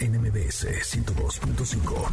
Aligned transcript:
NMBS 0.00 0.66
102.5. 0.82 2.10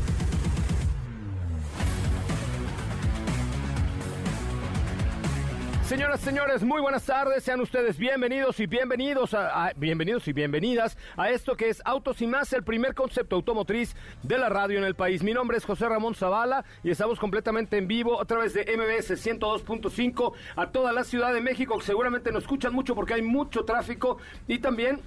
Señoras, 5.93 6.21
señores, 6.21 6.63
muy 6.63 6.82
buenas 6.82 7.05
tardes. 7.05 7.43
Sean 7.43 7.62
ustedes 7.62 7.99
bienvenidos 7.99 8.60
y 8.60 8.65
bienvenidos 8.65 9.35
a, 9.35 9.73
bienvenidos 9.76 10.27
y 10.27 10.34
bienvenidas 10.34 10.98
a 11.18 11.29
esto 11.29 11.55
que 11.55 11.70
es 11.70 11.84
Autos 11.85 12.20
y 12.21 12.26
más, 12.26 12.51
el 12.54 12.63
primer 12.63 12.95
concepto 12.95 13.35
automotriz 13.35 13.95
de 14.23 14.40
la 14.40 14.49
radio 14.49 14.79
en 14.79 14.85
el 14.85 14.95
país. 14.95 15.21
Mi 15.21 15.34
nombre 15.34 15.57
es 15.57 15.65
José 15.65 15.88
Ramón 15.88 16.15
Zavala 16.15 16.65
y 16.84 16.90
estamos 16.90 17.20
completamente 17.20 17.77
en 17.77 17.88
vivo 17.88 18.20
a 18.20 18.26
través 18.26 18.55
de 18.55 18.62
MBS 18.62 19.23
102.5 19.23 20.34
a 20.55 20.71
toda 20.71 20.93
la 20.93 21.04
Ciudad 21.04 21.32
de 21.32 21.41
México, 21.41 21.79
seguramente 21.82 22.32
nos 22.32 22.43
escuchan 22.43 22.73
mucho 22.73 22.95
porque 22.95 23.13
hay 23.13 23.21
mucho 23.21 23.63
tráfico 23.63 24.17
y 24.48 24.57
también 24.60 24.99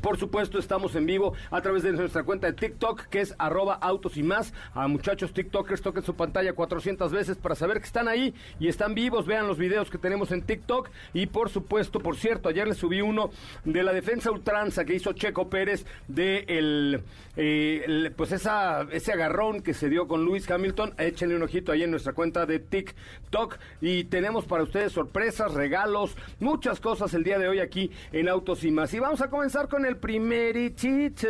por 0.00 0.18
supuesto, 0.18 0.58
estamos 0.58 0.94
en 0.94 1.06
vivo 1.06 1.34
a 1.50 1.60
través 1.60 1.82
de 1.82 1.92
nuestra 1.92 2.22
cuenta 2.22 2.46
de 2.46 2.54
TikTok, 2.54 3.06
que 3.06 3.20
es 3.20 3.34
arroba 3.38 3.74
autos 3.74 4.16
y 4.16 4.22
más. 4.22 4.54
A 4.74 4.88
muchachos 4.88 5.32
TikTokers, 5.32 5.82
toquen 5.82 6.02
su 6.02 6.14
pantalla 6.14 6.54
400 6.54 7.12
veces 7.12 7.36
para 7.36 7.54
saber 7.54 7.78
que 7.78 7.86
están 7.86 8.08
ahí 8.08 8.34
y 8.58 8.68
están 8.68 8.94
vivos. 8.94 9.26
Vean 9.26 9.46
los 9.46 9.58
videos 9.58 9.90
que 9.90 9.98
tenemos 9.98 10.32
en 10.32 10.42
TikTok. 10.42 10.90
Y 11.12 11.26
por 11.26 11.50
supuesto, 11.50 12.00
por 12.00 12.16
cierto, 12.16 12.48
ayer 12.48 12.66
les 12.66 12.78
subí 12.78 13.00
uno 13.00 13.30
de 13.64 13.82
la 13.82 13.92
defensa 13.92 14.30
ultranza 14.30 14.84
que 14.84 14.94
hizo 14.94 15.12
Checo 15.12 15.48
Pérez 15.48 15.84
de 16.08 16.44
el, 16.48 17.02
eh, 17.36 18.10
pues 18.16 18.32
esa, 18.32 18.82
ese 18.90 19.12
agarrón 19.12 19.62
que 19.62 19.74
se 19.74 19.88
dio 19.88 20.08
con 20.08 20.24
Luis 20.24 20.50
Hamilton. 20.50 20.94
Échenle 20.98 21.36
un 21.36 21.42
ojito 21.42 21.72
ahí 21.72 21.82
en 21.82 21.90
nuestra 21.90 22.14
cuenta 22.14 22.46
de 22.46 22.60
TikTok. 22.60 23.58
Y 23.80 24.04
tenemos 24.04 24.46
para 24.46 24.62
ustedes 24.62 24.92
sorpresas, 24.92 25.52
regalos, 25.52 26.16
muchas 26.40 26.80
cosas 26.80 27.12
el 27.14 27.24
día 27.24 27.38
de 27.38 27.48
hoy 27.48 27.58
aquí 27.58 27.90
en 28.12 28.28
Autos 28.28 28.64
y 28.64 28.70
más. 28.70 28.92
Y 28.94 28.98
vamos 28.98 29.20
a 29.20 29.28
comenzar 29.28 29.68
con 29.68 29.81
el 29.84 29.96
primer 29.96 30.74
chit. 30.74 31.20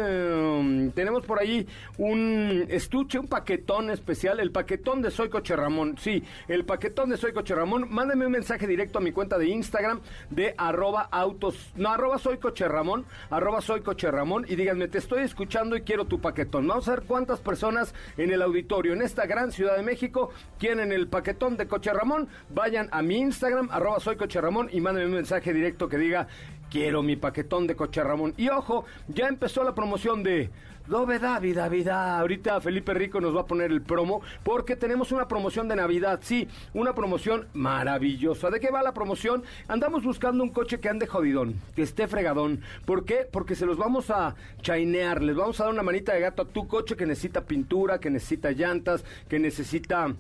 tenemos 0.95 1.25
por 1.25 1.41
ahí 1.41 1.67
un 1.99 2.67
estuche, 2.69 3.19
un 3.19 3.29
paquetón 3.29 3.91
especial, 3.91 4.41
el 4.41 4.51
paquetón 4.51 5.03
de 5.03 5.11
Soy 5.11 5.29
Coche 5.29 5.57
Ramón. 5.57 5.97
Sí, 5.99 6.23
el 6.49 6.65
paquetón 6.65 7.11
de 7.11 7.17
Soy 7.17 7.33
Coche 7.33 7.55
Ramón. 7.55 7.87
Mándeme 7.91 8.27
un 8.27 8.33
mensaje 8.33 8.67
directo 8.67 8.99
a 8.99 9.03
mi 9.03 9.13
cuenta 9.13 9.39
de 9.39 9.47
Instagram 9.47 10.01
de 10.31 10.55
arroba 10.57 11.09
autos, 11.11 11.73
no, 11.77 11.91
arroba 11.91 12.19
Soy 12.19 12.39
Coche 12.39 12.67
Ramón, 12.69 13.05
arroba 13.31 13.61
Soy 13.61 13.81
Coche 13.81 14.11
Ramón 14.11 14.47
y 14.49 14.57
díganme, 14.57 14.89
te 14.89 14.99
estoy 14.99 15.23
escuchando 15.23 15.77
y 15.77 15.83
quiero 15.83 16.05
tu 16.05 16.21
paquetón. 16.21 16.67
Vamos 16.67 16.89
a 16.89 16.97
ver 16.97 17.03
cuántas 17.03 17.41
personas 17.41 17.95
en 18.17 18.33
el 18.33 18.43
auditorio 18.43 18.93
en 18.93 19.03
esta 19.03 19.27
gran 19.27 19.53
Ciudad 19.53 19.77
de 19.77 19.83
México 19.83 20.31
quieren 20.59 20.93
el 20.93 21.09
paquetón 21.09 21.57
de 21.57 21.67
Coche 21.67 21.93
Ramón. 21.93 22.29
Vayan 22.51 22.89
a 22.93 23.03
mi 23.03 23.19
Instagram, 23.19 23.69
arroba 23.71 24.01
Soy 24.01 24.17
Coche 24.17 24.41
Ramón 24.41 24.69
y 24.73 24.81
mándenme 24.81 25.09
un 25.09 25.15
mensaje 25.15 25.53
directo 25.53 25.89
que 25.89 25.99
diga 25.99 26.27
quiero 26.73 27.03
mi 27.03 27.17
paquetón 27.17 27.67
de 27.67 27.77
coche 27.77 28.03
Ramón. 28.03 28.33
Y 28.39 28.49
ojo, 28.49 28.87
ya 29.07 29.29
empezó 29.29 29.63
la 29.63 29.75
promoción 29.75 30.23
de 30.23 30.49
Dove 30.87 31.19
David, 31.19 31.59
vida. 31.71 32.19
Ahorita 32.19 32.63
Felipe 32.63 32.95
Rico 32.95 33.21
nos 33.21 33.37
va 33.37 33.43
a 33.43 33.47
poner 33.47 33.71
el 33.71 33.83
promo 33.83 34.23
porque 34.43 34.75
tenemos 34.75 35.13
una 35.13 35.29
promoción 35.29 35.69
de 35.69 35.77
Navidad, 35.77 36.21
sí, 36.23 36.49
una 36.73 36.95
promoción 36.95 37.47
maravillosa. 37.53 38.49
¿De 38.49 38.59
qué 38.59 38.71
va 38.71 38.83
la 38.83 38.95
promoción? 38.95 39.45
Andamos 39.69 40.03
buscando 40.03 40.43
un 40.43 40.49
coche 40.49 40.81
que 40.81 40.89
ande 40.89 41.07
jodidón, 41.07 41.61
que 41.77 41.83
esté 41.83 42.09
fregadón. 42.09 42.63
¿Por 42.87 43.05
qué? 43.05 43.29
Porque 43.31 43.55
se 43.55 43.67
los 43.67 43.77
vamos 43.77 44.09
a 44.09 44.35
chainear, 44.63 45.23
les 45.23 45.37
vamos 45.37 45.61
a 45.61 45.65
dar 45.65 45.75
una 45.75 45.83
manita 45.83 46.15
de 46.15 46.21
gato 46.21 46.41
a 46.41 46.47
tu 46.49 46.67
coche 46.67 46.97
que 46.97 47.05
necesita 47.05 47.43
pintura, 47.43 48.01
que 48.01 48.09
necesita 48.09 48.51
llantas, 48.51 49.05
que 49.29 49.39
necesita 49.39 50.15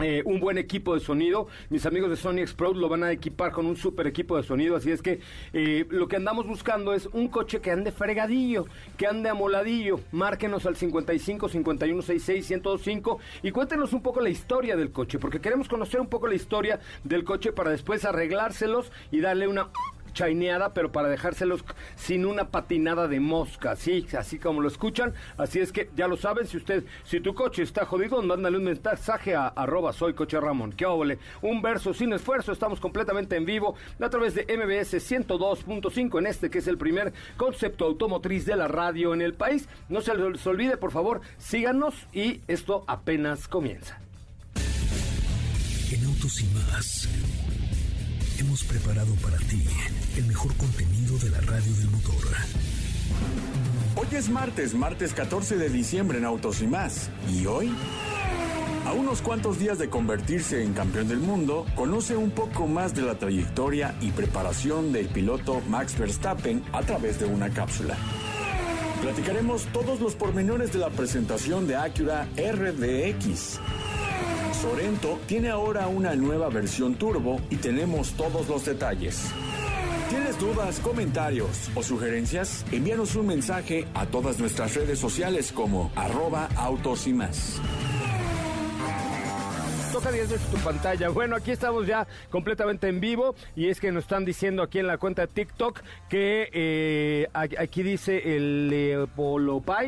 eh, 0.00 0.22
un 0.24 0.40
buen 0.40 0.58
equipo 0.58 0.94
de 0.94 1.00
sonido. 1.00 1.46
Mis 1.68 1.84
amigos 1.86 2.10
de 2.10 2.16
Sony 2.16 2.38
Explode 2.38 2.78
lo 2.78 2.88
van 2.88 3.04
a 3.04 3.12
equipar 3.12 3.52
con 3.52 3.66
un 3.66 3.76
super 3.76 4.06
equipo 4.06 4.36
de 4.36 4.42
sonido. 4.42 4.76
Así 4.76 4.90
es 4.90 5.02
que 5.02 5.20
eh, 5.52 5.86
lo 5.90 6.08
que 6.08 6.16
andamos 6.16 6.46
buscando 6.46 6.94
es 6.94 7.06
un 7.12 7.28
coche 7.28 7.60
que 7.60 7.70
ande 7.70 7.92
fregadillo, 7.92 8.66
que 8.96 9.06
ande 9.06 9.28
amoladillo. 9.28 10.00
Márquenos 10.12 10.64
al 10.66 10.76
55 10.76 11.48
51 11.48 12.02
66 12.02 12.50
1025 12.50 13.18
y 13.42 13.50
cuéntenos 13.50 13.92
un 13.92 14.02
poco 14.02 14.20
la 14.20 14.30
historia 14.30 14.76
del 14.76 14.90
coche, 14.90 15.18
porque 15.18 15.40
queremos 15.40 15.68
conocer 15.68 16.00
un 16.00 16.08
poco 16.08 16.26
la 16.26 16.34
historia 16.34 16.80
del 17.04 17.24
coche 17.24 17.52
para 17.52 17.70
después 17.70 18.04
arreglárselos 18.04 18.90
y 19.10 19.20
darle 19.20 19.48
una 19.48 19.68
chaineada, 20.12 20.72
pero 20.72 20.92
para 20.92 21.08
dejárselos 21.08 21.64
sin 21.96 22.26
una 22.26 22.48
patinada 22.48 23.08
de 23.08 23.20
mosca, 23.20 23.76
sí, 23.76 24.06
así 24.18 24.38
como 24.38 24.60
lo 24.60 24.68
escuchan. 24.68 25.14
Así 25.36 25.60
es 25.60 25.72
que 25.72 25.90
ya 25.96 26.08
lo 26.08 26.16
saben, 26.16 26.46
si 26.46 26.56
usted, 26.56 26.84
si 27.04 27.20
tu 27.20 27.34
coche 27.34 27.62
está 27.62 27.84
jodido, 27.84 28.22
mándale 28.22 28.56
un 28.56 28.64
mensaje 28.64 29.34
a 29.34 29.48
arroba 29.48 29.92
soy 29.92 30.14
coche 30.14 30.40
Ramón. 30.40 30.72
Qué 30.72 30.86
óvole, 30.86 31.18
un 31.42 31.62
verso 31.62 31.94
sin 31.94 32.12
esfuerzo, 32.12 32.52
estamos 32.52 32.80
completamente 32.80 33.36
en 33.36 33.44
vivo 33.44 33.74
a 34.00 34.10
través 34.10 34.34
de 34.34 34.42
MBS 34.44 34.94
102.5 34.94 36.18
en 36.18 36.26
este 36.26 36.50
que 36.50 36.58
es 36.58 36.66
el 36.66 36.78
primer 36.78 37.12
concepto 37.36 37.84
automotriz 37.84 38.46
de 38.46 38.56
la 38.56 38.68
radio 38.68 39.14
en 39.14 39.22
el 39.22 39.34
país. 39.34 39.68
No 39.88 40.00
se 40.00 40.14
les 40.14 40.46
olvide, 40.46 40.76
por 40.76 40.92
favor, 40.92 41.20
síganos 41.38 41.94
y 42.12 42.40
esto 42.48 42.84
apenas 42.86 43.48
comienza. 43.48 44.00
En 45.92 46.04
Autos 46.04 46.40
y 46.40 46.46
más 46.54 47.08
hemos 48.40 48.64
preparado 48.64 49.14
para 49.16 49.36
ti 49.36 49.62
el 50.16 50.24
mejor 50.24 50.56
contenido 50.56 51.18
de 51.18 51.28
la 51.28 51.40
radio 51.40 51.74
del 51.74 51.90
motor. 51.90 52.14
Hoy 53.96 54.06
es 54.12 54.30
martes, 54.30 54.74
martes 54.74 55.12
14 55.12 55.58
de 55.58 55.68
diciembre 55.68 56.18
en 56.18 56.24
Autos 56.24 56.62
y 56.62 56.66
más. 56.66 57.10
¿Y 57.30 57.44
hoy? 57.44 57.70
A 58.86 58.92
unos 58.92 59.20
cuantos 59.20 59.58
días 59.58 59.78
de 59.78 59.90
convertirse 59.90 60.62
en 60.62 60.72
campeón 60.72 61.08
del 61.08 61.18
mundo, 61.18 61.66
conoce 61.74 62.16
un 62.16 62.30
poco 62.30 62.66
más 62.66 62.94
de 62.94 63.02
la 63.02 63.18
trayectoria 63.18 63.94
y 64.00 64.10
preparación 64.10 64.90
del 64.90 65.08
piloto 65.08 65.60
Max 65.68 65.98
Verstappen 65.98 66.64
a 66.72 66.80
través 66.80 67.20
de 67.20 67.26
una 67.26 67.50
cápsula. 67.50 67.96
Platicaremos 69.02 69.66
todos 69.66 70.00
los 70.00 70.14
pormenores 70.14 70.72
de 70.72 70.78
la 70.78 70.88
presentación 70.88 71.66
de 71.66 71.76
Acura 71.76 72.26
RDX 72.36 73.60
Sorento 74.60 75.18
tiene 75.26 75.48
ahora 75.48 75.88
una 75.88 76.14
nueva 76.14 76.50
versión 76.50 76.94
turbo 76.94 77.40
y 77.48 77.56
tenemos 77.56 78.12
todos 78.12 78.46
los 78.46 78.66
detalles. 78.66 79.30
¿Tienes 80.10 80.38
dudas, 80.38 80.80
comentarios 80.80 81.70
o 81.74 81.82
sugerencias? 81.82 82.66
Envíanos 82.70 83.16
un 83.16 83.28
mensaje 83.28 83.86
a 83.94 84.04
todas 84.04 84.38
nuestras 84.38 84.74
redes 84.74 84.98
sociales 84.98 85.50
como 85.50 85.90
arroba 85.96 86.50
autos 86.56 87.06
y 87.06 87.14
más 87.14 87.58
toca 89.92 90.12
10 90.12 90.30
veces 90.30 90.46
tu 90.50 90.56
pantalla. 90.58 91.08
Bueno, 91.08 91.34
aquí 91.34 91.50
estamos 91.50 91.86
ya 91.86 92.06
completamente 92.30 92.88
en 92.88 93.00
vivo 93.00 93.34
y 93.56 93.68
es 93.68 93.80
que 93.80 93.90
nos 93.90 94.04
están 94.04 94.24
diciendo 94.24 94.62
aquí 94.62 94.78
en 94.78 94.86
la 94.86 94.98
cuenta 94.98 95.22
de 95.22 95.28
TikTok 95.28 95.80
que 96.08 96.48
eh, 96.52 97.28
aquí 97.32 97.82
dice 97.82 98.36
el 98.36 98.70
eh, 98.72 99.06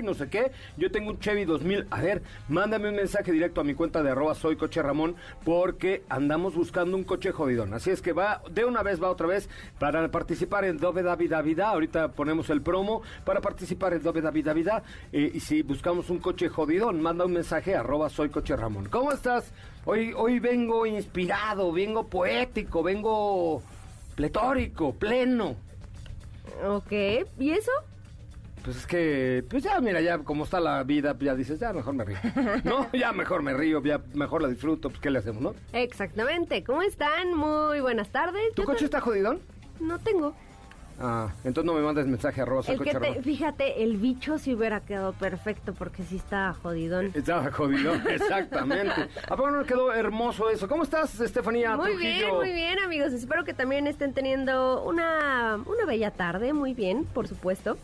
no 0.02 0.14
sé 0.14 0.28
qué. 0.28 0.50
Yo 0.76 0.90
tengo 0.90 1.10
un 1.10 1.20
Chevy 1.20 1.44
2000. 1.44 1.86
A 1.90 2.00
ver, 2.00 2.22
mándame 2.48 2.88
un 2.88 2.96
mensaje 2.96 3.30
directo 3.30 3.60
a 3.60 3.64
mi 3.64 3.74
cuenta 3.74 4.02
de 4.02 4.10
arroba 4.10 4.34
soy 4.34 4.56
Ramón 4.56 5.14
porque 5.44 6.02
andamos 6.08 6.54
buscando 6.54 6.96
un 6.96 7.04
coche 7.04 7.30
jodidón. 7.30 7.72
Así 7.74 7.90
es 7.90 8.02
que 8.02 8.12
va, 8.12 8.42
de 8.50 8.64
una 8.64 8.82
vez 8.82 9.00
va 9.00 9.10
otra 9.10 9.26
vez 9.28 9.48
para 9.78 10.08
participar 10.10 10.64
en 10.64 10.78
Dove 10.78 11.02
David 11.02 11.30
David. 11.30 11.60
Ahorita 11.60 12.08
ponemos 12.08 12.50
el 12.50 12.60
promo 12.60 13.02
para 13.24 13.40
participar 13.40 13.94
en 13.94 14.02
Dove 14.02 14.20
David 14.20 14.46
David. 14.46 14.68
Eh, 15.12 15.30
y 15.34 15.40
si 15.40 15.62
buscamos 15.62 16.10
un 16.10 16.18
coche 16.18 16.48
jodidón, 16.48 17.00
manda 17.00 17.24
un 17.24 17.32
mensaje 17.32 17.76
a 17.76 17.80
arroba 17.80 18.08
soy 18.08 18.30
Ramón. 18.56 18.88
¿Cómo 18.88 19.12
estás? 19.12 19.52
Hoy, 19.84 20.12
hoy 20.16 20.38
vengo 20.38 20.86
inspirado, 20.86 21.72
vengo 21.72 22.06
poético, 22.06 22.82
vengo 22.82 23.62
pletórico, 24.14 24.94
pleno. 24.94 25.56
Ok, 26.64 26.92
¿y 27.38 27.50
eso? 27.50 27.72
Pues 28.62 28.76
es 28.76 28.86
que, 28.86 29.44
pues 29.50 29.64
ya, 29.64 29.80
mira, 29.80 30.00
ya 30.00 30.18
como 30.18 30.44
está 30.44 30.60
la 30.60 30.84
vida, 30.84 31.16
ya 31.18 31.34
dices, 31.34 31.58
ya 31.58 31.72
mejor 31.72 31.94
me 31.94 32.04
río. 32.04 32.16
No, 32.64 32.88
ya 32.92 33.12
mejor 33.12 33.42
me 33.42 33.54
río, 33.54 33.82
ya 33.82 34.00
mejor 34.14 34.42
la 34.42 34.48
disfruto, 34.48 34.88
pues 34.88 35.00
¿qué 35.00 35.10
le 35.10 35.18
hacemos, 35.18 35.42
no? 35.42 35.54
Exactamente. 35.72 36.62
¿Cómo 36.62 36.82
están? 36.82 37.34
Muy 37.34 37.80
buenas 37.80 38.10
tardes. 38.10 38.54
¿Tu 38.54 38.62
coche 38.62 38.84
está 38.84 39.00
jodidón? 39.00 39.40
No 39.80 39.98
tengo. 39.98 40.36
Ah, 41.04 41.32
entonces 41.42 41.64
no 41.64 41.74
me 41.76 41.84
mandes 41.84 42.06
mensaje 42.06 42.40
arroba 42.42 42.62
soy 42.62 42.76
El 42.76 42.80
que 42.80 42.94
te, 42.94 43.22
fíjate, 43.22 43.82
el 43.82 43.96
bicho 43.96 44.38
sí 44.38 44.54
hubiera 44.54 44.80
quedado 44.80 45.12
perfecto 45.14 45.74
porque 45.74 46.04
sí 46.04 46.16
está 46.16 46.54
jodidón. 46.54 47.10
Estaba 47.14 47.50
jodidón, 47.50 48.02
exactamente. 48.08 49.08
¿A 49.28 49.36
poco 49.36 49.50
no 49.50 49.64
quedó 49.64 49.92
hermoso 49.92 50.48
eso? 50.48 50.68
¿Cómo 50.68 50.84
estás, 50.84 51.18
Estefanía 51.20 51.76
Muy 51.76 51.90
Trujillo? 51.90 52.10
bien, 52.14 52.34
muy 52.36 52.52
bien, 52.52 52.78
amigos. 52.78 53.12
Espero 53.12 53.44
que 53.44 53.52
también 53.52 53.88
estén 53.88 54.12
teniendo 54.12 54.84
una, 54.84 55.56
una 55.66 55.84
bella 55.86 56.12
tarde. 56.12 56.52
Muy 56.52 56.72
bien, 56.72 57.04
por 57.04 57.26
supuesto. 57.26 57.76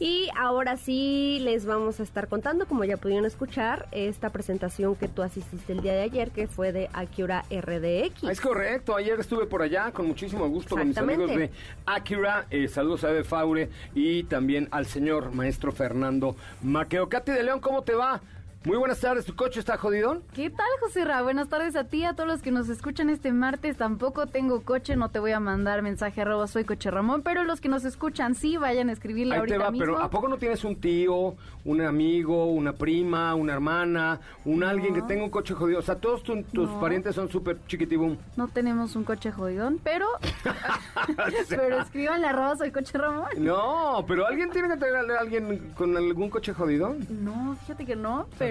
Y 0.00 0.30
ahora 0.34 0.78
sí 0.78 1.40
les 1.42 1.66
vamos 1.66 2.00
a 2.00 2.02
estar 2.02 2.26
contando, 2.26 2.64
como 2.64 2.84
ya 2.84 2.96
pudieron 2.96 3.26
escuchar, 3.26 3.86
esta 3.92 4.30
presentación 4.30 4.96
que 4.96 5.08
tú 5.08 5.22
asististe 5.22 5.74
el 5.74 5.82
día 5.82 5.92
de 5.92 6.00
ayer, 6.00 6.30
que 6.30 6.46
fue 6.48 6.72
de 6.72 6.88
Acura 6.94 7.44
RDX. 7.50 8.24
Ah, 8.24 8.32
Es 8.32 8.40
correcto, 8.40 8.96
ayer 8.96 9.20
estuve 9.20 9.44
por 9.44 9.60
allá 9.60 9.92
con 9.92 10.06
muchísimo 10.06 10.48
gusto 10.48 10.74
con 10.74 10.88
mis 10.88 10.96
amigos 10.96 11.28
de. 11.28 11.50
Acura. 11.84 12.46
Eh, 12.50 12.66
saludos 12.68 13.04
a 13.04 13.10
Eve 13.10 13.24
Faure 13.24 13.68
y 13.94 14.22
también 14.22 14.68
al 14.70 14.86
señor 14.86 15.34
maestro 15.34 15.70
Fernando 15.70 16.34
Maqueo. 16.62 17.10
Katy 17.10 17.32
de 17.32 17.42
León, 17.42 17.60
¿cómo 17.60 17.82
te 17.82 17.94
va? 17.94 18.22
Muy 18.62 18.76
buenas 18.76 19.00
tardes, 19.00 19.24
¿tu 19.24 19.34
coche 19.34 19.58
está 19.58 19.78
jodidón? 19.78 20.22
¿Qué 20.34 20.50
tal, 20.50 20.66
José 20.82 21.06
Ra? 21.06 21.22
Buenas 21.22 21.48
tardes 21.48 21.76
a 21.76 21.84
ti, 21.84 22.04
a 22.04 22.12
todos 22.12 22.28
los 22.28 22.42
que 22.42 22.50
nos 22.50 22.68
escuchan 22.68 23.08
este 23.08 23.32
martes. 23.32 23.78
Tampoco 23.78 24.26
tengo 24.26 24.60
coche, 24.64 24.96
no 24.96 25.08
te 25.08 25.18
voy 25.18 25.32
a 25.32 25.40
mandar 25.40 25.80
mensaje 25.80 26.20
arroba 26.20 26.46
soy 26.46 26.64
coche 26.64 26.90
Ramón, 26.90 27.22
pero 27.22 27.44
los 27.44 27.62
que 27.62 27.70
nos 27.70 27.86
escuchan 27.86 28.34
sí 28.34 28.58
vayan 28.58 28.90
a 28.90 28.92
escribirle 28.92 29.32
Ahí 29.32 29.38
ahorita 29.38 29.56
te 29.56 29.64
va, 29.64 29.70
mismo. 29.70 29.86
pero 29.86 29.98
¿a 30.02 30.10
poco 30.10 30.28
no 30.28 30.36
tienes 30.36 30.62
un 30.64 30.76
tío, 30.78 31.36
un 31.64 31.80
amigo, 31.80 32.48
una 32.52 32.74
prima, 32.74 33.34
una 33.34 33.54
hermana, 33.54 34.20
un 34.44 34.62
alguien 34.62 34.92
que 34.92 35.00
tenga 35.00 35.24
un 35.24 35.30
coche 35.30 35.54
jodido? 35.54 35.78
O 35.78 35.82
sea, 35.82 35.94
todos 35.94 36.22
tu- 36.22 36.42
tus 36.42 36.68
No. 36.68 36.80
parientes 36.80 37.14
son 37.14 37.30
súper 37.30 37.56
chiquitibum. 37.66 38.18
No 38.36 38.46
tenemos 38.48 38.94
un 38.94 39.04
coche 39.04 39.32
jodidón, 39.32 39.80
pero 39.82 40.06
pero 41.48 41.80
escríbanle 41.80 42.26
arroba 42.26 42.56
soy 42.58 42.70
coche 42.72 42.98
Ramón. 42.98 43.24
No, 43.38 44.04
pero 44.06 44.26
alguien 44.26 44.50
tiene 44.50 44.68
que 44.68 44.76
tener 44.76 44.96
a 45.12 45.20
alguien 45.20 45.72
con 45.78 45.96
algún 45.96 46.28
coche 46.28 46.52
jodidón. 46.52 47.06
No, 47.08 47.56
fíjate 47.62 47.86
que 47.86 47.96
no, 47.96 48.26
pero 48.38 48.49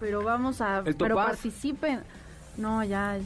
pero 0.00 0.22
vamos 0.22 0.60
a 0.60 0.82
¿El 0.84 0.94
pero 0.96 1.14
participen. 1.16 2.00
No, 2.56 2.82
ya 2.84 3.18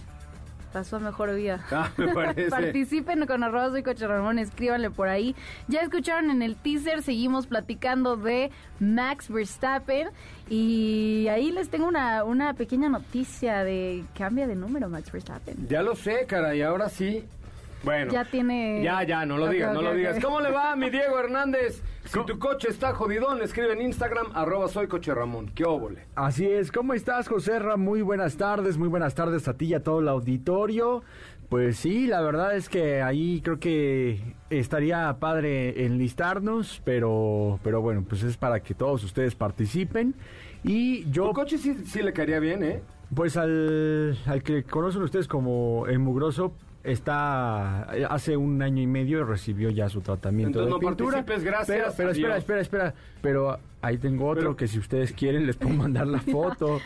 pasó 0.72 0.96
a 0.96 1.00
mejor 1.00 1.34
vida. 1.34 1.64
Ah, 1.72 1.90
me 1.96 2.08
parece. 2.14 2.48
Participen 2.50 3.26
con 3.26 3.42
arroba 3.42 3.70
soy 3.70 3.82
coche 3.82 4.06
Ramón, 4.06 4.38
escríbanle 4.38 4.90
por 4.90 5.08
ahí. 5.08 5.34
Ya 5.68 5.80
escucharon 5.80 6.30
en 6.30 6.42
el 6.42 6.56
teaser, 6.56 7.02
seguimos 7.02 7.46
platicando 7.46 8.16
de 8.16 8.50
Max 8.78 9.28
Verstappen 9.28 10.08
y 10.48 11.26
ahí 11.28 11.50
les 11.52 11.68
tengo 11.70 11.86
una, 11.86 12.24
una 12.24 12.54
pequeña 12.54 12.88
noticia 12.88 13.64
de 13.64 14.04
cambia 14.16 14.46
de 14.46 14.54
número 14.56 14.88
Max 14.88 15.10
Verstappen. 15.12 15.68
Ya 15.68 15.82
lo 15.82 15.94
sé, 15.96 16.26
cara, 16.26 16.54
y 16.54 16.62
ahora 16.62 16.88
sí. 16.88 17.24
Bueno. 17.82 18.12
Ya 18.12 18.24
tiene- 18.24 18.82
Ya, 18.82 19.02
ya, 19.04 19.24
no 19.24 19.38
lo 19.38 19.48
digas, 19.48 19.72
no 19.72 19.80
lo 19.82 19.94
digas. 19.94 20.22
¿Cómo 20.22 20.40
le 20.40 20.50
va, 20.50 20.76
mi 20.76 20.90
Diego 20.90 21.18
Hernández? 21.18 21.82
Si 22.10 22.18
tu 22.24 22.40
coche 22.40 22.68
está 22.68 22.92
jodidón, 22.92 23.40
escribe 23.40 23.72
en 23.72 23.82
Instagram, 23.82 24.32
arroba 24.34 24.66
soy 24.66 24.88
coche 24.88 25.14
Ramón. 25.14 25.48
¿Qué 25.54 25.64
óvole? 25.64 26.06
Así 26.16 26.44
es, 26.44 26.72
¿cómo 26.72 26.92
estás, 26.92 27.28
José? 27.28 27.60
Muy 27.76 28.02
buenas 28.02 28.36
tardes, 28.36 28.76
muy 28.76 28.88
buenas 28.88 29.14
tardes 29.14 29.46
a 29.46 29.56
ti 29.56 29.66
y 29.66 29.74
a 29.74 29.84
todo 29.84 30.00
el 30.00 30.08
auditorio. 30.08 31.04
Pues 31.48 31.76
sí, 31.76 32.08
la 32.08 32.20
verdad 32.20 32.56
es 32.56 32.68
que 32.68 33.00
ahí 33.00 33.40
creo 33.44 33.60
que 33.60 34.34
estaría 34.50 35.16
padre 35.20 35.86
enlistarnos, 35.86 36.82
pero, 36.84 37.60
pero 37.62 37.80
bueno, 37.80 38.04
pues 38.08 38.24
es 38.24 38.36
para 38.36 38.58
que 38.58 38.74
todos 38.74 39.04
ustedes 39.04 39.36
participen. 39.36 40.16
Y 40.64 41.08
yo, 41.12 41.28
Tu 41.28 41.34
coche 41.34 41.58
sí, 41.58 41.76
sí 41.84 42.02
le 42.02 42.12
caería 42.12 42.40
bien, 42.40 42.64
¿eh? 42.64 42.82
pues 43.14 43.36
al, 43.36 44.18
al 44.26 44.42
que 44.42 44.64
conocen 44.64 45.02
ustedes 45.02 45.28
como 45.28 45.86
el 45.86 46.00
mugroso, 46.00 46.54
está 46.84 47.82
hace 48.08 48.36
un 48.36 48.62
año 48.62 48.82
y 48.82 48.86
medio 48.86 49.24
recibió 49.24 49.70
ya 49.70 49.88
su 49.88 50.00
tratamiento 50.00 50.60
Entonces 50.60 50.66
de 50.66 50.70
no 50.70 50.78
pintura. 50.90 51.16
participes, 51.24 51.44
gracias, 51.44 51.76
Pero, 51.78 51.92
pero 51.96 52.10
espera, 52.10 52.36
espera, 52.38 52.60
espera. 52.60 52.94
Pero 53.20 53.58
ahí 53.82 53.98
tengo 53.98 54.26
otro 54.28 54.40
Pero- 54.42 54.56
que 54.56 54.68
si 54.68 54.78
ustedes 54.78 55.12
quieren 55.12 55.46
les 55.46 55.56
puedo 55.56 55.74
mandar 55.74 56.06
la 56.06 56.18
foto. 56.20 56.80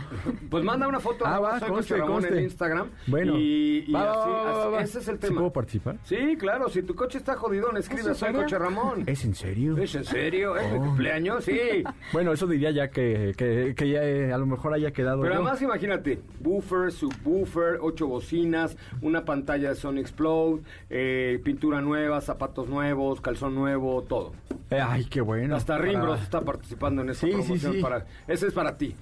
Pues 0.50 0.62
manda 0.64 0.86
una 0.88 1.00
foto 1.00 1.24
Ah, 1.26 1.38
va, 1.40 1.58
soy 1.60 1.68
conste, 1.70 1.94
coche 1.94 2.00
Ramón 2.00 2.22
en 2.24 2.28
conste. 2.28 2.42
Instagram. 2.42 2.88
Bueno, 3.06 3.38
y, 3.38 3.84
y 3.88 3.92
va, 3.92 4.10
así, 4.12 4.30
va, 4.30 4.42
va, 4.42 4.62
así- 4.62 4.72
va. 4.72 4.82
ese 4.82 4.98
es 5.00 5.08
el 5.08 5.14
¿Sí 5.16 5.20
tema. 5.22 5.36
puedo 5.40 5.52
participar? 5.52 5.96
Sí, 6.04 6.36
claro, 6.38 6.68
si 6.68 6.82
tu 6.82 6.94
coche 6.94 7.18
está 7.18 7.34
jodidón, 7.36 7.76
escribe 7.76 8.02
¿Es 8.02 8.06
en 8.08 8.14
soy 8.14 8.26
serio? 8.28 8.42
coche 8.42 8.58
Ramón. 8.58 9.02
¿Es 9.06 9.24
en 9.24 9.34
serio? 9.34 9.76
¿Es 9.78 9.94
en 9.94 10.04
serio? 10.04 10.56
¿Es 10.56 10.70
mi 10.72 10.78
Oh. 10.78 10.82
cumpleaños? 10.82 11.44
Sí. 11.44 11.58
Bueno, 12.12 12.32
eso 12.32 12.46
diría 12.46 12.70
ya 12.70 12.88
que, 12.90 13.34
que, 13.36 13.74
que 13.76 13.88
ya 13.88 14.02
eh, 14.04 14.32
a 14.32 14.38
lo 14.38 14.46
mejor 14.46 14.72
haya 14.74 14.92
quedado. 14.92 15.20
Pero 15.22 15.34
yo. 15.34 15.40
además 15.40 15.60
imagínate, 15.62 16.20
buffer, 16.40 16.92
subwoofer, 16.92 17.78
ocho 17.80 18.06
bocinas, 18.06 18.76
una 19.02 19.24
pantalla 19.24 19.70
de 19.70 19.74
Sony 19.74 19.98
Explode, 19.98 20.62
eh, 20.90 21.40
pintura 21.44 21.80
nueva, 21.80 22.20
zapatos 22.20 22.68
nuevos, 22.68 23.20
calzón 23.20 23.54
nuevo, 23.54 24.02
todo. 24.02 24.32
Eh, 24.70 24.80
ay, 24.80 25.04
qué 25.06 25.20
bueno. 25.20 25.56
Hasta 25.56 25.74
Para- 25.76 25.84
Rimbros 25.88 26.22
está 26.22 26.40
participando 26.42 26.83
en 27.02 27.10
esta 27.10 27.26
Sí, 27.26 27.32
promoción. 27.32 27.72
sí. 27.74 27.80
Para, 27.80 28.04
ese 28.28 28.46
es 28.48 28.52
para 28.52 28.76
ti. 28.76 28.94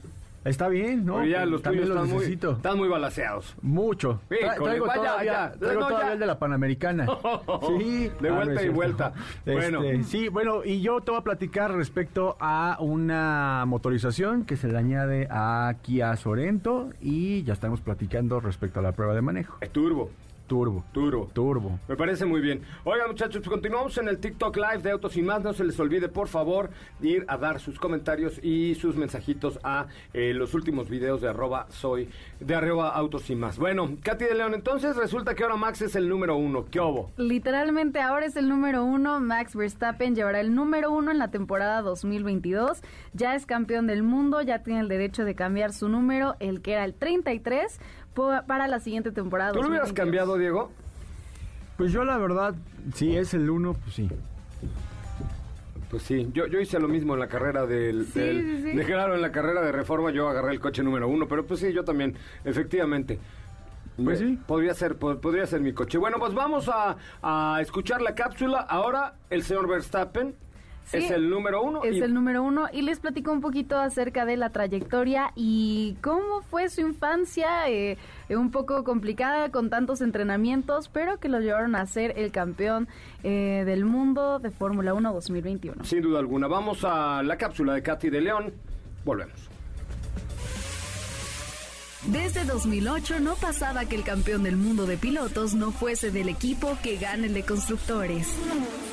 Está 0.44 0.66
bien, 0.68 1.06
¿no? 1.06 1.12
Porque 1.14 1.30
ya 1.30 1.46
los 1.46 1.62
También 1.62 1.84
tuyos 1.84 1.96
están 1.96 2.08
muy, 2.10 2.18
necesito. 2.18 2.50
están 2.52 2.76
muy 2.76 2.88
balaseados. 2.88 3.54
Mucho. 3.62 4.20
Sí, 4.28 4.34
Tra- 4.42 4.54
híjole, 4.54 4.64
traigo 4.70 4.86
vaya, 4.88 5.02
todavía, 5.02 5.32
ya. 5.32 5.52
traigo 5.52 5.80
No, 5.82 5.86
todavía 5.86 6.06
ya. 6.08 6.12
el 6.14 6.18
de 6.18 6.26
la 6.26 6.38
Panamericana. 6.40 7.06
sí. 7.78 8.10
De 8.20 8.28
Ah, 8.28 8.32
vuelta 8.34 8.60
es 8.60 8.66
y 8.66 8.68
vuelta. 8.70 9.12
Este, 9.46 9.52
Bueno. 9.52 9.82
Sí, 10.04 10.28
bueno, 10.28 10.64
y 10.64 10.80
yo 10.80 11.00
te 11.00 11.12
voy 11.12 11.20
a 11.20 11.22
platicar 11.22 11.72
respecto 11.72 12.36
a 12.40 12.76
una 12.80 13.62
motorización 13.68 14.44
que 14.44 14.56
se 14.56 14.66
le 14.66 14.76
añade 14.78 15.28
a 15.30 15.76
Kia 15.80 16.16
Sorento 16.16 16.90
y 17.00 17.44
ya 17.44 17.52
estamos 17.52 17.80
platicando 17.80 18.40
respecto 18.40 18.80
a 18.80 18.82
la 18.82 18.90
prueba 18.90 19.14
de 19.14 19.22
manejo. 19.22 19.58
Es 19.60 19.70
turbo, 19.70 20.10
Turbo. 20.46 20.84
turbo. 20.92 21.30
Turbo. 21.32 21.78
Me 21.88 21.96
parece 21.96 22.24
muy 22.26 22.40
bien. 22.40 22.62
Oigan, 22.84 23.08
muchachos, 23.08 23.36
pues 23.38 23.48
continuamos 23.48 23.96
en 23.98 24.08
el 24.08 24.18
TikTok 24.18 24.56
Live 24.56 24.78
de 24.82 24.90
Autos 24.90 25.16
y 25.16 25.22
Más. 25.22 25.42
No 25.42 25.52
se 25.54 25.64
les 25.64 25.78
olvide, 25.80 26.08
por 26.08 26.28
favor, 26.28 26.70
ir 27.00 27.24
a 27.28 27.38
dar 27.38 27.58
sus 27.60 27.78
comentarios 27.78 28.38
y 28.44 28.74
sus 28.74 28.96
mensajitos 28.96 29.58
a 29.62 29.86
eh, 30.12 30.34
los 30.34 30.52
últimos 30.54 30.90
videos 30.90 31.20
de 31.22 31.28
arroba 31.28 31.66
soy, 31.70 32.08
de 32.40 32.54
arroba 32.54 32.90
Autos 32.90 33.30
y 33.30 33.34
Más. 33.36 33.56
Bueno, 33.58 33.96
Katy 34.02 34.24
de 34.26 34.34
León, 34.34 34.52
entonces 34.54 34.94
resulta 34.96 35.34
que 35.34 35.42
ahora 35.42 35.56
Max 35.56 35.80
es 35.82 35.96
el 35.96 36.08
número 36.08 36.36
uno. 36.36 36.66
¿Qué 36.70 36.80
obo? 36.80 37.10
Literalmente 37.16 38.00
ahora 38.00 38.26
es 38.26 38.36
el 38.36 38.48
número 38.48 38.84
uno. 38.84 39.20
Max 39.20 39.56
Verstappen 39.56 40.14
llevará 40.14 40.40
el 40.40 40.54
número 40.54 40.90
uno 40.92 41.10
en 41.10 41.18
la 41.18 41.30
temporada 41.30 41.80
2022. 41.80 42.82
Ya 43.14 43.34
es 43.34 43.46
campeón 43.46 43.86
del 43.86 44.02
mundo, 44.02 44.42
ya 44.42 44.62
tiene 44.62 44.80
el 44.80 44.88
derecho 44.88 45.24
de 45.24 45.34
cambiar 45.34 45.72
su 45.72 45.88
número, 45.88 46.34
el 46.40 46.60
que 46.60 46.72
era 46.72 46.84
el 46.84 46.94
33, 46.94 47.78
po- 47.78 47.82
para 48.14 48.68
la 48.68 48.80
siguiente 48.80 49.10
temporada. 49.12 49.52
¿Tú 49.52 49.62
lo 49.62 49.68
hubieras 49.68 49.88
2022. 49.88 49.94
cambiado, 50.26 50.38
Diego? 50.38 50.70
Pues 51.76 51.92
yo 51.92 52.04
la 52.04 52.16
verdad, 52.18 52.54
si 52.94 53.16
es 53.16 53.34
el 53.34 53.48
uno, 53.50 53.74
pues 53.74 53.94
sí. 53.94 54.08
Pues 55.90 56.04
sí, 56.04 56.28
yo, 56.32 56.46
yo 56.46 56.58
hice 56.60 56.78
lo 56.80 56.88
mismo 56.88 57.12
en 57.14 57.20
la 57.20 57.28
carrera 57.28 57.66
del, 57.66 58.06
Sí, 58.06 58.18
del- 58.20 58.40
sí, 58.42 58.62
sí. 58.70 58.76
de 58.76 58.84
Claro, 58.84 59.14
en 59.14 59.20
la 59.20 59.30
carrera 59.30 59.60
de 59.60 59.72
reforma 59.72 60.10
yo 60.10 60.28
agarré 60.28 60.52
el 60.52 60.60
coche 60.60 60.82
número 60.82 61.06
uno, 61.08 61.28
pero 61.28 61.44
pues 61.46 61.60
sí, 61.60 61.72
yo 61.72 61.84
también, 61.84 62.14
efectivamente. 62.44 63.18
Pues 64.02 64.20
sí. 64.20 64.38
Podría 64.46 64.72
ser, 64.72 64.96
po- 64.96 65.18
podría 65.20 65.46
ser 65.46 65.60
mi 65.60 65.74
coche. 65.74 65.98
Bueno, 65.98 66.16
pues 66.18 66.32
vamos 66.32 66.70
a, 66.72 66.96
a 67.22 67.58
escuchar 67.60 68.00
la 68.00 68.14
cápsula. 68.14 68.60
Ahora 68.60 69.14
el 69.28 69.42
señor 69.42 69.68
Verstappen 69.68 70.34
Sí, 70.84 70.98
es 70.98 71.10
el 71.10 71.30
número 71.30 71.62
uno. 71.62 71.82
Es 71.84 71.96
y- 71.96 72.00
el 72.00 72.12
número 72.12 72.42
uno 72.42 72.66
y 72.72 72.82
les 72.82 73.00
platico 73.00 73.32
un 73.32 73.40
poquito 73.40 73.78
acerca 73.78 74.24
de 74.26 74.36
la 74.36 74.50
trayectoria 74.50 75.30
y 75.36 75.96
cómo 76.02 76.42
fue 76.42 76.68
su 76.68 76.80
infancia, 76.82 77.68
eh, 77.70 77.96
eh, 78.28 78.36
un 78.36 78.50
poco 78.50 78.84
complicada 78.84 79.50
con 79.50 79.70
tantos 79.70 80.00
entrenamientos, 80.00 80.88
pero 80.88 81.18
que 81.18 81.28
lo 81.28 81.40
llevaron 81.40 81.74
a 81.76 81.86
ser 81.86 82.18
el 82.18 82.30
campeón 82.32 82.88
eh, 83.22 83.62
del 83.64 83.84
mundo 83.84 84.38
de 84.38 84.50
Fórmula 84.50 84.92
1 84.94 85.12
2021. 85.12 85.84
Sin 85.84 86.02
duda 86.02 86.18
alguna. 86.18 86.46
Vamos 86.48 86.84
a 86.84 87.22
la 87.22 87.36
cápsula 87.36 87.74
de 87.74 87.82
Katy 87.82 88.10
de 88.10 88.20
León. 88.20 88.52
Volvemos. 89.04 89.48
Desde 92.06 92.44
2008 92.44 93.20
no 93.20 93.36
pasaba 93.36 93.84
que 93.84 93.94
el 93.94 94.02
campeón 94.02 94.42
del 94.42 94.56
mundo 94.56 94.86
de 94.86 94.96
pilotos 94.96 95.54
no 95.54 95.70
fuese 95.70 96.10
del 96.10 96.28
equipo 96.28 96.76
que 96.82 96.96
gane 96.96 97.28
el 97.28 97.34
de 97.34 97.44
constructores. 97.44 98.26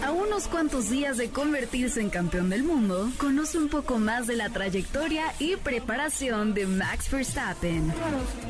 A 0.05 0.11
unos 0.11 0.47
cuantos 0.47 0.91
días 0.91 1.17
de 1.17 1.31
convertirse 1.31 2.01
en 2.01 2.11
campeón 2.11 2.51
del 2.51 2.63
mundo, 2.63 3.09
conoce 3.17 3.57
un 3.57 3.67
poco 3.67 3.97
más 3.97 4.27
de 4.27 4.35
la 4.35 4.51
trayectoria 4.51 5.25
y 5.39 5.55
preparación 5.55 6.53
de 6.53 6.67
Max 6.67 7.09
Verstappen. 7.09 7.91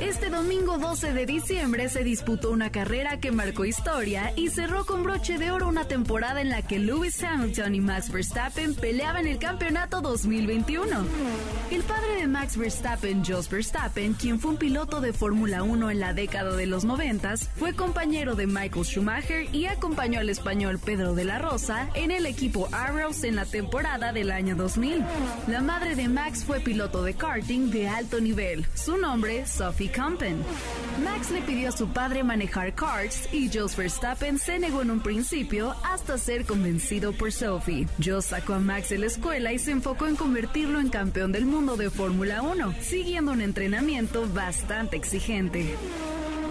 Este 0.01 0.29
domingo 0.29 0.77
12 0.77 1.13
de 1.13 1.25
diciembre 1.25 1.87
se 1.87 2.03
disputó 2.03 2.51
una 2.51 2.69
carrera 2.69 3.21
que 3.21 3.31
marcó 3.31 3.63
historia 3.63 4.33
y 4.35 4.49
cerró 4.49 4.85
con 4.85 5.03
broche 5.03 5.37
de 5.37 5.51
oro 5.51 5.69
una 5.69 5.85
temporada 5.85 6.41
en 6.41 6.49
la 6.49 6.63
que 6.63 6.79
Lewis 6.79 7.23
Hamilton 7.23 7.75
y 7.75 7.79
Max 7.79 8.11
Verstappen 8.11 8.75
peleaban 8.75 9.25
el 9.25 9.39
campeonato 9.39 10.01
2021. 10.01 11.05
El 11.71 11.83
padre 11.83 12.15
de 12.17 12.27
Max 12.27 12.57
Verstappen, 12.57 13.23
Jos 13.23 13.49
Verstappen, 13.49 14.13
quien 14.13 14.37
fue 14.39 14.48
un 14.49 14.57
piloto 14.57 14.99
de 14.99 15.13
Fórmula 15.13 15.61
1 15.61 15.91
en 15.91 15.99
la 15.99 16.13
década 16.13 16.55
de 16.55 16.65
los 16.65 16.83
90, 16.83 17.37
fue 17.55 17.75
compañero 17.75 18.35
de 18.35 18.47
Michael 18.47 18.83
Schumacher 18.83 19.47
y 19.53 19.65
acompañó 19.65 20.19
al 20.19 20.29
español 20.29 20.79
Pedro 20.79 21.13
de 21.13 21.23
la 21.23 21.37
rosa 21.37 21.87
en 21.93 22.09
el 22.09 22.25
equipo 22.25 22.67
Arrows 22.71 23.23
en 23.23 23.35
la 23.35 23.45
temporada 23.45 24.11
del 24.11 24.31
año 24.31 24.55
2000. 24.55 25.05
La 25.47 25.61
madre 25.61 25.95
de 25.95 26.07
Max 26.07 26.43
fue 26.43 26.61
piloto 26.61 27.03
de 27.03 27.13
karting 27.13 27.69
de 27.69 27.87
alto 27.87 28.19
nivel. 28.19 28.65
Su 28.73 28.97
nombre, 28.97 29.45
Sophie 29.45 29.91
Campen. 29.91 30.41
Max 31.03 31.29
le 31.29 31.41
pidió 31.41 31.69
a 31.69 31.71
su 31.71 31.87
padre 31.89 32.23
manejar 32.23 32.73
karts 32.73 33.31
y 33.31 33.51
Jos 33.55 33.75
Verstappen 33.75 34.39
se 34.39 34.57
negó 34.57 34.81
en 34.81 34.89
un 34.89 35.01
principio 35.01 35.75
hasta 35.83 36.17
ser 36.17 36.45
convencido 36.45 37.13
por 37.13 37.31
Sophie. 37.31 37.87
Jos 38.03 38.25
sacó 38.25 38.55
a 38.55 38.59
Max 38.59 38.89
de 38.89 38.97
la 38.97 39.05
escuela 39.05 39.53
y 39.53 39.59
se 39.59 39.71
enfocó 39.71 40.07
en 40.07 40.15
convertirlo 40.15 40.79
en 40.79 40.89
campeón 40.89 41.31
del 41.31 41.45
mundo 41.45 41.77
de 41.77 41.91
Fórmula 41.91 42.41
1, 42.41 42.73
siguiendo 42.81 43.31
un 43.31 43.41
entrenamiento 43.41 44.27
bastante 44.39 44.95
exigente. 44.95 45.75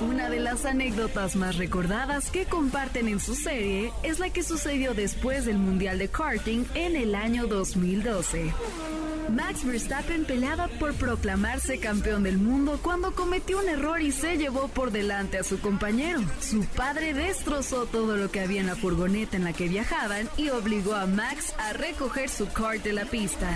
Una 0.00 0.30
de 0.30 0.38
las 0.38 0.64
anécdotas 0.64 1.34
más 1.34 1.56
recordadas 1.56 2.30
que 2.30 2.44
comparten 2.44 3.08
en 3.08 3.18
su 3.18 3.34
serie 3.34 3.92
es 4.04 4.20
la 4.20 4.30
que 4.30 4.44
sucedió 4.44 4.94
después 4.94 5.44
del 5.44 5.58
Mundial 5.58 5.98
de 5.98 6.08
Karting 6.08 6.64
en 6.74 6.94
el 6.94 7.16
año 7.16 7.48
2012. 7.48 8.52
Max 9.30 9.64
Verstappen 9.64 10.24
peleaba 10.24 10.68
por 10.68 10.94
proclamarse 10.94 11.78
campeón 11.78 12.22
del 12.22 12.38
mundo 12.38 12.80
cuando 12.82 13.14
cometió 13.14 13.58
un 13.58 13.68
error 13.68 14.00
y 14.00 14.10
se 14.10 14.38
llevó 14.38 14.68
por 14.68 14.90
delante 14.90 15.38
a 15.38 15.44
su 15.44 15.60
compañero. 15.60 16.20
Su 16.40 16.64
padre 16.64 17.12
destrozó 17.12 17.86
todo 17.86 18.16
lo 18.16 18.30
que 18.30 18.40
había 18.40 18.60
en 18.60 18.68
la 18.68 18.76
furgoneta 18.76 19.36
en 19.36 19.44
la 19.44 19.52
que 19.52 19.68
viajaban 19.68 20.28
y 20.36 20.48
obligó 20.48 20.94
a 20.94 21.06
Max 21.06 21.54
a 21.58 21.72
recoger 21.74 22.30
su 22.30 22.48
kart 22.48 22.82
de 22.82 22.92
la 22.92 23.04
pista. 23.04 23.50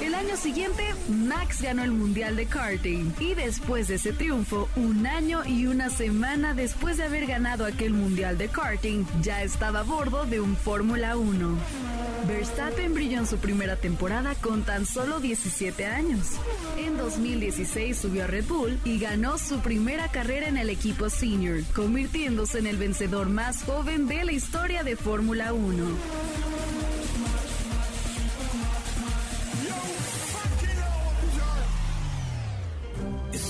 El 0.00 0.14
año 0.14 0.36
siguiente, 0.36 0.84
Max 1.08 1.62
ganó 1.62 1.82
el 1.82 1.92
Mundial 1.92 2.36
de 2.36 2.46
Karting 2.46 3.12
y 3.18 3.34
después 3.34 3.88
de 3.88 3.96
ese 3.96 4.12
triunfo, 4.12 4.68
un 4.76 5.06
año 5.06 5.42
y 5.44 5.66
una 5.78 5.90
semana 5.90 6.54
después 6.54 6.96
de 6.96 7.04
haber 7.04 7.24
ganado 7.26 7.64
aquel 7.64 7.92
Mundial 7.92 8.36
de 8.36 8.48
Karting, 8.48 9.04
ya 9.22 9.44
estaba 9.44 9.78
a 9.78 9.82
bordo 9.84 10.24
de 10.24 10.40
un 10.40 10.56
Fórmula 10.56 11.16
1. 11.16 11.56
Verstappen 12.26 12.94
brilló 12.94 13.20
en 13.20 13.28
su 13.28 13.36
primera 13.36 13.76
temporada 13.76 14.34
con 14.34 14.64
tan 14.64 14.86
solo 14.86 15.20
17 15.20 15.86
años. 15.86 16.32
En 16.78 16.96
2016 16.96 17.96
subió 17.96 18.24
a 18.24 18.26
Red 18.26 18.46
Bull 18.46 18.80
y 18.84 18.98
ganó 18.98 19.38
su 19.38 19.60
primera 19.60 20.08
carrera 20.08 20.48
en 20.48 20.56
el 20.56 20.68
equipo 20.68 21.10
senior, 21.10 21.62
convirtiéndose 21.72 22.58
en 22.58 22.66
el 22.66 22.76
vencedor 22.76 23.28
más 23.28 23.62
joven 23.62 24.08
de 24.08 24.24
la 24.24 24.32
historia 24.32 24.82
de 24.82 24.96
Fórmula 24.96 25.52
1. 25.52 26.77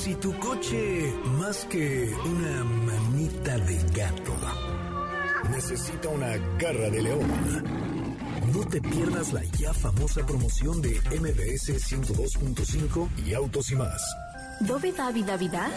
Si 0.09 0.15
tu 0.15 0.33
coche, 0.39 1.13
más 1.39 1.67
que 1.67 2.11
una 2.25 2.65
manita 2.65 3.59
de 3.59 3.77
gato, 3.95 4.35
necesita 5.51 6.09
una 6.09 6.35
garra 6.59 6.89
de 6.89 7.03
león, 7.03 7.29
no 8.55 8.61
te 8.71 8.81
pierdas 8.81 9.35
la 9.35 9.45
ya 9.45 9.75
famosa 9.75 10.25
promoción 10.25 10.81
de 10.81 10.99
MBS 11.11 11.93
102.5 11.93 13.09
y 13.27 13.35
Autos 13.35 13.71
y 13.71 13.77
más. 13.77 14.03
¿Dove 14.61 14.93
da 14.93 15.13
vida 15.13 15.37
vida? 15.37 15.69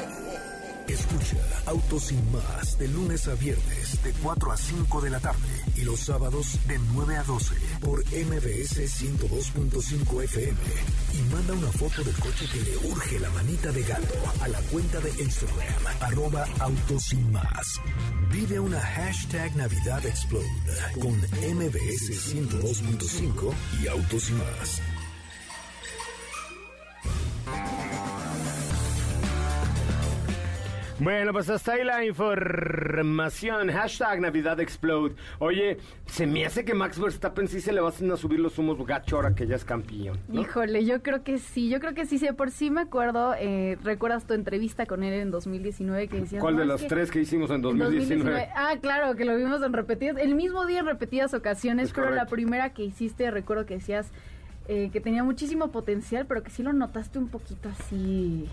Escucha 0.91 1.37
Autos 1.67 2.11
y 2.11 2.15
más 2.33 2.77
de 2.77 2.87
lunes 2.89 3.27
a 3.27 3.35
viernes 3.35 4.03
de 4.03 4.11
4 4.21 4.51
a 4.51 4.57
5 4.57 5.01
de 5.01 5.09
la 5.09 5.19
tarde 5.19 5.39
y 5.75 5.81
los 5.81 6.01
sábados 6.01 6.59
de 6.67 6.77
9 6.93 7.17
a 7.17 7.23
12 7.23 7.55
por 7.79 7.99
MBS 7.99 8.77
102.5 9.01 10.23
FM 10.23 10.57
y 11.13 11.33
manda 11.33 11.53
una 11.53 11.71
foto 11.71 12.03
del 12.03 12.15
coche 12.15 12.45
que 12.51 12.61
le 12.61 12.77
urge 12.91 13.19
la 13.19 13.29
manita 13.29 13.71
de 13.71 13.83
gato 13.83 14.13
a 14.41 14.47
la 14.49 14.59
cuenta 14.63 14.99
de 14.99 15.09
Instagram 15.21 15.83
arroba 16.01 16.45
Autos 16.59 17.13
y 17.13 17.17
más. 17.17 17.79
Vive 18.31 18.59
una 18.59 18.79
hashtag 18.79 19.55
Navidad 19.55 20.05
Explode 20.05 20.45
con 20.99 21.13
MBS 21.13 22.33
102.5 22.33 23.53
y 23.81 23.87
Autos 23.87 24.29
y 24.29 24.33
más. 24.33 24.81
Bueno, 31.01 31.33
pues 31.33 31.49
hasta 31.49 31.73
ahí 31.73 31.83
la 31.83 32.05
información. 32.05 33.71
Hashtag 33.71 34.21
Navidad 34.21 34.59
Explode. 34.59 35.15
Oye, 35.39 35.79
se 36.05 36.27
me 36.27 36.45
hace 36.45 36.63
que 36.63 36.75
Max 36.75 36.99
Verstappen 36.99 37.47
sí 37.47 37.59
se 37.59 37.71
le 37.73 37.81
van 37.81 38.11
a 38.11 38.17
subir 38.17 38.39
los 38.39 38.59
humos 38.59 38.77
gacho 38.85 39.15
ahora 39.15 39.33
que 39.33 39.47
ya 39.47 39.55
es 39.55 39.65
campeón. 39.65 40.19
¿no? 40.27 40.41
Híjole, 40.41 40.85
yo 40.85 41.01
creo 41.01 41.23
que 41.23 41.39
sí, 41.39 41.69
yo 41.69 41.79
creo 41.79 41.95
que 41.95 42.05
sí, 42.05 42.19
sí, 42.19 42.27
por 42.37 42.51
sí 42.51 42.69
me 42.69 42.81
acuerdo, 42.81 43.33
eh, 43.39 43.79
recuerdas 43.83 44.27
tu 44.27 44.35
entrevista 44.35 44.85
con 44.85 45.01
él 45.01 45.13
en 45.13 45.31
2019 45.31 46.07
que 46.07 46.19
decías... 46.19 46.39
¿Cuál 46.39 46.53
"No, 46.53 46.59
de 46.61 46.67
las 46.67 46.81
que 46.81 46.87
tres 46.87 47.09
que 47.09 47.19
hicimos 47.19 47.49
en 47.49 47.55
en 47.55 47.61
2019? 47.63 48.49
Ah, 48.55 48.75
claro, 48.79 49.15
que 49.15 49.25
lo 49.25 49.35
vimos 49.35 49.63
en 49.63 49.73
repetidas, 49.73 50.17
el 50.17 50.35
mismo 50.35 50.67
día 50.67 50.81
en 50.81 50.85
repetidas 50.85 51.33
ocasiones, 51.33 51.87
Es 51.87 51.93
pero 51.93 52.11
la 52.11 52.27
primera 52.27 52.73
que 52.75 52.83
hiciste, 52.83 53.31
recuerdo 53.31 53.65
que 53.65 53.73
decías 53.73 54.11
eh, 54.67 54.91
que 54.93 55.01
tenía 55.01 55.23
muchísimo 55.23 55.71
potencial, 55.71 56.27
pero 56.27 56.43
que 56.43 56.51
sí 56.51 56.61
lo 56.61 56.71
notaste 56.73 57.17
un 57.17 57.27
poquito 57.29 57.69
así, 57.69 58.47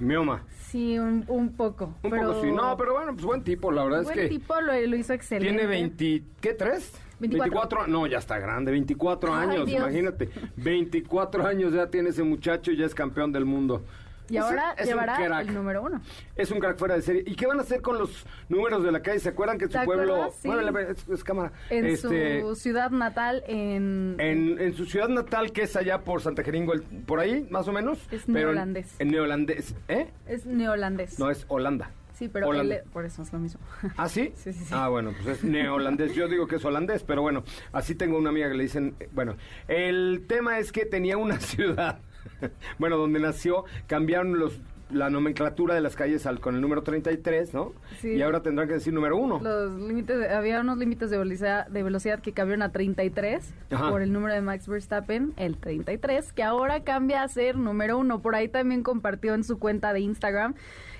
Mioma. 0.00 0.44
sí, 0.68 0.98
un, 0.98 1.24
un 1.28 1.52
poco. 1.54 1.94
Un 2.02 2.10
pero 2.10 2.28
poco 2.32 2.42
sí. 2.42 2.50
No, 2.50 2.76
pero 2.76 2.94
bueno, 2.94 3.12
pues 3.12 3.24
buen 3.24 3.42
tipo. 3.44 3.70
La 3.70 3.84
verdad 3.84 4.02
buen 4.02 4.18
es 4.18 4.24
que 4.24 4.28
tipo 4.30 4.60
lo, 4.60 4.72
lo 4.74 4.96
hizo 4.96 5.12
excelente. 5.12 5.48
tiene 5.52 5.66
20... 5.66 6.22
¿Qué? 6.40 6.54
¿Tres? 6.54 6.92
24. 7.20 7.86
No, 7.86 8.06
ya 8.06 8.18
está 8.18 8.38
grande. 8.38 8.72
24 8.72 9.34
Ay, 9.34 9.48
años, 9.50 9.66
Dios. 9.66 9.80
imagínate. 9.80 10.30
24 10.56 11.46
años 11.46 11.72
ya 11.74 11.88
tiene 11.88 12.08
ese 12.10 12.22
muchacho 12.22 12.72
y 12.72 12.76
ya 12.78 12.86
es 12.86 12.94
campeón 12.94 13.30
del 13.30 13.44
mundo. 13.44 13.84
Y 14.30 14.36
Es- 14.36 14.42
ahora 14.44 14.74
un 14.78 14.86
llevará 14.86 15.40
el 15.40 15.52
número 15.52 15.82
uno. 15.82 16.00
Es 16.36 16.50
un 16.50 16.60
crack 16.60 16.78
fuera 16.78 16.94
de 16.94 17.02
serie. 17.02 17.24
¿Y 17.26 17.34
qué 17.34 17.46
van 17.46 17.58
a 17.58 17.62
hacer 17.62 17.82
con 17.82 17.98
los 17.98 18.24
números 18.48 18.82
de 18.84 18.92
la 18.92 19.02
calle? 19.02 19.18
¿Se 19.18 19.28
acuerdan 19.30 19.58
que 19.58 19.66
su 19.66 19.72
¿Te 19.72 19.84
pueblo... 19.84 20.32
Sí. 20.40 20.48
Bueno, 20.48 20.78
es, 20.78 21.08
es 21.08 21.24
cámara. 21.24 21.52
En 21.68 21.84
Este, 21.86 22.40
su 22.40 22.54
ciudad 22.54 22.90
natal, 22.90 23.42
en... 23.48 24.14
En, 24.18 24.60
en 24.60 24.72
su 24.74 24.86
ciudad 24.86 25.08
natal, 25.08 25.52
que 25.52 25.62
es 25.62 25.74
allá 25.76 26.02
por 26.02 26.22
Santa 26.22 26.42
Jeringo, 26.44 26.72
el- 26.72 26.82
por 26.82 27.18
ahí, 27.20 27.46
más 27.50 27.66
o 27.68 27.72
menos. 27.72 27.98
Es 28.12 28.22
pero 28.26 28.38
neolandés. 28.48 28.94
En, 29.00 29.08
neolandés. 29.08 29.74
¿Eh? 29.88 30.06
Es 30.26 30.46
neolandés. 30.46 31.18
No, 31.18 31.30
es 31.30 31.44
Holanda. 31.48 31.90
Sí, 32.14 32.28
pero 32.28 32.52
él- 32.52 32.82
por 32.92 33.06
eso 33.06 33.22
es 33.22 33.32
lo 33.32 33.38
mismo. 33.38 33.60
¿Ah, 33.96 34.08
sí? 34.08 34.32
Sí, 34.36 34.52
sí, 34.52 34.64
sí. 34.66 34.74
Ah, 34.76 34.88
bueno, 34.88 35.12
pues 35.22 35.38
es 35.38 35.44
neolandés. 35.44 36.14
Yo 36.14 36.28
digo 36.28 36.46
que 36.46 36.56
es 36.56 36.64
holandés, 36.64 37.02
pero 37.02 37.22
bueno, 37.22 37.42
así 37.72 37.94
tengo 37.94 38.18
una 38.18 38.28
amiga 38.30 38.48
que 38.48 38.54
le 38.54 38.62
dicen... 38.64 38.94
Bueno, 39.12 39.36
el 39.68 40.24
tema 40.28 40.58
es 40.58 40.70
que 40.70 40.84
tenía 40.84 41.16
una 41.16 41.40
ciudad, 41.40 41.98
bueno, 42.78 42.96
donde 42.96 43.20
nació, 43.20 43.64
cambiaron 43.86 44.38
los 44.38 44.60
la 44.90 45.08
nomenclatura 45.08 45.72
de 45.76 45.80
las 45.80 45.94
calles 45.94 46.26
al, 46.26 46.40
con 46.40 46.56
el 46.56 46.60
número 46.60 46.82
33, 46.82 47.54
¿no? 47.54 47.74
Sí. 48.00 48.08
Y 48.14 48.22
ahora 48.22 48.42
tendrán 48.42 48.66
que 48.66 48.74
decir 48.74 48.92
número 48.92 49.16
uno. 49.16 49.38
Los 49.40 49.70
límites, 49.80 50.18
de- 50.18 50.30
había 50.30 50.60
unos 50.60 50.78
límites 50.78 51.10
de 51.10 51.18
velocidad, 51.18 51.68
de 51.68 51.84
velocidad 51.84 52.18
que 52.18 52.32
cambiaron 52.32 52.62
a 52.62 52.72
33 52.72 53.54
Ajá. 53.70 53.88
por 53.88 54.02
el 54.02 54.12
número 54.12 54.34
de 54.34 54.40
Max 54.40 54.66
Verstappen, 54.66 55.32
el 55.36 55.58
33, 55.58 56.32
que 56.32 56.42
ahora 56.42 56.82
cambia 56.82 57.22
a 57.22 57.28
ser 57.28 57.56
número 57.56 57.98
uno. 57.98 58.20
Por 58.20 58.34
ahí 58.34 58.48
también 58.48 58.82
compartió 58.82 59.34
en 59.34 59.44
su 59.44 59.60
cuenta 59.60 59.92
de 59.92 60.00
Instagram 60.00 60.54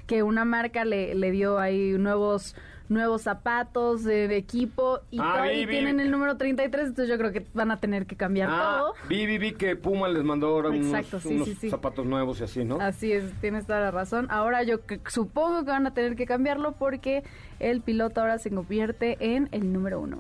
que 0.07 0.23
una 0.23 0.45
marca 0.45 0.85
le, 0.85 1.17
le 1.17 1.33
dio 1.33 1.59
ahí 1.59 1.93
nuevos 1.99 2.55
nuevos 2.91 3.23
zapatos 3.23 4.03
de, 4.05 4.27
de 4.29 4.37
equipo 4.37 4.99
y 5.13 5.19
Ah, 5.21 5.31
todavía 5.35 5.53
vi, 5.53 5.65
vi. 5.67 5.71
tienen 5.71 6.01
el 6.01 6.11
número 6.11 6.37
33, 6.37 6.89
entonces 6.89 7.09
yo 7.09 7.17
creo 7.17 7.33
que 7.33 7.47
van 7.55 7.71
a 7.71 7.79
tener 7.81 8.05
que 8.05 8.17
cambiar 8.17 8.49
Ah, 8.51 8.79
todo. 8.81 8.95
vi, 9.09 9.27
vi, 9.27 9.39
vi 9.39 9.53
que 9.53 9.77
Puma 9.77 10.09
les 10.09 10.25
mandó 10.25 10.49
ahora 10.49 10.71
unos, 10.71 10.87
Exacto, 10.89 11.21
sí, 11.21 11.35
unos 11.35 11.49
sí, 11.49 11.55
sí. 11.55 11.71
zapatos 11.71 12.05
nuevos 12.05 12.41
y 12.41 12.45
así, 12.45 12.65
¿no? 12.65 12.81
Así 12.81 13.13
es, 13.13 13.33
tienes 13.41 13.65
toda 13.67 13.79
la 13.81 13.91
razón. 13.93 14.27
Ahora 14.29 14.65
yo 14.65 14.85
que- 14.85 15.01
supongo 15.07 15.65
que 15.65 15.71
van 15.71 15.87
a 15.87 15.95
tener 15.95 16.17
que 16.17 16.27
cambiarlo 16.27 16.73
porque 16.73 17.23
el 17.61 17.81
piloto 17.81 18.21
ahora 18.21 18.39
se 18.39 18.51
convierte 18.51 19.17
en 19.21 19.49
el 19.53 19.73
número 19.73 20.01
uno. 20.01 20.19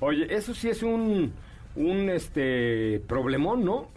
Oye, 0.00 0.26
eso 0.34 0.54
sí 0.54 0.70
es 0.70 0.82
un, 0.82 1.32
un 1.74 2.08
este, 2.08 3.02
problemón, 3.06 3.62
¿no? 3.64 3.88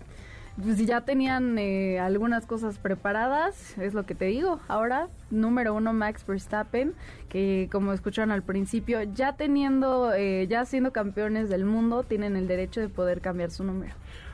Pues 0.62 0.78
si 0.78 0.86
ya 0.86 1.02
tenían 1.02 1.58
eh, 1.58 2.00
algunas 2.00 2.46
cosas 2.46 2.80
preparadas, 2.80 3.78
es 3.78 3.94
lo 3.94 4.06
que 4.06 4.14
te 4.14 4.26
digo. 4.26 4.60
Ahora, 4.68 5.08
número 5.32 5.74
uno, 5.74 5.94
Max 5.94 6.26
Verstappen, 6.28 6.96
que 7.30 7.70
como 7.72 7.94
escucharon 7.94 8.32
al 8.32 8.44
principio, 8.44 9.02
ya 9.04 9.34
teniendo, 9.34 10.14
eh, 10.14 10.48
ya 10.50 10.66
siendo 10.66 10.92
campeones 10.92 11.50
del 11.50 11.64
mundo, 11.64 12.04
tienen 12.04 12.36
el 12.36 12.48
derecho 12.48 12.82
de 12.82 12.90
poder 12.90 13.22
cambiar 13.22 13.52
su 13.52 13.64
número. 13.64 13.94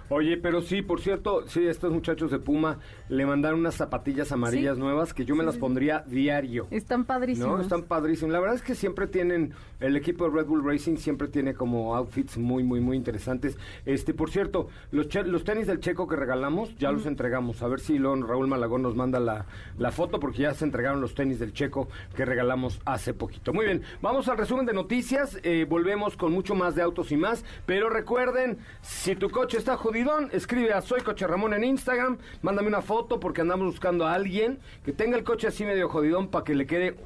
Oye, 0.10 0.38
pero 0.38 0.62
sí, 0.62 0.82
por 0.82 1.02
cierto, 1.02 1.48
sí, 1.48 1.66
estos 1.66 1.92
muchachos 1.92 2.30
de 2.32 2.40
Puma 2.40 2.80
le 3.10 3.26
mandaron 3.26 3.60
unas 3.60 3.76
zapatillas 3.76 4.32
amarillas 4.32 4.76
Sí. 4.76 4.82
nuevas 4.82 5.14
que 5.14 5.26
yo 5.26 5.36
me 5.36 5.44
las 5.44 5.58
pondría 5.58 6.04
diario. 6.08 6.68
Están 6.72 7.06
padrísimos. 7.06 7.50
No, 7.58 7.62
están 7.62 7.84
padrísimos. 7.84 8.32
La 8.32 8.40
verdad 8.40 8.56
es 8.56 8.62
que 8.62 8.76
siempre 8.76 9.08
tienen, 9.08 9.54
el 9.80 9.96
equipo 9.96 10.26
de 10.30 10.36
Red 10.36 10.46
Bull 10.46 10.64
Racing 10.64 10.98
siempre 10.98 11.28
tiene 11.28 11.54
como 11.56 11.96
outfits 11.96 12.38
muy, 12.38 12.64
muy, 12.64 12.80
muy 12.82 12.98
interesantes. 12.98 13.58
Este, 13.86 14.14
por 14.14 14.30
cierto, 14.30 14.68
los, 14.92 15.08
che- 15.10 15.24
los 15.24 15.44
tenis 15.44 15.68
del 15.68 15.80
Checo 15.80 16.08
que 16.08 16.16
regalamos, 16.16 16.76
ya 16.78 16.92
los 16.92 17.06
entregamos. 17.06 17.62
A 17.64 17.68
ver 17.68 17.80
si 17.80 17.98
luego 17.98 18.16
Raúl 18.28 18.48
Malagón 18.48 18.82
nos 18.84 18.96
manda 18.96 19.20
la, 19.20 19.46
la 19.78 19.92
foto, 19.92 20.20
porque 20.20 20.40
ya 20.44 20.54
se 20.54 20.66
entregaron 20.66 21.02
los 21.02 21.16
tenis 21.16 21.40
del 21.40 21.54
Checo 21.54 21.88
que 22.16 22.26
regalamos 22.26 22.80
hace 22.86 23.14
poquito. 23.14 23.54
Muy 23.54 23.66
bien, 23.66 23.82
vamos 24.02 24.28
al 24.30 24.38
resumen 24.38 24.66
de 24.66 24.74
noticias. 24.74 25.40
eh, 25.44 25.66
volvemos 25.68 26.16
con 26.16 26.32
mucho 26.32 26.54
más 26.56 26.76
de 26.76 26.82
autos 26.82 27.12
y 27.12 27.18
más. 27.18 27.44
Pero 27.66 27.90
recuerden, 27.90 28.58
si 28.82 29.16
tu 29.16 29.30
coche 29.30 29.58
está 29.58 29.78
jodidón, 29.96 30.30
escribe 30.34 30.74
a 30.74 30.82
Soy 30.82 31.00
Coche 31.00 31.26
Ramón 31.26 31.54
en 31.54 31.64
Instagram, 31.64 32.18
mándame 32.42 32.68
una 32.68 32.82
foto 32.82 33.22
porque 33.22 33.40
andamos 33.40 33.68
buscando 33.68 34.06
a 34.06 34.14
alguien 34.14 34.60
que 34.84 34.92
tenga 34.92 35.16
el 35.16 35.24
coche 35.24 35.48
así 35.48 35.64
medio 35.64 35.88
jodidón 35.88 36.28
para 36.28 36.44
que 36.44 36.54
le 36.54 36.68
quede 36.68 36.98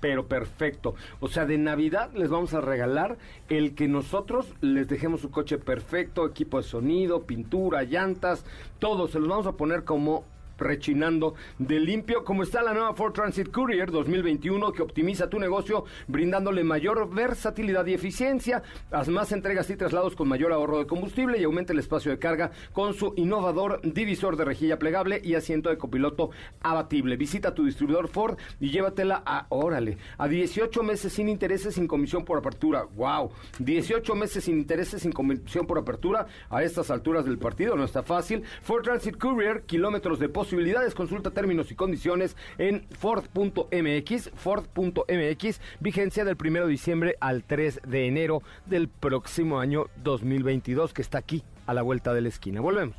pero 0.00 0.26
perfecto. 0.26 0.94
O 1.20 1.28
sea, 1.28 1.44
de 1.44 1.58
Navidad 1.58 2.10
les 2.14 2.30
vamos 2.30 2.54
a 2.54 2.62
regalar 2.62 3.18
el 3.50 3.74
que 3.74 3.88
nosotros 3.88 4.54
les 4.62 4.88
dejemos 4.88 5.20
su 5.20 5.30
coche 5.30 5.58
perfecto, 5.58 6.26
equipo 6.26 6.56
de 6.56 6.62
sonido, 6.62 7.24
pintura, 7.24 7.82
llantas, 7.82 8.46
todo. 8.78 9.06
Se 9.06 9.18
los 9.18 9.28
vamos 9.28 9.46
a 9.46 9.52
poner 9.52 9.84
como 9.84 10.24
rechinando 10.60 11.34
de 11.58 11.80
limpio. 11.80 12.24
Como 12.24 12.42
está 12.42 12.62
la 12.62 12.74
nueva 12.74 12.94
Ford 12.94 13.12
Transit 13.12 13.50
Courier 13.50 13.90
2021 13.90 14.72
que 14.72 14.82
optimiza 14.82 15.28
tu 15.28 15.38
negocio 15.38 15.84
brindándole 16.06 16.64
mayor 16.64 17.12
versatilidad 17.12 17.86
y 17.86 17.94
eficiencia. 17.94 18.62
Haz 18.90 19.08
más 19.08 19.32
entregas 19.32 19.68
y 19.70 19.76
traslados 19.76 20.14
con 20.14 20.28
mayor 20.28 20.52
ahorro 20.52 20.78
de 20.78 20.86
combustible 20.86 21.38
y 21.38 21.44
aumenta 21.44 21.72
el 21.72 21.78
espacio 21.78 22.10
de 22.10 22.18
carga 22.18 22.50
con 22.72 22.94
su 22.94 23.14
innovador 23.16 23.80
divisor 23.82 24.36
de 24.36 24.44
rejilla 24.44 24.78
plegable 24.78 25.20
y 25.22 25.34
asiento 25.34 25.70
de 25.70 25.78
copiloto 25.78 26.30
abatible. 26.62 27.16
Visita 27.16 27.54
tu 27.54 27.64
distribuidor 27.64 28.08
Ford 28.08 28.38
y 28.60 28.70
llévatela 28.70 29.22
a, 29.24 29.46
órale, 29.48 29.98
a 30.18 30.28
18 30.28 30.82
meses 30.82 31.12
sin 31.12 31.28
intereses 31.28 31.74
sin 31.74 31.86
comisión 31.86 32.24
por 32.24 32.38
apertura. 32.38 32.84
¡Wow! 32.96 33.30
18 33.58 34.14
meses 34.14 34.44
sin 34.44 34.58
intereses 34.58 35.02
sin 35.02 35.12
comisión 35.12 35.66
por 35.66 35.78
apertura. 35.78 36.26
A 36.48 36.62
estas 36.62 36.90
alturas 36.90 37.24
del 37.24 37.38
partido 37.38 37.76
no 37.76 37.84
está 37.84 38.02
fácil. 38.02 38.42
Ford 38.62 38.82
Transit 38.82 39.16
Courier, 39.16 39.62
kilómetros 39.62 40.18
de 40.18 40.28
posibilidades. 40.50 40.94
Consulta 40.94 41.30
términos 41.30 41.70
y 41.70 41.76
condiciones 41.76 42.36
en 42.58 42.84
Ford.mx. 42.98 44.30
Ford.mx, 44.34 45.60
vigencia 45.78 46.24
del 46.24 46.36
1 46.36 46.62
de 46.62 46.68
diciembre 46.68 47.16
al 47.20 47.44
3 47.44 47.82
de 47.86 48.08
enero 48.08 48.42
del 48.66 48.88
próximo 48.88 49.60
año 49.60 49.86
2022, 50.02 50.92
que 50.92 51.02
está 51.02 51.18
aquí 51.18 51.44
a 51.66 51.74
la 51.74 51.82
vuelta 51.82 52.12
de 52.12 52.22
la 52.22 52.28
esquina. 52.28 52.60
Volvemos. 52.60 52.96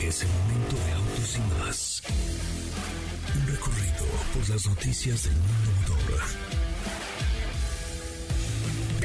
Es 0.00 0.22
el 0.22 0.28
momento 0.28 0.76
de 0.84 0.92
autos 0.92 1.36
y 1.36 1.40
más. 1.60 2.02
Un 3.36 3.46
recorrido 3.46 4.04
por 4.34 4.50
las 4.50 4.66
noticias 4.66 5.22
del 5.22 5.34
mundo 5.34 5.69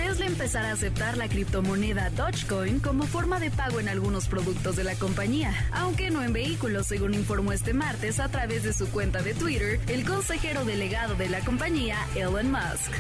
Tesla 0.05 0.27
empezará 0.27 0.69
a 0.69 0.73
aceptar 0.73 1.17
la 1.17 1.27
criptomoneda 1.27 2.11
Dogecoin 2.11 2.79
como 2.79 3.07
forma 3.07 3.39
de 3.39 3.49
pago 3.49 3.79
en 3.79 3.89
algunos 3.89 4.27
productos 4.27 4.75
de 4.75 4.83
la 4.83 4.93
compañía, 4.93 5.51
aunque 5.71 6.11
no 6.11 6.21
en 6.21 6.31
vehículos, 6.31 6.85
según 6.85 7.15
informó 7.15 7.53
este 7.53 7.73
martes 7.73 8.19
a 8.19 8.29
través 8.29 8.61
de 8.61 8.71
su 8.71 8.87
cuenta 8.91 9.23
de 9.23 9.33
Twitter 9.33 9.79
el 9.87 10.05
consejero 10.05 10.63
delegado 10.63 11.15
de 11.15 11.27
la 11.27 11.39
compañía, 11.39 11.97
Elon 12.13 12.51
Musk. 12.51 12.91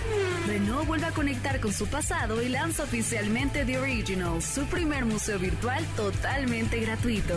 Renault 0.47 0.87
vuelve 0.87 1.05
a 1.05 1.11
conectar 1.11 1.59
con 1.59 1.71
su 1.71 1.85
pasado 1.85 2.41
y 2.41 2.49
lanza 2.49 2.85
oficialmente 2.85 3.65
The 3.65 3.77
Original, 3.77 4.41
su 4.41 4.65
primer 4.65 5.05
museo 5.05 5.37
virtual 5.37 5.85
totalmente 5.95 6.79
gratuito. 6.79 7.35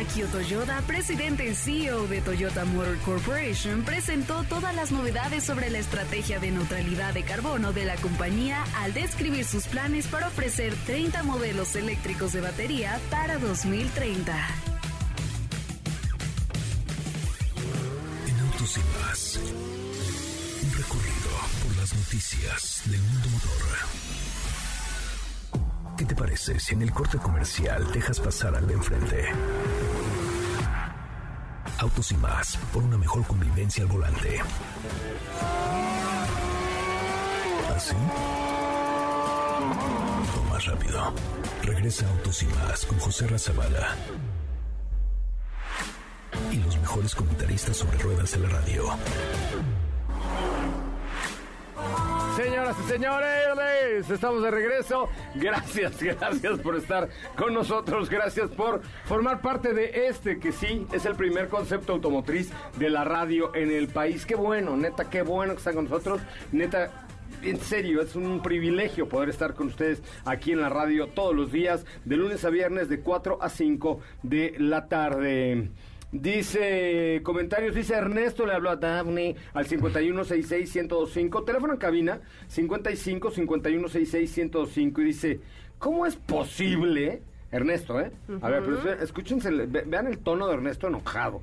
Akio 0.00 0.26
Toyoda, 0.28 0.80
presidente 0.86 1.46
y 1.46 1.54
CEO 1.54 2.06
de 2.06 2.22
Toyota 2.22 2.64
Motor 2.64 2.96
Corporation, 3.00 3.82
presentó 3.82 4.44
todas 4.44 4.74
las 4.74 4.92
novedades 4.92 5.44
sobre 5.44 5.68
la 5.68 5.78
estrategia 5.78 6.40
de 6.40 6.52
neutralidad 6.52 7.12
de 7.12 7.22
carbono 7.22 7.74
de 7.74 7.84
la 7.84 7.96
compañía 7.96 8.64
al 8.78 8.94
describir 8.94 9.44
sus 9.44 9.66
planes 9.66 10.06
para 10.06 10.28
ofrecer 10.28 10.74
30 10.86 11.22
modelos 11.24 11.74
eléctricos 11.74 12.32
de 12.32 12.40
batería 12.40 13.00
para 13.10 13.38
2030. 13.38 14.32
En 18.26 18.40
autos 18.40 18.76
y 18.76 18.80
más. 19.00 19.40
Un 20.62 20.72
recorrido 20.76 21.30
por 21.64 21.76
las 21.76 21.94
noticias 21.94 22.82
del 22.86 23.00
mundo 23.00 23.28
motor. 23.30 23.52
¿Qué 25.96 26.04
te 26.04 26.14
parece 26.14 26.60
si 26.60 26.74
en 26.74 26.82
el 26.82 26.92
corte 26.92 27.18
comercial 27.18 27.90
dejas 27.92 28.20
pasar 28.20 28.54
al 28.54 28.66
de 28.68 28.74
enfrente? 28.74 29.28
Autos 31.78 32.12
y 32.12 32.16
más, 32.16 32.56
por 32.72 32.84
una 32.84 32.96
mejor 32.96 33.26
convivencia 33.26 33.82
al 33.82 33.88
volante. 33.88 34.40
¿Así? 37.74 37.94
Rápido. 40.66 41.12
Regresa 41.62 42.08
Autos 42.08 42.42
y 42.42 42.46
más 42.46 42.84
con 42.86 42.98
José 42.98 43.26
Razabala. 43.26 43.94
Y 46.52 46.56
los 46.56 46.76
mejores 46.78 47.14
comentaristas 47.14 47.76
sobre 47.76 47.98
ruedas 47.98 48.32
de 48.32 48.38
la 48.38 48.48
radio. 48.48 48.84
Señoras 52.36 52.76
y 52.84 52.88
señores, 52.88 54.10
estamos 54.10 54.42
de 54.42 54.50
regreso. 54.50 55.08
Gracias, 55.34 56.00
gracias 56.02 56.60
por 56.60 56.76
estar 56.76 57.08
con 57.36 57.52
nosotros. 57.52 58.08
Gracias 58.08 58.50
por 58.50 58.82
formar 59.06 59.40
parte 59.40 59.74
de 59.74 60.06
este 60.08 60.38
que 60.38 60.52
sí 60.52 60.86
es 60.92 61.04
el 61.04 61.16
primer 61.16 61.48
concepto 61.48 61.94
automotriz 61.94 62.50
de 62.76 62.90
la 62.90 63.04
radio 63.04 63.54
en 63.54 63.72
el 63.72 63.88
país. 63.88 64.24
Qué 64.24 64.36
bueno, 64.36 64.76
neta, 64.76 65.10
qué 65.10 65.22
bueno 65.22 65.54
que 65.54 65.58
están 65.58 65.74
con 65.74 65.84
nosotros. 65.84 66.20
Neta, 66.52 67.07
en 67.42 67.58
serio, 67.58 68.00
es 68.02 68.14
un 68.16 68.42
privilegio 68.42 69.08
poder 69.08 69.28
estar 69.28 69.54
con 69.54 69.68
ustedes 69.68 70.02
aquí 70.24 70.52
en 70.52 70.60
la 70.60 70.68
radio 70.68 71.08
todos 71.08 71.34
los 71.34 71.52
días, 71.52 71.84
de 72.04 72.16
lunes 72.16 72.44
a 72.44 72.50
viernes, 72.50 72.88
de 72.88 73.00
4 73.00 73.38
a 73.42 73.48
5 73.48 74.00
de 74.22 74.54
la 74.58 74.86
tarde. 74.88 75.70
Dice, 76.10 77.20
comentarios, 77.22 77.74
dice 77.74 77.94
Ernesto, 77.94 78.46
le 78.46 78.54
habló 78.54 78.70
a 78.70 78.76
Daphne 78.76 79.36
al 79.52 79.66
5166-1025, 79.66 81.44
teléfono 81.44 81.74
en 81.74 81.78
cabina, 81.78 82.20
55-5166-1025, 82.50 85.00
y 85.00 85.04
dice, 85.04 85.40
¿cómo 85.78 86.06
es 86.06 86.16
posible, 86.16 87.22
Ernesto, 87.50 88.00
eh? 88.00 88.10
A 88.40 88.48
ver, 88.50 88.62
pero 88.64 88.92
escúchense, 89.02 89.50
ve- 89.50 89.84
vean 89.86 90.06
el 90.06 90.18
tono 90.18 90.46
de 90.48 90.54
Ernesto 90.54 90.86
enojado. 90.88 91.42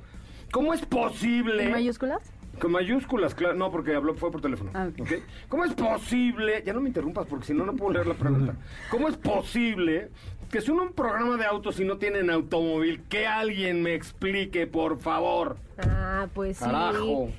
¿Cómo 0.52 0.72
es 0.74 0.84
posible? 0.86 1.64
¿En 1.64 1.72
mayúsculas? 1.72 2.22
Con 2.60 2.72
mayúsculas, 2.72 3.34
claro. 3.34 3.54
No, 3.54 3.70
porque 3.70 3.94
habló, 3.94 4.14
fue 4.14 4.30
por 4.30 4.40
teléfono. 4.40 4.70
Ah, 4.74 4.88
ok. 4.88 5.00
¿ok? 5.00 5.12
¿Cómo 5.48 5.64
es 5.64 5.74
posible? 5.74 6.62
Ya 6.64 6.72
no 6.72 6.80
me 6.80 6.88
interrumpas 6.88 7.26
porque 7.26 7.46
si 7.46 7.54
no, 7.54 7.64
no 7.64 7.74
puedo 7.74 7.92
leer 7.92 8.06
la 8.06 8.14
pregunta. 8.14 8.54
¿Cómo 8.90 9.08
es 9.08 9.16
posible 9.16 10.10
que 10.50 10.60
son 10.60 10.80
un 10.80 10.92
programa 10.92 11.36
de 11.36 11.44
autos 11.44 11.78
y 11.80 11.84
no 11.84 11.98
tienen 11.98 12.30
automóvil? 12.30 13.02
Que 13.08 13.26
alguien 13.26 13.82
me 13.82 13.94
explique, 13.94 14.66
por 14.66 14.98
favor. 14.98 15.56
Ah, 15.78 16.26
pues 16.32 16.56
sí. 16.58 16.64
Carajo. 16.64 17.30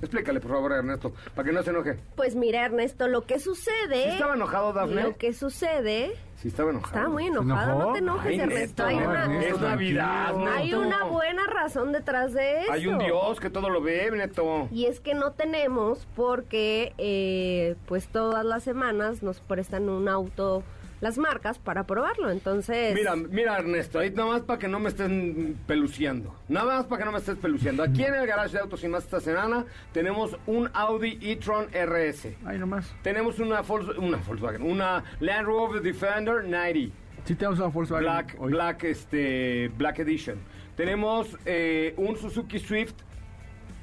Explícale, 0.00 0.40
por 0.40 0.52
favor, 0.52 0.72
Ernesto, 0.72 1.12
para 1.34 1.46
que 1.46 1.54
no 1.54 1.62
se 1.62 1.70
enoje. 1.70 1.98
Pues 2.16 2.34
mira, 2.34 2.64
Ernesto, 2.64 3.06
lo 3.06 3.26
que 3.26 3.38
sucede. 3.38 4.04
¿Sí 4.04 4.08
estaba 4.10 4.34
enojado, 4.34 4.72
Dafne? 4.72 5.02
Lo 5.02 5.16
que 5.18 5.34
sucede. 5.34 6.16
Sí, 6.40 6.48
estaba 6.48 6.70
enojado. 6.70 6.96
Está 6.96 7.08
muy 7.10 7.26
enojado. 7.26 7.78
No 7.78 7.92
te 7.92 7.98
enojes, 7.98 8.26
Ay, 8.26 8.40
Ernesto. 8.40 8.84
Hay 8.86 8.96
una, 8.96 9.24
Ernesto, 9.24 9.54
es 9.56 9.60
Navidad, 9.60 10.24
tranquilo. 10.28 10.50
hay 10.52 10.66
Neto. 10.66 10.80
una 10.80 11.04
buena 11.04 11.46
razón 11.46 11.92
detrás 11.92 12.32
de 12.32 12.62
eso. 12.62 12.72
Hay 12.72 12.86
un 12.86 12.98
Dios 12.98 13.40
que 13.40 13.50
todo 13.50 13.68
lo 13.68 13.82
ve, 13.82 14.10
Neto. 14.10 14.66
Y 14.72 14.86
es 14.86 15.00
que 15.00 15.12
no 15.14 15.32
tenemos 15.32 16.06
porque, 16.16 16.94
eh, 16.96 17.76
pues 17.86 18.08
todas 18.08 18.42
las 18.44 18.62
semanas 18.62 19.22
nos 19.22 19.40
prestan 19.40 19.90
un 19.90 20.08
auto 20.08 20.62
las 21.00 21.18
marcas 21.18 21.58
para 21.58 21.86
probarlo. 21.86 22.30
Entonces, 22.30 22.94
Mira, 22.94 23.16
mira 23.16 23.58
Ernesto, 23.58 23.98
ahí 23.98 24.10
nada 24.10 24.28
más 24.30 24.42
para 24.42 24.58
que 24.58 24.68
no 24.68 24.78
me 24.80 24.88
estén 24.90 25.56
peluciando. 25.66 26.34
Nada 26.48 26.66
más 26.78 26.86
para 26.86 27.00
que 27.00 27.04
no 27.06 27.12
me 27.12 27.18
estés 27.18 27.36
peluciando. 27.36 27.82
Aquí 27.82 28.04
en 28.04 28.14
el 28.14 28.26
garage 28.26 28.52
de 28.54 28.60
autos 28.60 28.82
y 28.84 28.88
más 28.88 29.04
esta 29.04 29.20
semana 29.20 29.64
tenemos 29.92 30.36
un 30.46 30.68
Audi 30.74 31.18
e-tron 31.22 31.66
RS. 31.72 32.36
Ahí 32.44 32.58
nomás. 32.58 32.94
Tenemos 33.02 33.38
una, 33.38 33.62
Volks- 33.62 33.96
una 33.98 34.18
Volkswagen, 34.18 34.62
una 34.62 35.02
Land 35.20 35.46
Rover 35.46 35.80
Defender 35.82 36.44
90. 36.44 36.94
Sí 37.24 37.34
tenemos 37.34 37.58
una 37.58 37.68
Volkswagen. 37.68 38.04
Black, 38.04 38.36
hoy. 38.38 38.50
Black, 38.52 38.84
este, 38.84 39.68
Black 39.76 39.98
Edition. 40.00 40.38
Tenemos 40.76 41.36
eh, 41.44 41.92
un 41.98 42.16
Suzuki 42.16 42.58
Swift 42.58 42.94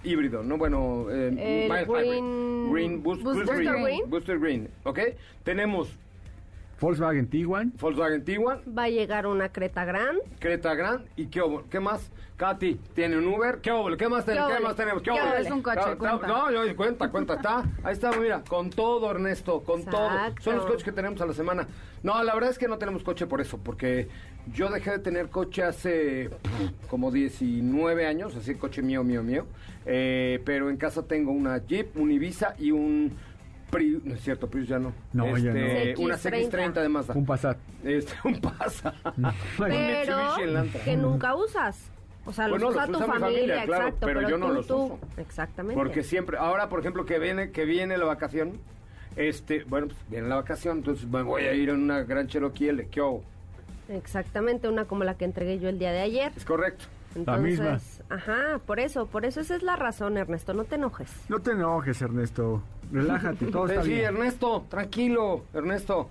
híbrido, 0.03 0.41
¿no? 0.43 0.57
Bueno, 0.57 1.07
eh, 1.11 1.67
green-. 1.87 2.71
Green, 2.71 3.03
boost- 3.03 3.23
Booster 3.23 3.45
boost 3.45 3.53
green, 3.59 3.83
green. 3.83 4.09
Booster 4.09 4.39
Green, 4.39 4.69
¿ok? 4.83 4.99
Tenemos 5.43 5.97
Volkswagen 6.79 7.27
Tiguan. 7.27 7.73
Volkswagen 7.79 8.23
Tiguan, 8.23 8.59
va 8.77 8.83
a 8.83 8.89
llegar 8.89 9.25
una 9.27 9.49
Creta 9.49 9.83
Grand. 9.85 10.19
Creta 10.39 10.75
Grand 10.75 11.05
y 11.15 11.27
qué? 11.27 11.41
¿Qué 11.69 11.79
más? 11.79 12.11
Katy, 12.37 12.75
¿tiene 12.93 13.17
un 13.17 13.25
Uber? 13.25 13.57
¿Qué? 13.61 13.71
¿Qué 13.97 14.07
más, 14.07 14.23
ten- 14.23 14.35
¿Qué 14.35 14.63
más 14.63 14.75
tenemos? 14.75 15.01
¿Qué? 15.01 15.09
Es 15.39 15.49
un 15.49 15.63
coche, 15.63 15.79
Está- 15.79 15.93
está- 15.93 16.09
cuenta. 16.19 16.27
No, 16.27 16.51
yo- 16.51 16.75
cuenta, 16.75 17.09
cuenta, 17.09 17.33
está. 17.33 17.63
Ahí 17.83 17.93
está, 17.93 18.11
mira, 18.11 18.43
con 18.47 18.69
todo, 18.69 19.09
Ernesto, 19.09 19.63
con 19.63 19.83
todo. 19.83 20.11
Son 20.41 20.55
los 20.57 20.65
coches 20.67 20.83
que 20.83 20.91
tenemos 20.91 21.19
a 21.19 21.25
la 21.25 21.33
semana. 21.33 21.67
No, 22.03 22.21
la 22.21 22.35
verdad 22.35 22.51
es 22.51 22.59
que 22.59 22.67
no 22.67 22.77
tenemos 22.77 23.01
coche 23.03 23.25
por 23.25 23.41
eso, 23.41 23.57
porque 23.57 24.07
yo 24.53 24.69
dejé 24.69 24.91
de 24.91 24.99
tener 24.99 25.29
coche 25.29 25.63
hace 25.63 26.29
como 26.87 27.09
19 27.09 28.05
años, 28.05 28.35
así 28.35 28.53
coche 28.53 28.83
mío, 28.83 29.03
mío, 29.03 29.23
mío. 29.23 29.47
Eh, 29.87 30.39
pero 30.45 30.69
en 30.69 30.77
casa 30.77 31.01
tengo 31.07 31.31
una 31.31 31.57
Jeep, 31.65 31.97
un 31.97 32.11
Ibiza 32.11 32.53
y 32.59 32.69
un 32.69 33.13
Prius, 33.69 34.03
no 34.05 34.15
es 34.15 34.21
cierto, 34.21 34.49
Prius 34.49 34.67
ya 34.67 34.79
no. 34.79 34.93
No, 35.13 35.37
ya 35.37 35.51
no. 35.51 35.59
Este, 35.59 36.01
Una 36.01 36.15
CX-30. 36.15 36.49
CX30 36.51 36.81
de 36.81 36.89
Mazda. 36.89 37.13
Un 37.15 37.25
Passat. 37.25 37.57
Este, 37.83 38.13
un 38.23 38.39
pasa. 38.41 38.93
Pero 39.57 39.67
Mitsubishi 39.69 40.41
Elantra. 40.43 40.83
que 40.83 40.97
nunca 40.97 41.35
usas. 41.35 41.91
O 42.25 42.33
sea, 42.33 42.47
los 42.47 42.59
Bueno, 42.61 42.69
usa 42.69 42.87
los 42.87 42.97
tu 42.97 43.03
usa 43.03 43.13
mi 43.13 43.19
familia, 43.21 43.39
familia, 43.39 43.65
claro, 43.65 43.83
exacto. 43.85 44.05
pero 44.05 44.29
yo 44.29 44.37
no 44.37 44.47
tú, 44.47 44.53
los 44.53 44.67
tú. 44.67 44.75
uso. 44.83 44.99
Exactamente. 45.17 45.75
Porque 45.81 46.03
siempre, 46.03 46.37
ahora 46.37 46.67
por 46.69 46.79
ejemplo 46.81 47.05
que 47.05 47.19
viene, 47.19 47.51
que 47.51 47.63
viene 47.65 47.97
la 47.97 48.05
vacación, 48.05 48.59
este, 49.15 49.63
bueno, 49.63 49.87
pues 49.87 49.97
viene 50.09 50.27
la 50.27 50.35
vacación, 50.35 50.79
entonces 50.79 51.07
me 51.07 51.21
voy 51.23 51.43
a 51.43 51.53
ir 51.53 51.69
en 51.69 51.81
una 51.81 52.03
gran 52.03 52.27
Cherokee 52.27 52.67
L, 52.69 52.87
¿qué 52.89 52.99
hago? 52.99 53.23
Exactamente, 53.89 54.67
una 54.67 54.85
como 54.85 55.03
la 55.05 55.15
que 55.17 55.23
entregué 55.25 55.59
yo 55.59 55.69
el 55.69 55.79
día 55.79 55.91
de 55.91 56.01
ayer. 56.01 56.31
Es 56.35 56.43
correcto. 56.43 56.85
La 57.25 57.37
misma. 57.37 57.79
ajá, 58.09 58.59
por 58.65 58.79
eso, 58.79 59.05
por 59.07 59.25
eso 59.25 59.41
esa 59.41 59.55
es 59.55 59.63
la 59.63 59.75
razón, 59.75 60.17
Ernesto, 60.17 60.53
no 60.53 60.63
te 60.63 60.75
enojes. 60.75 61.09
No 61.29 61.39
te 61.39 61.51
enojes, 61.51 62.01
Ernesto. 62.01 62.61
Relájate, 62.91 63.47
todo 63.47 63.65
está 63.69 63.83
sí, 63.83 63.89
bien. 63.89 64.05
Ernesto, 64.05 64.65
tranquilo, 64.69 65.43
Ernesto. 65.53 66.09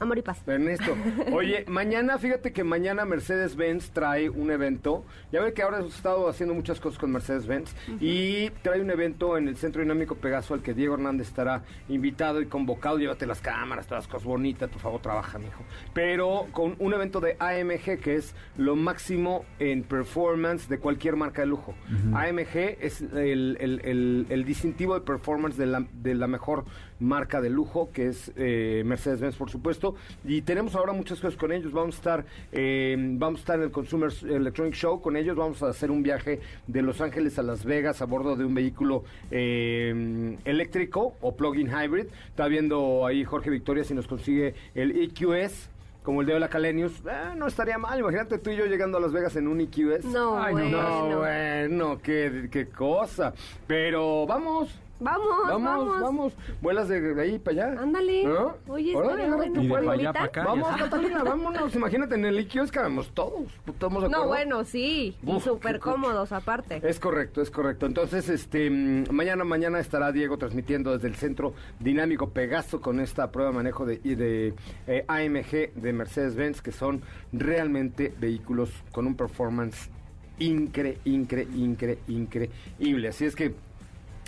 Amor 0.00 0.18
y 0.18 0.22
paz. 0.22 0.42
Ernesto. 0.46 0.94
Oye, 1.32 1.64
mañana, 1.68 2.18
fíjate 2.18 2.52
que 2.52 2.64
mañana 2.64 3.04
Mercedes-Benz 3.04 3.90
trae 3.90 4.28
un 4.28 4.50
evento. 4.50 5.04
Ya 5.32 5.40
ven 5.40 5.54
que 5.54 5.62
ahora 5.62 5.78
hemos 5.78 5.94
estado 5.94 6.28
haciendo 6.28 6.52
muchas 6.54 6.80
cosas 6.80 6.98
con 6.98 7.12
Mercedes-Benz. 7.12 7.74
Y 8.00 8.50
trae 8.62 8.80
un 8.80 8.90
evento 8.90 9.38
en 9.38 9.48
el 9.48 9.56
Centro 9.56 9.82
Dinámico 9.82 10.16
Pegaso 10.16 10.52
al 10.52 10.62
que 10.62 10.74
Diego 10.74 10.94
Hernández 10.94 11.28
estará 11.28 11.62
invitado 11.88 12.40
y 12.42 12.46
convocado. 12.46 12.98
Llévate 12.98 13.24
las 13.26 13.40
cámaras, 13.40 13.86
todas 13.86 14.04
las 14.04 14.12
cosas 14.12 14.26
bonitas. 14.26 14.68
Por 14.68 14.80
favor, 14.80 15.00
trabaja, 15.00 15.38
mijo. 15.38 15.62
Pero 15.94 16.48
con 16.52 16.74
un 16.80 16.92
evento 16.92 17.20
de 17.20 17.36
AMG 17.38 18.00
que 18.00 18.16
es 18.16 18.34
lo 18.56 18.76
máximo 18.76 19.44
en 19.58 19.84
performance 19.84 20.68
de 20.68 20.78
cualquier 20.78 21.16
marca 21.16 21.42
de 21.42 21.46
lujo. 21.46 21.74
AMG 22.14 22.76
es 22.80 23.00
el, 23.00 23.56
el- 23.60 23.80
el- 23.84 24.26
el 24.28 24.44
distintivo 24.44 24.94
de 24.94 25.00
performance 25.02 25.56
de 25.56 25.66
la, 25.66 25.86
de 25.92 26.14
la 26.14 26.26
mejor 26.26 26.64
marca 27.00 27.40
de 27.40 27.50
lujo, 27.50 27.90
que 27.92 28.08
es 28.08 28.32
eh, 28.36 28.82
Mercedes-Benz, 28.86 29.36
por 29.36 29.50
supuesto. 29.50 29.94
Y 30.24 30.42
tenemos 30.42 30.74
ahora 30.74 30.92
muchas 30.92 31.20
cosas 31.20 31.38
con 31.38 31.52
ellos. 31.52 31.72
Vamos 31.72 31.94
a 31.96 31.98
estar, 31.98 32.24
eh, 32.52 32.96
vamos 32.98 33.40
a 33.40 33.42
estar 33.42 33.56
en 33.56 33.64
el 33.64 33.70
Consumer 33.70 34.10
Electronic 34.28 34.74
Show 34.74 35.00
con 35.00 35.16
ellos. 35.16 35.36
Vamos 35.36 35.62
a 35.62 35.68
hacer 35.68 35.90
un 35.90 36.02
viaje 36.02 36.40
de 36.66 36.82
Los 36.82 37.00
Ángeles 37.00 37.38
a 37.38 37.42
Las 37.42 37.64
Vegas 37.64 38.00
a 38.02 38.06
bordo 38.06 38.36
de 38.36 38.44
un 38.44 38.54
vehículo 38.54 39.04
eh, 39.30 40.36
eléctrico 40.44 41.14
o 41.20 41.36
plug-in 41.36 41.68
hybrid. 41.68 42.06
Está 42.28 42.48
viendo 42.48 43.06
ahí 43.06 43.24
Jorge 43.24 43.50
Victoria 43.50 43.84
si 43.84 43.94
nos 43.94 44.06
consigue 44.06 44.54
el 44.74 44.92
EQS. 45.02 45.70
Como 46.02 46.20
el 46.20 46.26
de 46.26 46.38
la 46.38 46.48
Calenius, 46.50 47.00
Eh, 47.06 47.34
no 47.34 47.46
estaría 47.46 47.78
mal. 47.78 47.98
Imagínate 47.98 48.36
tú 48.38 48.50
y 48.50 48.56
yo 48.56 48.66
llegando 48.66 48.98
a 48.98 49.00
Las 49.00 49.12
Vegas 49.12 49.36
en 49.36 49.48
un 49.48 49.60
EQS. 49.62 50.04
No, 50.04 50.38
Ay, 50.42 50.54
no, 50.54 50.60
bueno. 50.60 51.08
No, 51.08 51.18
bueno, 51.18 51.98
qué, 52.02 52.48
qué 52.50 52.66
cosa. 52.66 53.32
Pero 53.66 54.26
vamos. 54.26 54.68
Vamos, 55.00 55.26
Vamos, 55.48 55.62
vamos. 55.64 56.00
vamos. 56.00 56.32
Vuelas 56.62 56.88
de, 56.88 57.00
de 57.00 57.20
ahí 57.20 57.38
para 57.38 57.66
allá. 57.68 57.82
Ándale. 57.82 58.24
¿No? 58.24 58.54
Oye, 58.68 58.94
Órale, 58.94 59.30
bueno. 59.30 59.62
Y 59.62 59.66
de 59.68 59.74
allá 59.76 59.92
¿Invitan? 59.92 60.12
pa' 60.12 60.24
acá. 60.24 60.44
Vamos. 60.44 60.76
Catalina, 60.76 61.24
vámonos. 61.24 61.74
Imagínate, 61.74 62.14
en 62.14 62.24
el 62.24 62.38
IQ 62.40 62.70
cabemos 62.70 63.10
todos. 63.12 63.48
¿Estamos 63.66 64.04
de 64.04 64.08
No, 64.08 64.28
bueno, 64.28 64.64
sí. 64.64 65.16
Y 65.22 65.30
Uf, 65.30 65.44
súper 65.44 65.74
qué 65.74 65.78
coche. 65.80 65.92
cómodos 65.94 66.32
aparte. 66.32 66.80
Es 66.82 67.00
correcto, 67.00 67.42
es 67.42 67.50
correcto. 67.50 67.86
Entonces, 67.86 68.28
este, 68.28 68.70
mañana, 68.70 69.44
mañana 69.44 69.80
estará 69.80 70.12
Diego 70.12 70.38
transmitiendo 70.38 70.92
desde 70.92 71.08
el 71.08 71.16
Centro 71.16 71.54
Dinámico 71.80 72.30
Pegaso 72.30 72.80
con 72.80 73.00
esta 73.00 73.30
prueba 73.32 73.50
de 73.50 73.56
manejo 73.56 73.84
de, 73.84 74.00
y 74.04 74.14
de 74.14 74.54
eh, 74.86 75.04
AMG 75.08 75.74
de 75.74 75.92
Mercedes-Benz, 75.92 76.62
que 76.62 76.72
son 76.72 77.02
realmente 77.32 78.14
vehículos 78.20 78.70
con 78.92 79.06
un 79.06 79.16
performance 79.16 79.90
incre, 80.38 80.98
incre, 81.04 81.46
incre, 81.54 81.98
increíble. 82.08 83.08
Así 83.08 83.24
es 83.24 83.36
que 83.36 83.54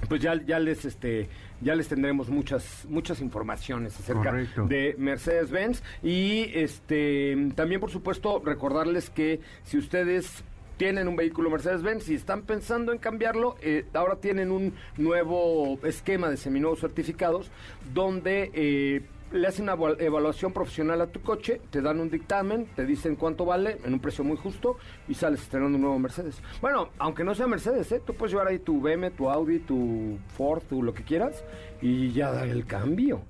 pues 0.09 0.21
ya, 0.21 0.35
ya 0.45 0.59
les 0.59 0.85
este 0.85 1.29
ya 1.61 1.75
les 1.75 1.89
tendremos 1.89 2.29
muchas 2.29 2.85
muchas 2.89 3.21
informaciones 3.21 3.99
acerca 3.99 4.31
Correcto. 4.31 4.67
de 4.67 4.95
Mercedes-Benz 4.99 5.83
y 6.03 6.51
este 6.55 7.51
también 7.55 7.81
por 7.81 7.91
supuesto 7.91 8.43
recordarles 8.45 9.11
que 9.11 9.41
si 9.65 9.79
ustedes 9.79 10.45
tienen 10.77 11.09
un 11.09 11.17
vehículo 11.17 11.51
Mercedes-Benz 11.51 12.09
y 12.11 12.15
están 12.15 12.43
pensando 12.43 12.93
en 12.93 12.99
cambiarlo, 12.99 13.57
eh, 13.63 13.87
ahora 13.95 14.17
tienen 14.17 14.51
un 14.51 14.75
nuevo 14.99 15.79
esquema 15.85 16.29
de 16.29 16.37
seminuevos 16.37 16.81
certificados 16.81 17.51
donde 17.95 18.51
eh, 18.53 19.03
le 19.37 19.47
hacen 19.49 19.65
una 19.65 19.75
eval- 19.77 19.97
evaluación 20.01 20.53
profesional 20.53 21.01
a 21.01 21.07
tu 21.07 21.21
coche, 21.21 21.61
te 21.71 21.81
dan 21.83 22.01
un 22.01 22.11
dictamen, 22.11 22.67
te 22.75 22.85
dicen 22.85 23.17
cuánto 23.17 23.45
vale 23.45 23.79
en 23.85 23.93
un 23.93 24.01
precio 24.01 24.25
muy 24.25 24.37
justo 24.37 24.77
y 25.09 25.15
sales 25.15 25.43
estrenando 25.43 25.77
un 25.77 25.83
nuevo 25.83 25.99
Mercedes. 25.99 26.41
Bueno, 26.61 26.89
aunque 26.99 27.25
no 27.25 27.35
sea 27.35 27.47
Mercedes, 27.47 27.91
¿eh? 27.93 28.03
tú 28.05 28.15
puedes 28.15 28.33
llevar 28.33 28.49
ahí 28.49 28.59
tu 28.59 28.81
BM, 28.81 29.11
tu 29.11 29.29
Audi, 29.31 29.59
tu 29.61 30.19
Ford, 30.37 30.63
tu 30.69 30.83
lo 30.83 30.93
que 30.95 31.03
quieras 31.05 31.45
y 31.81 32.11
ya 32.13 32.31
dar 32.33 32.49
el 32.49 32.67
cambio. 32.67 33.23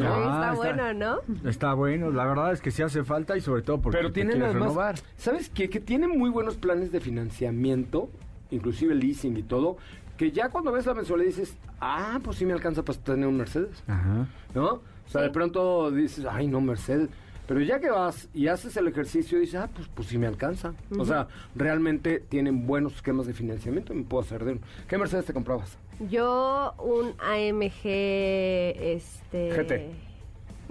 Ah, 0.00 0.50
está 0.52 0.54
bueno, 0.54 0.94
¿no? 0.94 1.48
Está 1.50 1.74
bueno, 1.74 2.10
la 2.12 2.24
verdad 2.24 2.52
es 2.52 2.60
que 2.60 2.70
sí 2.70 2.82
hace 2.82 3.02
falta 3.02 3.36
y 3.36 3.40
sobre 3.40 3.62
todo 3.62 3.80
porque 3.80 3.98
Pero 3.98 4.08
te 4.10 4.14
tienen 4.14 4.34
quieres 4.34 4.50
además, 4.50 4.68
renovar. 4.68 4.94
¿sabes 5.16 5.50
qué? 5.50 5.68
Que 5.68 5.80
tienen 5.80 6.16
muy 6.16 6.30
buenos 6.30 6.56
planes 6.56 6.92
de 6.92 7.00
financiamiento, 7.00 8.08
inclusive 8.52 8.94
leasing 8.94 9.36
y 9.36 9.42
todo, 9.42 9.76
que 10.16 10.30
ya 10.30 10.50
cuando 10.50 10.70
ves 10.70 10.86
la 10.86 10.94
mensualidad 10.94 11.26
dices, 11.30 11.56
ah, 11.80 12.20
pues 12.22 12.36
sí 12.36 12.46
me 12.46 12.52
alcanza 12.52 12.84
para 12.84 12.96
tener 12.98 13.26
un 13.26 13.38
Mercedes, 13.38 13.82
Ajá. 13.88 14.28
¿no? 14.54 14.82
O 15.08 15.10
sea, 15.10 15.22
de 15.22 15.30
pronto 15.30 15.90
dices, 15.90 16.26
ay, 16.30 16.46
no, 16.46 16.60
Mercedes. 16.60 17.08
Pero 17.46 17.62
ya 17.62 17.80
que 17.80 17.88
vas 17.88 18.28
y 18.34 18.48
haces 18.48 18.76
el 18.76 18.88
ejercicio, 18.88 19.38
dices, 19.38 19.54
ah, 19.54 19.70
pues, 19.74 19.88
pues 19.88 20.08
sí 20.08 20.18
me 20.18 20.26
alcanza. 20.26 20.74
O 20.98 21.04
sea, 21.06 21.28
realmente 21.54 22.20
tienen 22.20 22.66
buenos 22.66 22.96
esquemas 22.96 23.26
de 23.26 23.32
financiamiento, 23.32 23.94
me 23.94 24.02
puedo 24.02 24.22
hacer 24.22 24.44
de 24.44 24.52
uno. 24.52 24.60
¿Qué 24.86 24.98
Mercedes 24.98 25.24
te 25.24 25.32
comprabas? 25.32 25.78
Yo 26.10 26.74
un 26.78 27.14
AMG, 27.18 27.86
este... 27.86 29.50
GT. 29.50 30.08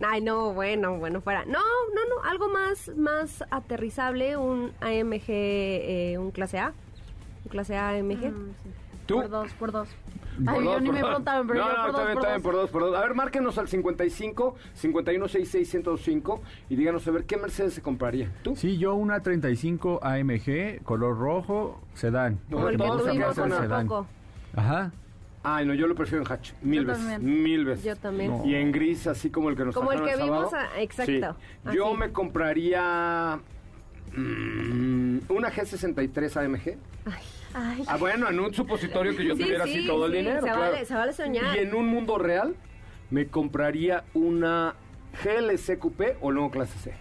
Ay, 0.05 0.21
no, 0.21 0.53
bueno, 0.53 0.99
bueno, 0.99 1.21
fuera. 1.21 1.43
No, 1.45 1.53
no, 1.95 2.15
no, 2.15 2.29
algo 2.29 2.47
más, 2.49 2.95
más 2.95 3.43
aterrizable, 3.49 4.37
un 4.37 4.71
AMG, 4.79 5.25
eh, 5.29 6.17
un 6.19 6.29
clase 6.29 6.59
A. 6.59 6.73
Un 7.43 7.49
clase 7.49 7.75
A 7.75 7.89
AMG. 7.89 8.31
¿Tú? 9.07 9.15
Por 9.15 9.29
dos, 9.29 9.53
por 9.53 9.71
dos. 9.71 9.89
Por 10.45 10.53
Ay, 10.53 10.63
dos, 10.63 10.73
yo 10.75 10.79
ni 10.81 10.91
me 10.91 10.99
preguntaron, 10.99 11.47
pero 11.47 11.59
no, 11.59 11.65
yo 11.67 11.73
no, 11.73 11.81
por 11.81 11.89
está 11.89 11.97
dos, 11.97 12.05
bien, 12.07 12.13
por 12.13 12.23
está 12.23 12.27
bien, 12.27 12.35
dos. 12.35 12.43
por 12.43 12.53
dos, 12.55 12.69
por 12.69 12.81
dos. 12.83 12.95
A 12.95 13.01
ver, 13.01 13.15
márquenos 13.15 13.57
al 13.57 13.67
55 13.67 14.55
5166 14.75 15.75
y 16.69 16.75
díganos 16.75 17.07
a 17.07 17.11
ver 17.11 17.23
qué 17.25 17.37
Mercedes 17.37 17.73
se 17.73 17.81
compraría. 17.81 18.31
¿Tú? 18.43 18.55
Sí, 18.55 18.77
yo 18.77 18.93
una 18.93 19.21
35 19.21 19.99
AMG, 20.03 20.83
color 20.83 21.17
rojo, 21.17 21.81
sedán. 21.95 22.39
No, 22.49 22.57
Como 22.57 22.69
el 22.69 22.77
que 22.77 22.83
todos 22.83 23.01
a 23.01 23.09
tuvimos 23.09 23.37
hace 23.39 23.49
sedán. 23.61 23.87
poco. 23.87 24.07
Ajá. 24.55 24.91
Ay, 25.43 25.65
no, 25.65 25.73
yo 25.73 25.87
lo 25.87 25.95
prefiero 25.95 26.23
en 26.25 26.31
hatch. 26.31 26.51
Mil 26.61 26.81
Yo 26.81 26.87
veces. 26.87 27.07
también. 27.07 27.43
Mil 27.43 27.65
veces. 27.65 27.85
Yo 27.85 27.95
también. 27.95 28.31
No. 28.31 28.45
Y 28.45 28.55
en 28.55 28.71
gris, 28.71 29.07
así 29.07 29.29
como 29.29 29.49
el 29.49 29.55
que 29.55 29.63
nos 29.65 29.75
Como 29.75 29.91
el 29.93 30.03
que 30.03 30.17
vimos, 30.17 30.53
ah, 30.53 30.67
exacto. 30.77 31.37
Sí. 31.65 31.75
Yo 31.75 31.93
me 31.93 32.11
compraría 32.11 33.39
mm, 34.13 35.19
una 35.29 35.49
G63 35.51 36.45
AMG. 36.45 36.77
Ay, 37.05 37.23
Ah, 37.87 37.97
bueno, 37.97 38.29
en 38.29 38.39
un 38.39 38.53
supositorio 38.53 39.15
que 39.15 39.25
yo 39.25 39.35
Sí, 39.35 39.43
tuviera 39.43 39.63
sí, 39.65 39.71
así 39.79 39.87
todo 39.87 40.05
el 40.05 40.11
dinero. 40.13 40.37
se 40.41 40.45
claro. 40.47 40.59
vale- 40.59 40.85
se 40.85 40.93
vale 40.93 41.13
soñar. 41.13 41.55
Y 41.55 41.59
en 41.59 41.73
un 41.75 41.87
mundo 41.87 42.17
real, 42.17 42.55
me 43.09 43.27
compraría 43.27 44.03
una 44.13 44.75
GLC 45.23 45.77
Coupé 45.79 46.17
o 46.21 46.31
luego 46.31 46.51
clase 46.51 46.77
C. 46.79 46.93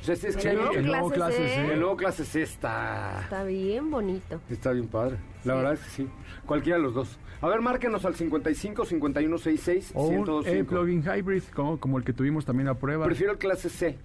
O 0.00 0.04
sea, 0.04 0.16
sí, 0.16 0.26
es 0.28 0.36
que 0.36 0.48
El 0.48 0.54
nuevo 0.56 0.68
mucho- 0.68 0.80
el 0.80 0.86
nuevo 0.86 1.10
clase 1.10 1.36
clase 1.36 1.48
C. 1.48 1.54
C. 1.66 1.72
el 1.74 1.78
nuevo 1.80 1.96
clase 1.96 2.24
C 2.24 2.42
está... 2.42 3.20
está 3.22 3.44
bien 3.44 3.90
bonito. 3.90 4.40
Está 4.50 4.72
bien 4.72 4.88
padre. 4.88 5.16
La 5.44 5.52
Sí. 5.54 5.56
verdad 5.58 5.72
es 5.74 5.80
que 5.80 5.90
sí. 5.90 6.08
Cualquiera 6.46 6.78
de 6.78 6.84
los 6.84 6.94
dos. 6.94 7.18
A 7.42 7.48
ver, 7.48 7.60
márquenos 7.60 8.04
al 8.04 8.14
55 8.14 8.84
5166 8.86 9.92
O 9.94 10.06
un 10.06 10.14
eh, 10.14 10.16
1025. 10.18 10.68
plug-in 10.70 11.02
hybrid, 11.02 11.42
como, 11.54 11.78
como 11.78 11.98
el 11.98 12.04
que 12.04 12.12
tuvimos 12.12 12.44
también 12.44 12.68
a 12.68 12.74
prueba. 12.74 13.04
Prefiero 13.06 13.32
el 13.32 13.38
clase 13.38 13.68
C. 13.68 13.96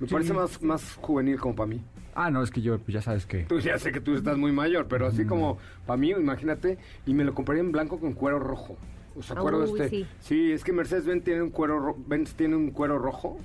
Me 0.00 0.06
sí. 0.08 0.12
parece 0.14 0.32
más, 0.32 0.62
más 0.62 0.94
juvenil 0.96 1.38
como 1.38 1.54
para 1.54 1.66
mí. 1.68 1.82
Ah, 2.14 2.30
no, 2.30 2.42
es 2.42 2.50
que 2.50 2.60
yo, 2.60 2.78
pues 2.78 2.92
ya 2.94 3.02
sabes 3.02 3.24
que... 3.26 3.44
Tú 3.44 3.60
ya 3.60 3.78
sé 3.78 3.92
que 3.92 4.00
tú 4.00 4.14
estás 4.14 4.36
muy 4.36 4.52
mayor, 4.52 4.86
pero 4.88 5.06
así 5.06 5.24
como 5.24 5.58
para 5.86 5.96
mí, 5.96 6.10
imagínate, 6.10 6.78
y 7.06 7.14
me 7.14 7.24
lo 7.24 7.34
compraría 7.34 7.62
en 7.62 7.72
blanco 7.72 7.98
con 8.00 8.12
cuero 8.14 8.38
rojo. 8.38 8.76
¿Os 9.16 9.28
de 9.28 9.40
Uy, 9.40 9.80
este? 9.80 10.06
sí. 10.20 10.52
es 10.52 10.62
que 10.64 10.72
Mercedes 10.72 11.04
Benz 11.04 11.24
tiene 11.24 11.42
un 11.42 11.50
cuero 11.50 11.78
ro- 11.80 11.96
Benz 12.06 12.34
tiene 12.34 12.54
un 12.56 12.70
cuero 12.70 12.98
rojo 12.98 13.38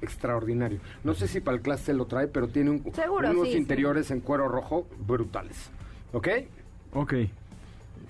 extraordinario. 0.00 0.80
No 1.04 1.14
sé 1.14 1.28
si 1.28 1.40
para 1.40 1.56
el 1.56 1.62
clase 1.62 1.94
lo 1.94 2.06
trae, 2.06 2.26
pero 2.26 2.48
tiene 2.48 2.70
un- 2.70 2.92
Seguro, 2.92 3.30
unos 3.30 3.46
sí, 3.46 3.52
sí. 3.52 3.58
interiores 3.58 4.10
en 4.10 4.20
cuero 4.20 4.48
rojo 4.48 4.86
brutales. 5.06 5.70
¿Ok? 6.12 6.28
Ok. 6.92 7.14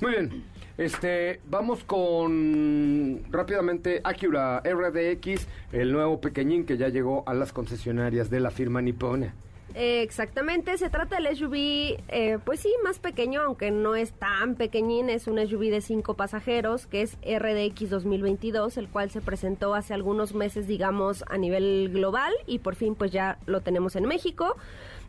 Muy 0.00 0.10
bien. 0.10 0.44
Este, 0.78 1.40
vamos 1.50 1.84
con 1.84 3.20
rápidamente 3.30 4.00
Acura 4.04 4.60
RDX, 4.64 5.46
el 5.72 5.92
nuevo 5.92 6.20
pequeñín 6.20 6.64
que 6.64 6.78
ya 6.78 6.88
llegó 6.88 7.22
a 7.26 7.34
las 7.34 7.52
concesionarias 7.52 8.30
de 8.30 8.40
la 8.40 8.50
firma 8.50 8.80
nipona. 8.80 9.34
Exactamente, 9.74 10.76
se 10.76 10.90
trata 10.90 11.16
del 11.16 11.34
SUV, 11.36 11.54
eh, 12.08 12.38
pues 12.44 12.60
sí, 12.60 12.72
más 12.84 12.98
pequeño, 12.98 13.42
aunque 13.42 13.70
no 13.70 13.94
es 13.94 14.12
tan 14.12 14.54
pequeñín, 14.54 15.08
es 15.08 15.26
un 15.26 15.38
SUV 15.38 15.70
de 15.70 15.80
cinco 15.80 16.14
pasajeros, 16.14 16.86
que 16.86 17.02
es 17.02 17.16
RDX 17.22 17.90
2022, 17.90 18.76
el 18.76 18.88
cual 18.88 19.10
se 19.10 19.20
presentó 19.20 19.74
hace 19.74 19.94
algunos 19.94 20.34
meses, 20.34 20.66
digamos, 20.66 21.24
a 21.28 21.38
nivel 21.38 21.90
global 21.92 22.32
y 22.46 22.58
por 22.58 22.74
fin 22.74 22.94
pues 22.94 23.10
ya 23.12 23.38
lo 23.46 23.60
tenemos 23.60 23.96
en 23.96 24.04
México. 24.04 24.56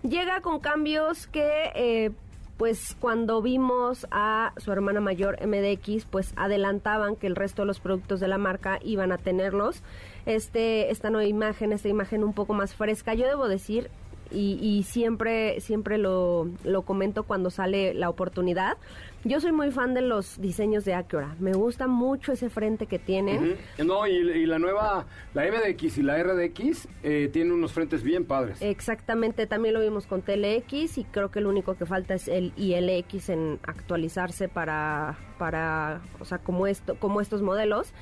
Llega 0.03 0.41
con 0.41 0.59
cambios 0.59 1.27
que... 1.27 1.71
eh, 1.75 2.11
pues 2.57 2.95
cuando 2.99 3.41
vimos 3.41 4.05
a 4.11 4.53
su 4.57 4.71
hermana 4.71 5.01
mayor 5.01 5.39
MDX, 5.45 6.05
pues 6.05 6.33
adelantaban 6.35 7.15
que 7.15 7.25
el 7.27 7.35
resto 7.35 7.63
de 7.63 7.65
los 7.65 7.79
productos 7.79 8.19
de 8.19 8.27
la 8.27 8.37
marca 8.37 8.79
iban 8.83 9.11
a 9.11 9.17
tenerlos. 9.17 9.81
Este, 10.27 10.91
esta 10.91 11.09
nueva 11.09 11.27
imagen, 11.27 11.73
esta 11.73 11.89
imagen 11.89 12.23
un 12.23 12.33
poco 12.33 12.53
más 12.53 12.75
fresca, 12.75 13.15
yo 13.15 13.25
debo 13.27 13.47
decir, 13.47 13.89
y, 14.33 14.57
y 14.61 14.83
siempre, 14.83 15.59
siempre 15.61 15.97
lo, 15.97 16.49
lo 16.63 16.81
comento 16.83 17.23
cuando 17.23 17.49
sale 17.49 17.93
la 17.93 18.09
oportunidad. 18.09 18.77
Yo 19.25 19.39
soy 19.39 19.53
muy 19.53 19.71
fan 19.71 19.93
de 19.93 20.01
los 20.01 20.41
diseños 20.41 20.83
de 20.83 20.93
Acura. 20.95 21.35
Me 21.39 21.53
gusta 21.53 21.87
mucho 21.87 22.33
ese 22.33 22.49
frente 22.49 22.87
que 22.87 22.99
tienen. 22.99 23.55
No, 23.77 24.05
y, 24.05 24.11
y 24.11 24.45
la 24.45 24.59
nueva, 24.59 25.05
la 25.33 25.43
MDX 25.43 25.97
y 25.99 26.03
la 26.03 26.21
RDX 26.21 26.89
eh, 27.03 27.29
tienen 27.31 27.53
unos 27.53 27.71
frentes 27.71 28.03
bien 28.03 28.25
padres. 28.25 28.61
Exactamente, 28.61 29.47
también 29.47 29.75
lo 29.75 29.79
vimos 29.79 30.07
con 30.07 30.23
TLX 30.23 30.97
y 30.97 31.05
creo 31.05 31.31
que 31.31 31.39
lo 31.39 31.49
único 31.49 31.75
que 31.75 31.85
falta 31.85 32.15
es 32.15 32.27
el 32.27 32.51
ILX 32.57 33.29
en 33.29 33.59
actualizarse 33.63 34.49
para, 34.49 35.17
para 35.37 36.01
o 36.19 36.25
sea, 36.25 36.39
como, 36.39 36.67
esto, 36.67 36.95
como 36.95 37.21
estos 37.21 37.41
modelos. 37.41 37.93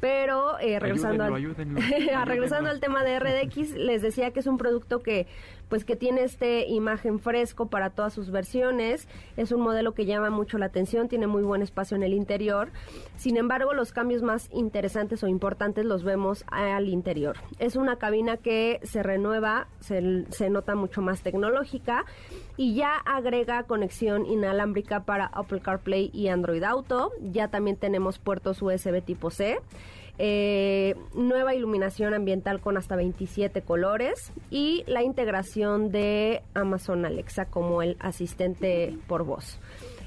Pero 0.00 0.58
eh, 0.60 0.80
regresando, 0.80 1.24
al, 1.24 1.34
Ayúdenlo, 1.34 1.78
Ah, 1.80 1.84
ayúdenlo, 1.84 2.24
regresando 2.24 2.70
al 2.70 2.80
tema 2.80 3.04
de 3.04 3.18
RDX, 3.20 3.72
les 3.72 4.00
decía 4.00 4.30
que 4.30 4.40
es 4.40 4.46
un 4.46 4.56
producto 4.56 5.02
que 5.02 5.26
pues 5.70 5.84
que 5.86 5.96
tiene 5.96 6.24
este 6.24 6.66
imagen 6.66 7.20
fresco 7.20 7.68
para 7.68 7.90
todas 7.90 8.12
sus 8.12 8.30
versiones, 8.30 9.08
es 9.38 9.52
un 9.52 9.62
modelo 9.62 9.94
que 9.94 10.04
llama 10.04 10.28
mucho 10.28 10.58
la 10.58 10.66
atención, 10.66 11.08
tiene 11.08 11.26
muy 11.26 11.42
buen 11.42 11.62
espacio 11.62 11.96
en 11.96 12.02
el 12.02 12.12
interior. 12.12 12.70
Sin 13.16 13.38
embargo, 13.38 13.72
los 13.72 13.92
cambios 13.92 14.22
más 14.22 14.50
interesantes 14.52 15.22
o 15.22 15.28
importantes 15.28 15.86
los 15.86 16.02
vemos 16.02 16.44
al 16.48 16.88
interior. 16.88 17.36
Es 17.58 17.76
una 17.76 17.96
cabina 17.96 18.36
que 18.36 18.80
se 18.82 19.02
renueva, 19.02 19.68
se, 19.78 20.26
se 20.30 20.50
nota 20.50 20.74
mucho 20.74 21.00
más 21.00 21.22
tecnológica 21.22 22.04
y 22.56 22.74
ya 22.74 22.96
agrega 22.96 23.62
conexión 23.62 24.26
inalámbrica 24.26 25.04
para 25.04 25.26
Apple 25.26 25.60
CarPlay 25.60 26.10
y 26.12 26.28
Android 26.28 26.64
Auto. 26.64 27.12
Ya 27.22 27.48
también 27.48 27.76
tenemos 27.76 28.18
puertos 28.18 28.60
USB 28.60 29.02
tipo 29.02 29.30
C. 29.30 29.60
Eh, 30.22 30.96
nueva 31.14 31.54
iluminación 31.54 32.12
ambiental 32.12 32.60
con 32.60 32.76
hasta 32.76 32.94
27 32.94 33.62
colores 33.62 34.32
y 34.50 34.84
la 34.86 35.02
integración 35.02 35.90
de 35.90 36.42
Amazon 36.52 37.06
Alexa 37.06 37.46
como 37.46 37.80
el 37.80 37.96
asistente 38.00 38.98
por 39.06 39.24
voz. 39.24 39.58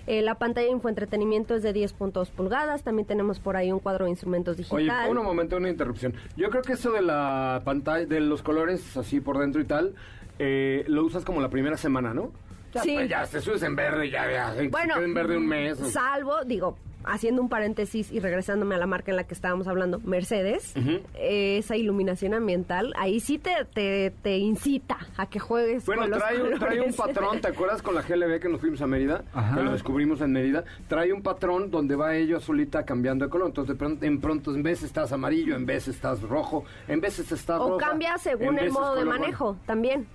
Eh, 0.05 0.21
la 0.21 0.35
pantalla 0.35 0.67
de 0.67 0.73
infoentretenimiento 0.73 1.55
es 1.55 1.63
de 1.63 1.73
10.2 1.73 2.29
pulgadas. 2.29 2.83
También 2.83 3.07
tenemos 3.07 3.39
por 3.39 3.57
ahí 3.57 3.71
un 3.71 3.79
cuadro 3.79 4.05
de 4.05 4.11
instrumentos 4.11 4.55
Oye, 4.69 4.83
digital. 4.83 5.17
un 5.17 5.23
momento, 5.23 5.57
una 5.57 5.69
interrupción. 5.71 6.13
Yo 6.37 6.51
creo 6.51 6.61
que 6.61 6.73
eso 6.73 6.91
de 6.91 7.01
la 7.01 7.63
pantalla, 7.65 8.05
de 8.05 8.19
los 8.19 8.43
colores 8.43 8.95
así 8.95 9.19
por 9.19 9.39
dentro 9.39 9.61
y 9.61 9.65
tal, 9.65 9.95
eh, 10.37 10.83
lo 10.87 11.05
usas 11.05 11.25
como 11.25 11.41
la 11.41 11.49
primera 11.49 11.75
semana, 11.77 12.13
¿no? 12.13 12.31
Ya, 12.71 12.81
Sí. 12.83 12.93
pues, 12.93 13.09
ya 13.09 13.25
te 13.25 13.41
subes 13.41 13.63
en 13.63 13.75
verde, 13.75 14.11
ya, 14.11 14.29
ya. 14.31 14.53
se 14.53 14.67
Bueno, 14.67 14.97
en 15.01 15.13
verde 15.13 15.37
un 15.37 15.47
mes. 15.47 15.81
o- 15.81 15.85
salvo, 15.89 16.43
digo, 16.45 16.75
haciendo 17.05 17.41
un 17.41 17.49
paréntesis 17.49 18.11
y 18.11 18.19
regresándome 18.19 18.75
a 18.75 18.77
la 18.77 18.87
marca 18.87 19.11
en 19.11 19.17
la 19.17 19.23
que 19.25 19.33
estábamos 19.33 19.67
hablando, 19.67 19.99
Mercedes, 20.03 20.73
eh, 21.15 21.57
esa 21.57 21.75
iluminación 21.75 22.33
ambiental, 22.33 22.93
ahí 22.97 23.19
sí 23.19 23.37
te, 23.37 23.51
te, 23.73 24.11
te 24.21 24.37
incita 24.37 24.97
a 25.17 25.25
que 25.27 25.39
juegues 25.39 25.85
Bueno, 25.85 26.03
con 26.03 26.11
los 26.11 26.19
trae 26.19 26.41
un, 26.41 26.53
trae 26.59 26.81
un 26.81 26.93
patrón, 26.93 27.41
¿te 27.41 27.47
acuerdas 27.49 27.81
con 27.81 27.95
la 27.95 28.01
GLB 28.01 28.39
que 28.39 28.49
nos 28.49 28.61
fuimos 28.61 28.81
a 28.81 28.87
Mérida? 28.87 29.23
Ajá. 29.33 29.55
Que 29.55 29.63
lo 29.63 29.71
descubrimos 29.71 30.21
en 30.21 30.31
Mérida. 30.31 30.63
Trae 30.87 31.11
un 31.13 31.21
patrón 31.21 31.69
donde 31.71 31.95
va 31.95 32.15
ello 32.15 32.39
solita 32.39 32.83
cambiando 32.85 33.25
de 33.25 33.31
color. 33.31 33.47
Entonces, 33.47 33.73
de 33.75 33.79
pronto, 33.79 34.05
en 34.05 34.19
pronto, 34.21 34.53
en 34.55 34.63
vez 34.63 34.83
estás 34.83 35.11
amarillo, 35.11 35.55
en 35.55 35.65
vez 35.65 35.87
estás 35.87 36.21
rojo, 36.21 36.63
en 36.87 37.01
veces 37.01 37.31
estás 37.31 37.59
O 37.59 37.69
rosa, 37.71 37.87
cambia 37.87 38.17
según 38.17 38.49
el 38.59 38.65
veces 38.65 38.73
modo 38.73 38.95
de 38.95 39.05
manejo 39.05 39.57
también. 39.65 40.07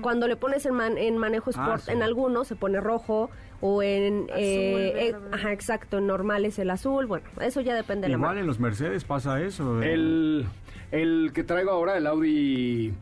Cuando 0.00 0.28
le 0.28 0.36
pones 0.36 0.64
en, 0.64 0.74
man- 0.74 0.96
en 0.96 1.18
manejo 1.18 1.50
sport, 1.50 1.82
sí. 1.82 1.90
en 1.90 2.04
algunos 2.04 2.46
se 2.46 2.54
pone 2.54 2.78
rojo 2.80 3.30
o 3.62 3.82
en... 3.82 4.26
eh, 4.36 4.92
eh, 5.08 5.12
verde. 5.12 5.28
ajá, 5.32 5.52
exacto, 5.52 6.00
normal 6.02 6.44
es 6.44 6.58
el 6.58 6.68
azul. 6.68 7.06
Bueno, 7.06 7.26
eso 7.40 7.62
ya 7.62 7.74
depende 7.74 8.02
de 8.02 8.08
la 8.10 8.16
Igual 8.18 8.28
marca. 8.30 8.40
en 8.40 8.46
los 8.46 8.60
Mercedes 8.60 9.04
pasa 9.04 9.40
eso. 9.40 9.82
eh. 9.82 9.94
El, 9.94 10.46
el 10.90 11.30
que 11.32 11.42
traigo 11.44 11.70
ahora, 11.70 11.96
el 11.96 12.06
Audi 12.06 12.92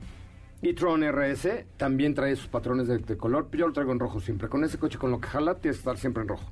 e-tron 0.63 1.03
RS, 1.03 1.65
también 1.77 2.15
trae 2.15 2.37
sus 2.37 2.47
patrones 2.49 2.87
de, 2.87 2.99
de 2.99 3.17
color. 3.17 3.49
Yo 3.53 3.67
lo 3.67 3.73
traigo 3.73 3.91
en 3.93 3.99
rojo 3.99 4.21
siempre. 4.21 4.49
Con 4.49 4.63
ese 4.63 4.79
coche, 4.79 4.99
con 4.99 5.11
lo 5.11 5.21
que 5.21 5.27
jala, 5.29 5.55
tienes 5.57 5.79
que 5.79 5.81
estar 5.81 5.97
siempre 5.99 6.23
en 6.23 6.29
rojo. 6.29 6.45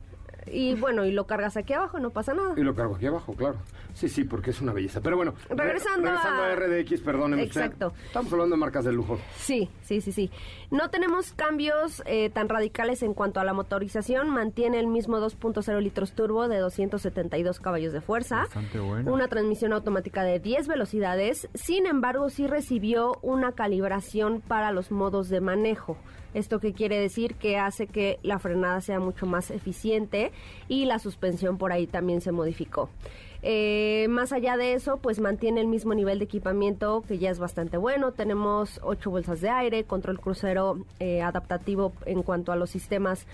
Y 0.53 0.75
bueno, 0.75 1.05
y 1.05 1.13
lo 1.13 1.27
cargas 1.27 1.57
aquí 1.57 1.73
abajo, 1.73 1.99
no 1.99 2.11
pasa 2.11 2.35
nada. 2.35 2.55
Y 2.57 2.63
lo 2.63 2.75
cargo 2.75 2.97
aquí 2.97 3.07
abajo, 3.07 3.35
claro. 3.35 3.57
Sí, 3.95 4.09
sí, 4.09 4.25
porque 4.25 4.51
es 4.51 4.61
una 4.61 4.73
belleza. 4.73 5.01
Pero 5.01 5.17
bueno, 5.17 5.35
re- 5.49 5.57
Regresando 5.57 6.07
regresando 6.07 6.43
a- 6.43 6.53
a, 6.53 6.55
RDX, 6.57 7.01
perdóneme 7.01 7.45
usted. 7.45 7.63
Exacto. 7.63 7.93
Estamos 8.07 8.33
hablando 8.33 8.55
de 8.57 8.61
marcas 8.61 8.85
de 8.85 8.93
lujo. 8.93 9.19
Sí, 9.37 9.69
sí, 9.83 10.01
sí, 10.01 10.13
sí. 10.13 10.31
No 10.71 10.91
tenemos 10.91 11.33
cambios 11.33 12.03
eh, 12.07 12.31
tan 12.31 12.49
radicales 12.49 13.03
en 13.03 13.15
cuanto 13.15 13.41
a 13.41 13.45
la 13.45 13.53
motorización. 13.55 14.31
Mantiene 14.31 14.79
el 14.79 14.87
mismo 14.87 15.19
2.0 15.19 15.81
litros 15.81 16.13
turbo 16.13 16.49
de 16.49 16.59
272 16.59 17.61
caballos 17.61 17.93
de 17.93 18.01
fuerza. 18.01 18.39
Bastante 18.41 18.79
bueno. 18.79 19.13
Una 19.13 19.29
transmisión 19.29 19.73
automática 19.73 20.23
de 20.23 20.39
10 20.41 20.69
velocidades. 20.69 21.49
Sin 21.55 21.87
embargo, 21.87 22.29
sí 22.31 22.47
recibió 22.47 23.19
una 23.23 23.53
calibración 23.53 24.41
para 24.41 24.73
los 24.73 24.91
modos 24.91 25.29
de 25.29 25.41
manejo. 25.41 25.97
Esto 26.39 26.61
que 26.61 26.73
quiere 26.73 27.01
decir 27.01 27.35
que 27.35 27.59
hace 27.59 27.89
que 27.89 28.21
la 28.23 28.39
frenada 28.39 28.81
sea 28.81 29.01
mucho 29.01 29.27
más 29.27 29.51
eficiente 29.51 30.31
y 30.69 30.85
la 30.85 31.01
suspensión 31.01 31.59
por 31.59 31.73
ahí 31.73 31.89
también 31.89 32.21
se 32.21 32.31
modificó. 32.31 32.91
Eh, 33.43 34.07
más 34.09 34.33
allá 34.33 34.57
de 34.57 34.75
eso, 34.75 34.99
pues 34.99 35.19
mantiene 35.19 35.61
el 35.61 35.67
mismo 35.67 35.95
nivel 35.95 36.21
de 36.21 36.27
equipamiento 36.27 37.03
que 37.07 37.19
ya 37.19 37.31
es 37.31 37.41
bastante 37.41 37.77
bueno. 37.77 38.13
Tenemos 38.13 38.81
ocho 38.85 39.11
bolsas 39.11 39.41
de 39.41 39.49
aire, 39.49 39.83
control 39.83 40.21
crucero 40.21 40.85
eh, 41.01 41.23
adaptativo 41.23 41.93
en 42.07 42.23
cuanto 42.23 42.53
a 42.53 42.57
los 42.57 42.71
sistemas 42.71 43.27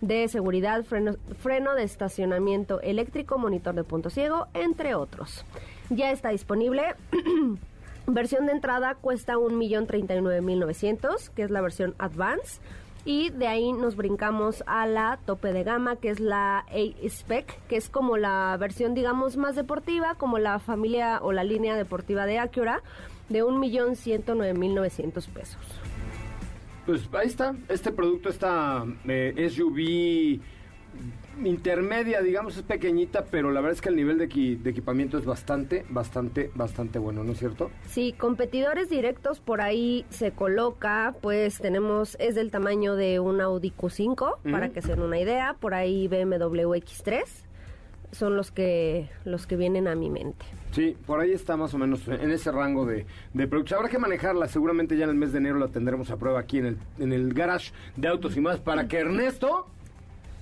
de 0.00 0.28
seguridad, 0.28 0.84
freno, 0.84 1.16
freno 1.40 1.74
de 1.74 1.82
estacionamiento 1.82 2.80
eléctrico, 2.80 3.38
monitor 3.38 3.74
de 3.74 3.82
punto 3.82 4.08
ciego, 4.08 4.46
entre 4.54 4.94
otros. 4.94 5.44
Ya 5.90 6.12
está 6.12 6.28
disponible. 6.28 6.94
Versión 8.06 8.46
de 8.46 8.52
entrada 8.52 8.94
cuesta 8.94 9.36
1.039.900, 9.36 11.30
que 11.30 11.42
es 11.42 11.50
la 11.50 11.60
versión 11.60 11.94
Advance. 11.98 12.60
Y 13.04 13.30
de 13.30 13.48
ahí 13.48 13.72
nos 13.72 13.96
brincamos 13.96 14.62
a 14.66 14.86
la 14.86 15.18
tope 15.24 15.52
de 15.52 15.64
gama, 15.64 15.96
que 15.96 16.10
es 16.10 16.20
la 16.20 16.58
A-Spec, 16.58 17.60
que 17.66 17.76
es 17.76 17.88
como 17.88 18.16
la 18.16 18.56
versión, 18.58 18.94
digamos, 18.94 19.36
más 19.36 19.56
deportiva, 19.56 20.14
como 20.14 20.38
la 20.38 20.60
familia 20.60 21.18
o 21.22 21.32
la 21.32 21.42
línea 21.42 21.74
deportiva 21.76 22.26
de 22.26 22.38
Acura, 22.38 22.80
de 23.28 23.42
1.109.900 23.42 25.28
pesos. 25.28 25.60
Pues 26.86 27.08
ahí 27.12 27.26
está. 27.26 27.54
Este 27.68 27.90
producto 27.92 28.28
está 28.28 28.84
eh, 29.06 29.48
SUV 29.50 30.40
intermedia, 31.44 32.20
digamos, 32.20 32.56
es 32.56 32.62
pequeñita, 32.62 33.24
pero 33.30 33.50
la 33.50 33.60
verdad 33.60 33.74
es 33.76 33.80
que 33.80 33.88
el 33.88 33.96
nivel 33.96 34.18
de, 34.18 34.28
equi- 34.28 34.58
de 34.58 34.70
equipamiento 34.70 35.18
es 35.18 35.24
bastante, 35.24 35.84
bastante, 35.88 36.50
bastante 36.54 36.98
bueno, 36.98 37.24
¿no 37.24 37.32
es 37.32 37.38
cierto? 37.38 37.70
Sí, 37.86 38.14
competidores 38.16 38.88
directos 38.88 39.40
por 39.40 39.60
ahí 39.60 40.04
se 40.10 40.32
coloca, 40.32 41.14
pues 41.20 41.58
tenemos, 41.58 42.16
es 42.20 42.34
del 42.34 42.50
tamaño 42.50 42.94
de 42.96 43.20
un 43.20 43.40
Audi 43.40 43.70
Q5, 43.76 44.50
para 44.50 44.68
que 44.70 44.82
se 44.82 44.88
den 44.88 45.02
una 45.02 45.18
idea, 45.18 45.56
por 45.58 45.74
ahí 45.74 46.08
BMW 46.08 46.74
X3, 46.76 47.22
son 48.12 48.36
los 48.36 48.50
que, 48.50 49.08
los 49.24 49.46
que 49.46 49.56
vienen 49.56 49.88
a 49.88 49.94
mi 49.94 50.10
mente. 50.10 50.44
Sí, 50.72 50.96
por 51.06 51.20
ahí 51.20 51.32
está 51.32 51.56
más 51.56 51.72
o 51.74 51.78
menos 51.78 52.06
en 52.08 52.30
ese 52.30 52.50
rango 52.52 52.84
de, 52.86 53.06
de 53.34 53.46
productos. 53.48 53.76
Habrá 53.76 53.88
que 53.88 53.98
manejarla, 53.98 54.48
seguramente 54.48 54.96
ya 54.96 55.04
en 55.04 55.10
el 55.10 55.16
mes 55.16 55.32
de 55.32 55.38
enero 55.38 55.58
la 55.58 55.68
tendremos 55.68 56.10
a 56.10 56.16
prueba 56.16 56.40
aquí 56.40 56.58
en 56.58 56.66
el, 56.66 56.78
en 56.98 57.12
el 57.12 57.32
garage 57.34 57.72
de 57.96 58.08
autos 58.08 58.36
y 58.36 58.40
más 58.40 58.58
para 58.60 58.86
que 58.88 58.98
Ernesto... 58.98 59.66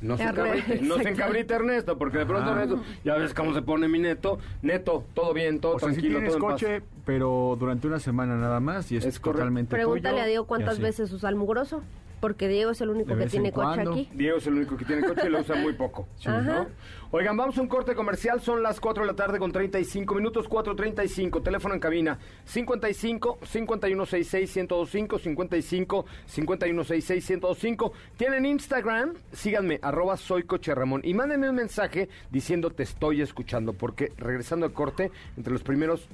No 0.03 0.17
se 0.17 0.23
encabrite, 0.23 0.81
no 0.81 0.95
se 0.95 1.01
exacto. 1.03 1.09
encabrite 1.09 1.55
Ernesto, 1.55 1.99
porque 1.99 2.19
de 2.19 2.27
pronto 2.27 2.51
Ajá. 2.51 2.63
Ernesto, 2.63 2.83
ya 3.05 3.17
ves 3.17 3.35
cómo 3.35 3.53
se 3.55 3.63
pone 3.63 3.87
mi 3.89 3.99
neto, 3.99 4.39
neto, 4.63 5.05
todo 5.15 5.35
bien, 5.35 5.61
todo 5.61 5.77
o 5.77 5.79
sea, 5.79 5.89
si 5.91 5.95
tranquilo, 5.97 6.19
tienes 6.21 6.37
todo 6.37 6.47
en 6.47 6.53
paz. 6.55 6.61
coche, 6.63 6.83
pero 7.05 7.57
durante 7.61 7.87
una 7.87 7.99
semana 8.01 8.37
nada 8.37 8.61
más 8.61 8.91
y 8.93 8.97
es, 8.97 9.05
Es 9.05 9.21
correcto. 9.21 9.39
totalmente 9.41 9.77
Pregúntale 9.77 10.15
tuyo, 10.15 10.25
a 10.25 10.27
Diego 10.27 10.45
y 10.45 10.47
cuántas 10.47 10.79
veces 10.81 11.13
usa 11.13 11.29
el 11.29 11.37
mugroso, 11.37 11.83
porque 12.21 12.49
Diego 12.49 12.71
es 12.71 12.81
el 12.81 12.91
único 12.91 13.17
que 13.17 13.27
tiene 13.27 13.49
en 13.49 13.55
coche 13.55 13.67
cuando. 13.67 13.93
aquí. 13.93 14.09
Diego 14.13 14.39
es 14.39 14.47
el 14.47 14.55
único 14.55 14.77
que 14.77 14.85
tiene 14.85 15.07
coche 15.07 15.27
y 15.27 15.31
lo 15.31 15.41
usa 15.41 15.57
muy 15.57 15.73
poco. 15.73 16.07
Oigan, 17.13 17.37
vamos 17.37 17.59
a 17.59 17.63
un 17.63 17.67
corte 17.67 17.95
comercial. 17.95 18.41
Son 18.41 18.63
las 18.63 18.79
4 18.79 19.03
de 19.03 19.07
la 19.09 19.17
tarde 19.17 19.39
con 19.39 19.51
35 19.51 20.15
minutos, 20.15 20.49
4.35. 20.49 21.43
Teléfono 21.43 21.75
en 21.75 21.81
cabina 21.81 22.19
55 22.45 23.39
5166 23.43 24.57
1025 24.57 25.19
55 25.19 26.07
5166 26.27 27.31
1025. 27.31 27.93
Tienen 28.17 28.47
Instagram, 28.47 29.15
síganme, 29.33 29.81
arroba 29.83 30.17
soy 30.17 30.45
coche 30.45 30.75
Ramón. 30.75 31.01
Y 31.03 31.15
mándenme 31.15 31.51
un 31.51 31.57
mensaje 31.57 32.09
diciendo 32.31 32.71
te 32.71 32.85
estoy 32.85 33.23
escuchando. 33.23 33.73
Porque 33.73 34.13
regresando 34.17 34.67
al 34.67 34.73
corte, 34.73 35.11
entre 35.37 35.53
los 35.53 35.63
primeros 35.63 36.09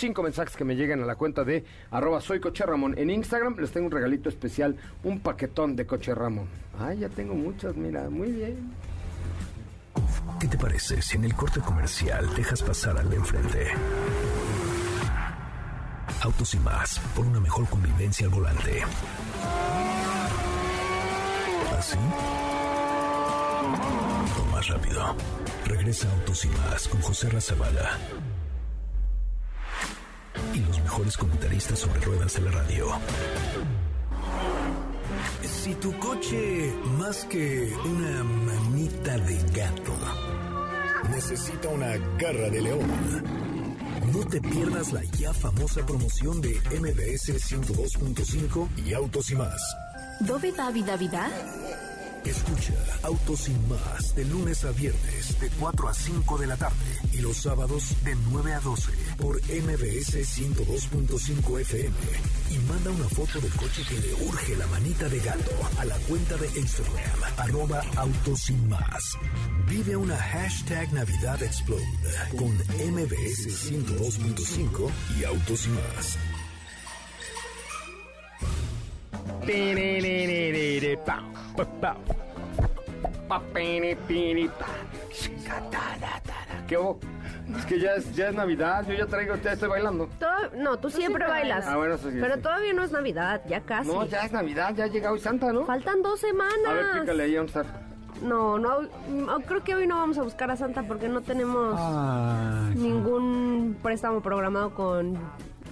cinco 0.00 0.22
mensajes 0.22 0.56
que 0.56 0.64
me 0.64 0.74
lleguen 0.74 1.02
a 1.02 1.06
la 1.06 1.14
cuenta 1.14 1.44
de 1.44 1.64
arroba 1.90 2.20
soy. 2.20 2.40
En 2.96 3.10
Instagram 3.10 3.56
les 3.58 3.70
tengo 3.70 3.86
un 3.86 3.92
regalito 3.92 4.28
especial, 4.28 4.76
un 5.04 5.20
paquetón 5.20 5.76
de 5.76 5.86
coche 5.86 6.14
Ramón. 6.14 6.48
Ay, 6.78 7.00
ya 7.00 7.08
tengo 7.10 7.34
muchos, 7.34 7.76
mira, 7.76 8.08
muy 8.08 8.32
bien. 8.32 8.72
¿Qué 10.40 10.48
te 10.48 10.56
parece 10.56 11.02
si 11.02 11.16
en 11.16 11.24
el 11.24 11.34
corte 11.34 11.60
comercial 11.60 12.34
dejas 12.34 12.62
pasar 12.62 12.96
al 12.96 13.10
de 13.10 13.16
enfrente? 13.16 13.66
Autos 16.22 16.54
y 16.54 16.58
más, 16.58 16.98
por 17.14 17.26
una 17.26 17.40
mejor 17.40 17.68
convivencia 17.68 18.26
al 18.26 18.32
volante. 18.32 18.82
¿Así? 21.78 21.98
O 24.38 24.52
más 24.52 24.66
rápido. 24.68 25.14
Regresa 25.66 26.10
Autos 26.10 26.44
y 26.44 26.48
más 26.48 26.88
con 26.88 27.00
José 27.02 27.28
Razabala. 27.28 27.98
Y 31.00 31.02
mejores 31.02 31.16
comentaristas 31.16 31.78
sobre 31.78 32.00
ruedas 32.00 32.34
de 32.34 32.40
la 32.42 32.50
radio. 32.50 32.86
Si 35.42 35.74
tu 35.76 35.98
coche, 35.98 36.74
más 36.98 37.24
que 37.24 37.72
una 37.86 38.22
manita 38.24 39.16
de 39.18 39.38
gato, 39.54 39.94
necesita 41.10 41.68
una 41.68 41.96
garra 42.18 42.50
de 42.50 42.60
león, 42.60 43.22
no 44.12 44.26
te 44.26 44.42
pierdas 44.42 44.92
la 44.92 45.02
ya 45.04 45.32
famosa 45.32 45.86
promoción 45.86 46.42
de 46.42 46.60
MBS 46.70 47.30
102.5 47.50 48.68
y 48.84 48.92
Autos 48.92 49.30
y 49.30 49.36
más. 49.36 49.76
¿Dove 50.20 50.52
David 50.52 50.84
Davidad? 50.84 51.30
Escucha 52.24 52.74
Autos 53.04 53.40
sin 53.40 53.68
más 53.68 54.14
de 54.14 54.26
lunes 54.26 54.66
a 54.66 54.72
viernes 54.72 55.40
de 55.40 55.48
4 55.58 55.88
a 55.88 55.94
5 55.94 56.38
de 56.38 56.46
la 56.46 56.56
tarde 56.56 56.76
y 57.12 57.18
los 57.18 57.38
sábados 57.38 57.94
de 58.04 58.14
9 58.30 58.52
a 58.52 58.60
12 58.60 58.92
por 59.20 59.36
MBS 59.36 60.16
102.5 60.16 61.60
FM. 61.60 61.94
Y 62.50 62.58
manda 62.68 62.90
una 62.90 63.08
foto 63.08 63.40
del 63.40 63.52
coche 63.52 63.82
que 63.88 64.00
le 64.00 64.14
urge 64.26 64.56
la 64.56 64.66
manita 64.68 65.08
de 65.08 65.20
gato 65.20 65.50
a 65.78 65.84
la 65.84 65.96
cuenta 66.08 66.36
de 66.36 66.46
Instagram, 66.58 67.20
arroba 67.36 67.82
Autos 67.96 68.40
sin 68.40 68.68
más. 68.68 69.16
Vive 69.68 69.96
una 69.96 70.16
hashtag 70.16 70.92
Navidad 70.92 71.42
Explode 71.42 71.84
con 72.36 72.50
MBS 72.50 73.70
102.5 73.70 74.90
y 75.18 75.24
Autos 75.24 75.66
y 75.66 75.70
más. 75.70 76.18
¿Qué? 86.66 87.19
Es 87.58 87.66
que 87.66 87.80
ya 87.80 87.94
es, 87.94 88.14
ya 88.14 88.28
es 88.28 88.34
Navidad, 88.34 88.86
yo 88.86 88.94
ya 88.94 89.06
traigo, 89.06 89.34
ya 89.36 89.52
estoy 89.52 89.68
bailando. 89.68 90.08
Todo- 90.18 90.50
no, 90.56 90.78
tú 90.78 90.90
siempre 90.90 91.26
bailas. 91.26 91.66
Ah, 91.66 91.76
bueno, 91.76 91.94
eso 91.94 92.10
sí, 92.10 92.18
Pero 92.20 92.34
sí. 92.36 92.40
todavía 92.42 92.72
no 92.72 92.82
es 92.82 92.92
Navidad, 92.92 93.42
ya 93.48 93.60
casi. 93.60 93.88
No, 93.88 94.04
ya 94.06 94.24
es 94.24 94.32
Navidad, 94.32 94.74
ya 94.74 94.84
ha 94.84 94.88
llegado 94.88 95.18
Santa, 95.18 95.52
¿no? 95.52 95.64
Faltan 95.66 96.02
dos 96.02 96.20
semanas. 96.20 96.54
A 96.68 96.72
ver, 96.72 97.00
pícale 97.00 97.22
ahí. 97.24 97.36
No, 98.22 98.58
no, 98.58 98.82
no, 99.08 99.40
creo 99.40 99.62
que 99.64 99.74
hoy 99.74 99.86
no 99.86 99.96
vamos 99.96 100.18
a 100.18 100.22
buscar 100.22 100.50
a 100.50 100.56
Santa 100.56 100.82
porque 100.82 101.08
no 101.08 101.22
tenemos 101.22 101.74
ningún 102.74 103.76
préstamo 103.82 104.20
programado 104.20 104.74
con, 104.74 105.18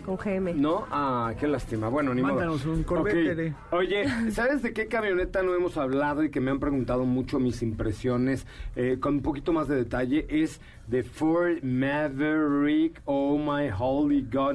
con 0.09 0.17
GM. 0.17 0.55
No, 0.55 0.87
ah, 0.91 1.35
qué 1.39 1.47
lástima. 1.47 1.89
Bueno, 1.89 2.15
ni 2.15 2.23
modo. 2.23 2.35
Mándanos 2.35 2.65
un 2.65 2.83
Corvette, 2.83 3.17
Ok. 3.19 3.25
Tere. 3.37 3.55
Oye, 3.73 4.31
¿sabes 4.33 4.63
de 4.63 4.73
qué 4.73 4.87
camioneta 4.87 5.43
no 5.43 5.55
hemos 5.55 5.77
hablado 5.77 6.25
y 6.25 6.31
que 6.31 6.41
me 6.41 6.51
han 6.51 6.59
preguntado 6.61 7.05
mucho 7.05 7.39
mis 7.39 7.63
impresiones 7.63 8.47
eh, 8.75 8.97
con 9.01 9.17
un 9.17 9.23
poquito 9.23 9.53
más 9.53 9.69
de 9.69 9.77
detalle? 9.77 10.27
Es 10.31 10.61
de 10.87 11.03
Ford 11.03 11.63
Maverick. 11.63 13.01
Oh 13.05 13.37
my 13.37 13.69
holy 13.79 14.23
God, 14.23 14.55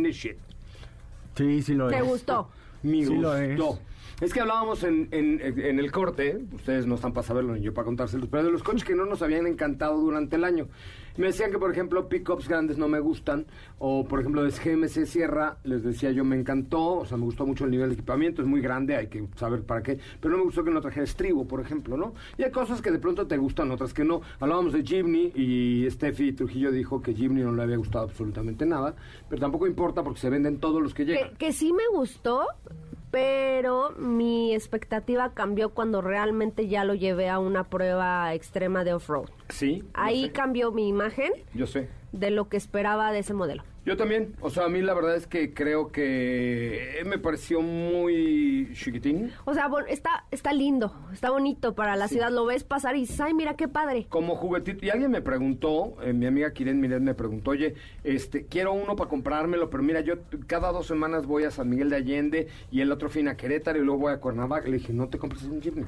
the 0.00 0.10
shit. 0.10 0.36
sí, 1.36 1.62
sí 1.62 1.74
lo 1.74 1.88
¿Te 1.88 1.98
es. 1.98 2.04
gustó? 2.04 2.48
Me 2.82 3.04
Sí 3.04 3.14
lo 3.14 3.30
gustó. 3.30 3.38
es. 3.38 3.58
Es 4.20 4.32
que 4.32 4.40
hablábamos 4.40 4.84
en, 4.84 5.08
en- 5.10 5.40
en 5.42 5.78
el 5.78 5.90
corte, 5.90 6.38
ustedes 6.52 6.86
no 6.86 6.94
están 6.94 7.12
para 7.12 7.26
saberlo 7.26 7.54
ni 7.54 7.60
yo 7.62 7.74
para 7.74 7.84
contárselos, 7.84 8.28
pero 8.30 8.44
de 8.44 8.52
los 8.52 8.62
coches 8.62 8.84
que 8.84 8.94
no 8.94 9.06
nos 9.06 9.22
habían 9.22 9.46
encantado 9.46 10.00
durante 10.00 10.36
el 10.36 10.44
año. 10.44 10.68
Me 11.16 11.26
decían 11.26 11.50
que, 11.52 11.58
por 11.58 11.70
ejemplo, 11.70 12.08
pickups 12.08 12.48
grandes 12.48 12.76
no 12.78 12.88
me 12.88 12.98
gustan, 13.00 13.46
o 13.78 14.04
por 14.04 14.20
ejemplo, 14.20 14.42
de 14.42 14.50
GMC 14.50 15.06
Sierra, 15.06 15.58
les 15.64 15.82
decía 15.84 16.10
yo, 16.10 16.24
me 16.24 16.36
encantó, 16.36 16.94
o 16.96 17.04
sea, 17.06 17.16
me 17.16 17.24
gustó 17.24 17.46
mucho 17.46 17.64
el 17.64 17.70
nivel 17.70 17.88
de 17.88 17.94
equipamiento, 17.94 18.42
es 18.42 18.48
muy 18.48 18.60
grande, 18.60 18.96
hay 18.96 19.06
que 19.08 19.26
saber 19.36 19.62
para 19.62 19.82
qué, 19.82 19.98
pero 20.20 20.32
no 20.32 20.38
me 20.38 20.44
gustó 20.44 20.64
que 20.64 20.70
no 20.70 20.80
trajera 20.80 21.04
estribo, 21.04 21.46
por 21.46 21.60
ejemplo, 21.60 21.96
¿no? 21.96 22.14
Y 22.38 22.42
hay 22.44 22.50
cosas 22.50 22.80
que 22.82 22.90
de 22.90 22.98
pronto 22.98 23.26
te 23.28 23.36
gustan, 23.36 23.70
otras 23.70 23.94
que 23.94 24.04
no. 24.04 24.22
Hablábamos 24.40 24.72
de 24.72 24.82
Jimny 24.82 25.32
y 25.36 25.88
Steffi 25.90 26.32
Trujillo 26.32 26.72
dijo 26.72 27.00
que 27.02 27.14
Jimny 27.14 27.42
no 27.42 27.52
le 27.52 27.62
había 27.62 27.76
gustado 27.76 28.04
absolutamente 28.04 28.66
nada, 28.66 28.94
pero 29.28 29.40
tampoco 29.40 29.66
importa 29.68 30.02
porque 30.02 30.20
se 30.20 30.30
venden 30.30 30.58
todos 30.58 30.82
los 30.82 30.94
que 30.94 31.04
llegan. 31.04 31.30
Que, 31.30 31.36
que 31.46 31.52
sí 31.52 31.72
me 31.72 31.86
gustó, 31.96 32.44
pero 33.14 33.92
mi 33.96 34.52
expectativa 34.54 35.34
cambió 35.34 35.70
cuando 35.70 36.00
realmente 36.00 36.66
ya 36.66 36.82
lo 36.84 36.94
llevé 36.94 37.28
a 37.28 37.38
una 37.38 37.62
prueba 37.62 38.34
extrema 38.34 38.82
de 38.82 38.92
off-road. 38.92 39.30
Sí. 39.50 39.84
Ahí 39.94 40.24
sé. 40.24 40.32
cambió 40.32 40.72
mi 40.72 40.88
imagen 40.88 41.32
Yo 41.54 41.68
sé. 41.68 41.88
De 42.14 42.30
lo 42.30 42.48
que 42.48 42.56
esperaba 42.56 43.12
de 43.12 43.20
ese 43.20 43.34
modelo. 43.34 43.62
Yo 43.84 43.98
también, 43.98 44.34
o 44.40 44.48
sea, 44.48 44.64
a 44.64 44.68
mí 44.70 44.80
la 44.80 44.94
verdad 44.94 45.14
es 45.14 45.26
que 45.26 45.52
creo 45.52 45.92
que 45.92 47.02
me 47.04 47.18
pareció 47.18 47.60
muy 47.60 48.70
chiquitín. 48.72 49.30
O 49.44 49.52
sea, 49.52 49.70
está, 49.88 50.24
está 50.30 50.54
lindo, 50.54 50.94
está 51.12 51.30
bonito 51.30 51.74
para 51.74 51.94
la 51.94 52.08
ciudad. 52.08 52.30
Lo 52.30 52.46
ves 52.46 52.64
pasar 52.64 52.96
y 52.96 53.00
dices, 53.00 53.20
ay, 53.20 53.34
mira 53.34 53.56
qué 53.56 53.68
padre. 53.68 54.06
Como 54.08 54.36
juguetito, 54.36 54.86
y 54.86 54.88
alguien 54.88 55.10
me 55.10 55.20
preguntó, 55.20 55.96
eh, 56.02 56.14
mi 56.14 56.24
amiga 56.24 56.50
Kiren 56.54 56.80
Miret 56.80 57.02
me 57.02 57.12
preguntó, 57.12 57.50
oye, 57.50 57.74
este, 58.04 58.46
quiero 58.46 58.72
uno 58.72 58.96
para 58.96 59.10
comprármelo, 59.10 59.68
pero 59.68 59.82
mira, 59.82 60.00
yo 60.00 60.14
cada 60.46 60.72
dos 60.72 60.86
semanas 60.86 61.26
voy 61.26 61.44
a 61.44 61.50
San 61.50 61.68
Miguel 61.68 61.90
de 61.90 61.96
Allende 61.96 62.48
y 62.70 62.80
el 62.80 62.90
otro 62.90 63.10
fin 63.10 63.28
a 63.28 63.36
Querétaro 63.36 63.78
y 63.78 63.84
luego 63.84 64.00
voy 64.00 64.12
a 64.14 64.18
Cuernavaca. 64.18 64.66
Le 64.66 64.78
dije, 64.78 64.94
no 64.94 65.08
te 65.08 65.18
compres 65.18 65.42
un 65.42 65.60
Jimny. 65.60 65.84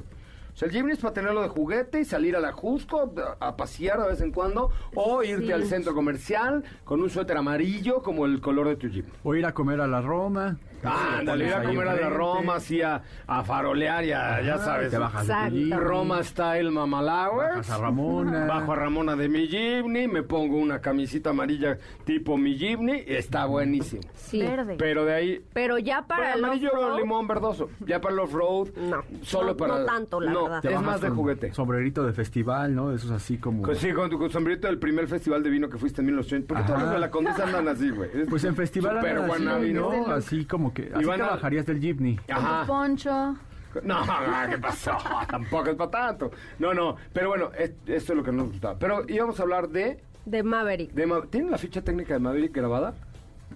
O 0.57 0.59
sea, 0.59 0.69
el 0.69 0.73
Jimny 0.73 0.93
es 0.93 0.97
para 0.97 1.13
tenerlo 1.13 1.43
de 1.43 1.49
juguete 1.49 1.99
y 1.99 2.03
salir 2.03 2.35
a 2.35 2.39
la 2.39 2.51
Jusco 2.51 3.13
a, 3.39 3.47
a 3.47 3.55
pasear 3.55 4.01
de 4.01 4.07
vez 4.09 4.21
en 4.21 4.31
cuando 4.31 4.71
o 4.95 5.21
irte 5.21 5.45
Sí. 5.45 5.51
al 5.51 5.65
centro 5.65 5.93
comercial 5.93 6.63
con 6.83 6.99
un 6.99 7.11
suéter 7.11 7.37
amarillo 7.37 8.01
como 8.01 8.25
el 8.25 8.41
color 8.41 8.67
de 8.69 8.75
tu 8.75 8.89
Jimny. 8.89 9.07
O 9.23 9.35
ir 9.35 9.45
a 9.45 9.53
comer 9.53 9.79
a 9.81 9.85
la 9.87 10.01
Roma. 10.01 10.57
Ah, 10.83 11.17
ándale, 11.19 11.47
ir 11.47 11.53
a 11.53 11.63
comer 11.63 11.87
a 11.87 11.95
la. 11.95 12.09
Roma, 12.09 12.55
así 12.55 12.81
a, 12.81 13.01
a 13.25 13.43
farolear 13.43 14.03
y 14.05 14.11
a, 14.11 14.41
ya 14.41 14.57
sabes. 14.57 14.91
Te 14.91 14.97
bajas 14.97 15.27
Roma 15.75 16.23
Style 16.23 16.71
Mamalauer. 16.71 17.49
Bajas 17.49 17.69
a 17.71 17.77
Ramona. 17.77 18.45
Bajo 18.45 18.71
a 18.73 18.75
Ramona 18.75 19.15
de 19.15 19.27
mi 19.29 19.47
Jimny, 19.47 20.07
me 20.07 20.23
pongo 20.23 20.57
una 20.57 20.79
camisita 20.79 21.31
amarilla 21.31 21.77
tipo 22.05 22.37
mi 22.37 22.55
Jimny, 22.57 23.03
y 23.07 23.13
está 23.13 23.45
buenísimo. 23.45 24.01
Sí. 24.15 24.41
Verde. 24.41 24.75
Pero 24.77 25.05
de 25.05 25.13
ahí... 25.13 25.41
Pero 25.53 25.77
ya 25.77 26.01
para 26.05 26.33
el 26.33 26.43
amarillo 26.43 26.97
limón 26.97 27.27
verdoso. 27.27 27.69
Ya 27.85 27.99
para 28.01 28.13
el 28.13 28.19
off-road. 28.19 28.69
No, 28.77 29.03
Solo 29.21 29.47
no- 29.51 29.57
para. 29.57 29.79
no 29.79 29.85
tanto, 29.85 30.19
la 30.19 30.31
no, 30.31 30.43
verdad. 30.43 30.61
Te 30.61 30.73
Es 30.73 30.81
más 30.81 31.01
de 31.01 31.09
juguete. 31.09 31.53
Sombrerito 31.53 32.05
de 32.05 32.13
festival, 32.13 32.73
¿no? 32.75 32.91
Esos 32.91 33.11
así 33.11 33.37
como... 33.37 33.63
Con- 33.63 33.75
Sí, 33.77 33.91
con 33.93 34.09
tu 34.09 34.17
con 34.17 34.29
sombrerito 34.31 34.67
del 34.67 34.79
primer 34.79 35.07
festival 35.07 35.43
de 35.43 35.49
vino 35.49 35.69
que 35.69 35.77
fuiste 35.77 36.01
en 36.01 36.07
1900. 36.07 36.47
¿Por 36.47 36.57
qué 36.57 36.63
todos 36.67 36.81
los 36.83 36.91
de 36.91 36.99
la 36.99 37.11
Condesa 37.11 37.43
andan 37.43 37.67
así, 37.67 37.89
güey? 37.89 38.09
Es 38.13 38.27
Pues 38.27 38.43
en 38.43 38.55
festival 38.55 38.95
Súper 38.97 39.17
andan 39.19 39.59
así. 39.61 39.73
¿no? 39.73 40.07
Así 40.07 40.45
como 40.45 40.66
que... 40.73 40.91
Así 40.93 41.05
van 41.05 41.17
te 41.17 41.23
a- 41.23 41.29
bajarías 41.29 41.65
del 41.65 41.79
jeepney. 41.79 42.19
Ajá. 42.29 42.65
Poncho. 42.65 43.35
No, 43.83 44.01
¿qué 44.49 44.57
pasó? 44.57 44.91
Tampoco 45.29 45.69
es 45.69 45.75
para 45.75 45.91
tanto. 45.91 46.31
No, 46.59 46.73
no, 46.73 46.95
pero 47.13 47.29
bueno, 47.29 47.51
es- 47.57 47.71
esto 47.85 48.13
es 48.13 48.17
lo 48.17 48.23
que 48.23 48.31
nos 48.31 48.49
gustaba. 48.49 48.77
Pero 48.79 49.03
íbamos 49.07 49.39
a 49.39 49.43
hablar 49.43 49.69
de... 49.69 49.99
de 50.25 50.43
Maverick. 50.43 50.91
de 50.91 51.05
Ma- 51.05 51.21
¿Tienen 51.29 51.51
la 51.51 51.57
ficha 51.57 51.81
técnica 51.81 52.13
de 52.13 52.19
Maverick 52.19 52.53
grabada? 52.53 52.93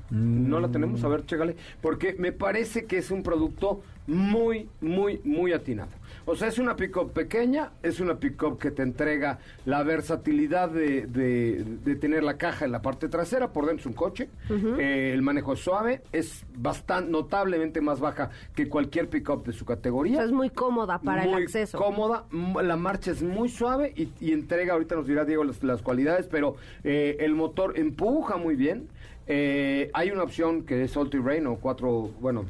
No 0.10 0.60
la 0.60 0.68
tenemos, 0.70 1.04
a 1.04 1.08
ver, 1.08 1.26
chécale. 1.26 1.56
Porque 1.82 2.16
me 2.20 2.32
parece 2.34 2.86
que 2.86 2.98
es 2.98 3.12
un 3.12 3.24
producto 3.24 3.82
muy, 4.08 4.70
muy, 4.82 5.22
muy 5.24 5.54
atinado. 5.54 5.90
O 6.32 6.36
sea, 6.38 6.48
es 6.48 6.58
una 6.60 6.78
pick-up 6.78 7.12
pequeña, 7.12 7.72
es 7.84 8.00
una 8.00 8.16
pick-up 8.18 8.58
que 8.58 8.72
te 8.72 8.84
entrega 8.84 9.40
la 9.66 9.84
versatilidad 9.84 10.70
de, 10.70 11.06
de- 11.06 11.64
de 11.84 11.96
tener 11.96 12.24
la 12.24 12.38
caja 12.38 12.64
en 12.64 12.72
la 12.72 12.82
parte 12.82 13.10
trasera, 13.10 13.52
por 13.52 13.66
dentro 13.66 13.82
es 13.82 13.86
un 13.88 13.94
coche, 13.94 14.30
Eh, 14.50 15.12
el 15.14 15.22
manejo 15.22 15.54
es 15.54 15.60
suave, 15.60 16.02
es 16.14 16.46
bastante, 16.58 17.12
notablemente 17.12 17.82
más 17.82 18.00
baja 18.00 18.30
que 18.56 18.70
cualquier 18.70 19.10
pick-up 19.10 19.44
de 19.44 19.52
su 19.52 19.64
O 19.66 19.68
categoría. 19.68 20.16
sea, 20.18 20.26
es 20.26 20.32
muy 20.32 20.50
cómoda 20.50 21.00
para 21.00 21.24
muy 21.26 21.34
el 21.34 21.44
acceso. 21.44 21.78
cómoda, 21.78 22.24
la 22.64 22.78
marcha 22.78 23.12
es 23.12 23.22
muy 23.22 23.50
suave 23.50 23.92
y, 23.96 24.10
y 24.22 24.32
entrega, 24.32 24.74
ahorita 24.74 24.96
nos 24.96 25.08
dirá 25.08 25.26
Diego 25.26 25.44
las, 25.44 25.62
las 25.64 25.82
cualidades, 25.82 26.28
pero 26.28 26.56
eh, 26.86 27.18
el 27.20 27.36
motor 27.36 27.78
empuja 27.78 28.38
muy 28.38 28.56
bien. 28.56 28.88
Eh, 29.28 29.90
hay 29.94 30.12
una 30.12 30.24
opción 30.24 30.64
que 30.64 30.84
es 30.84 30.96
All 30.96 31.10
Terrain 31.10 31.46
o 31.48 31.56
cuatro, 31.58 32.10
bueno, 32.22 32.46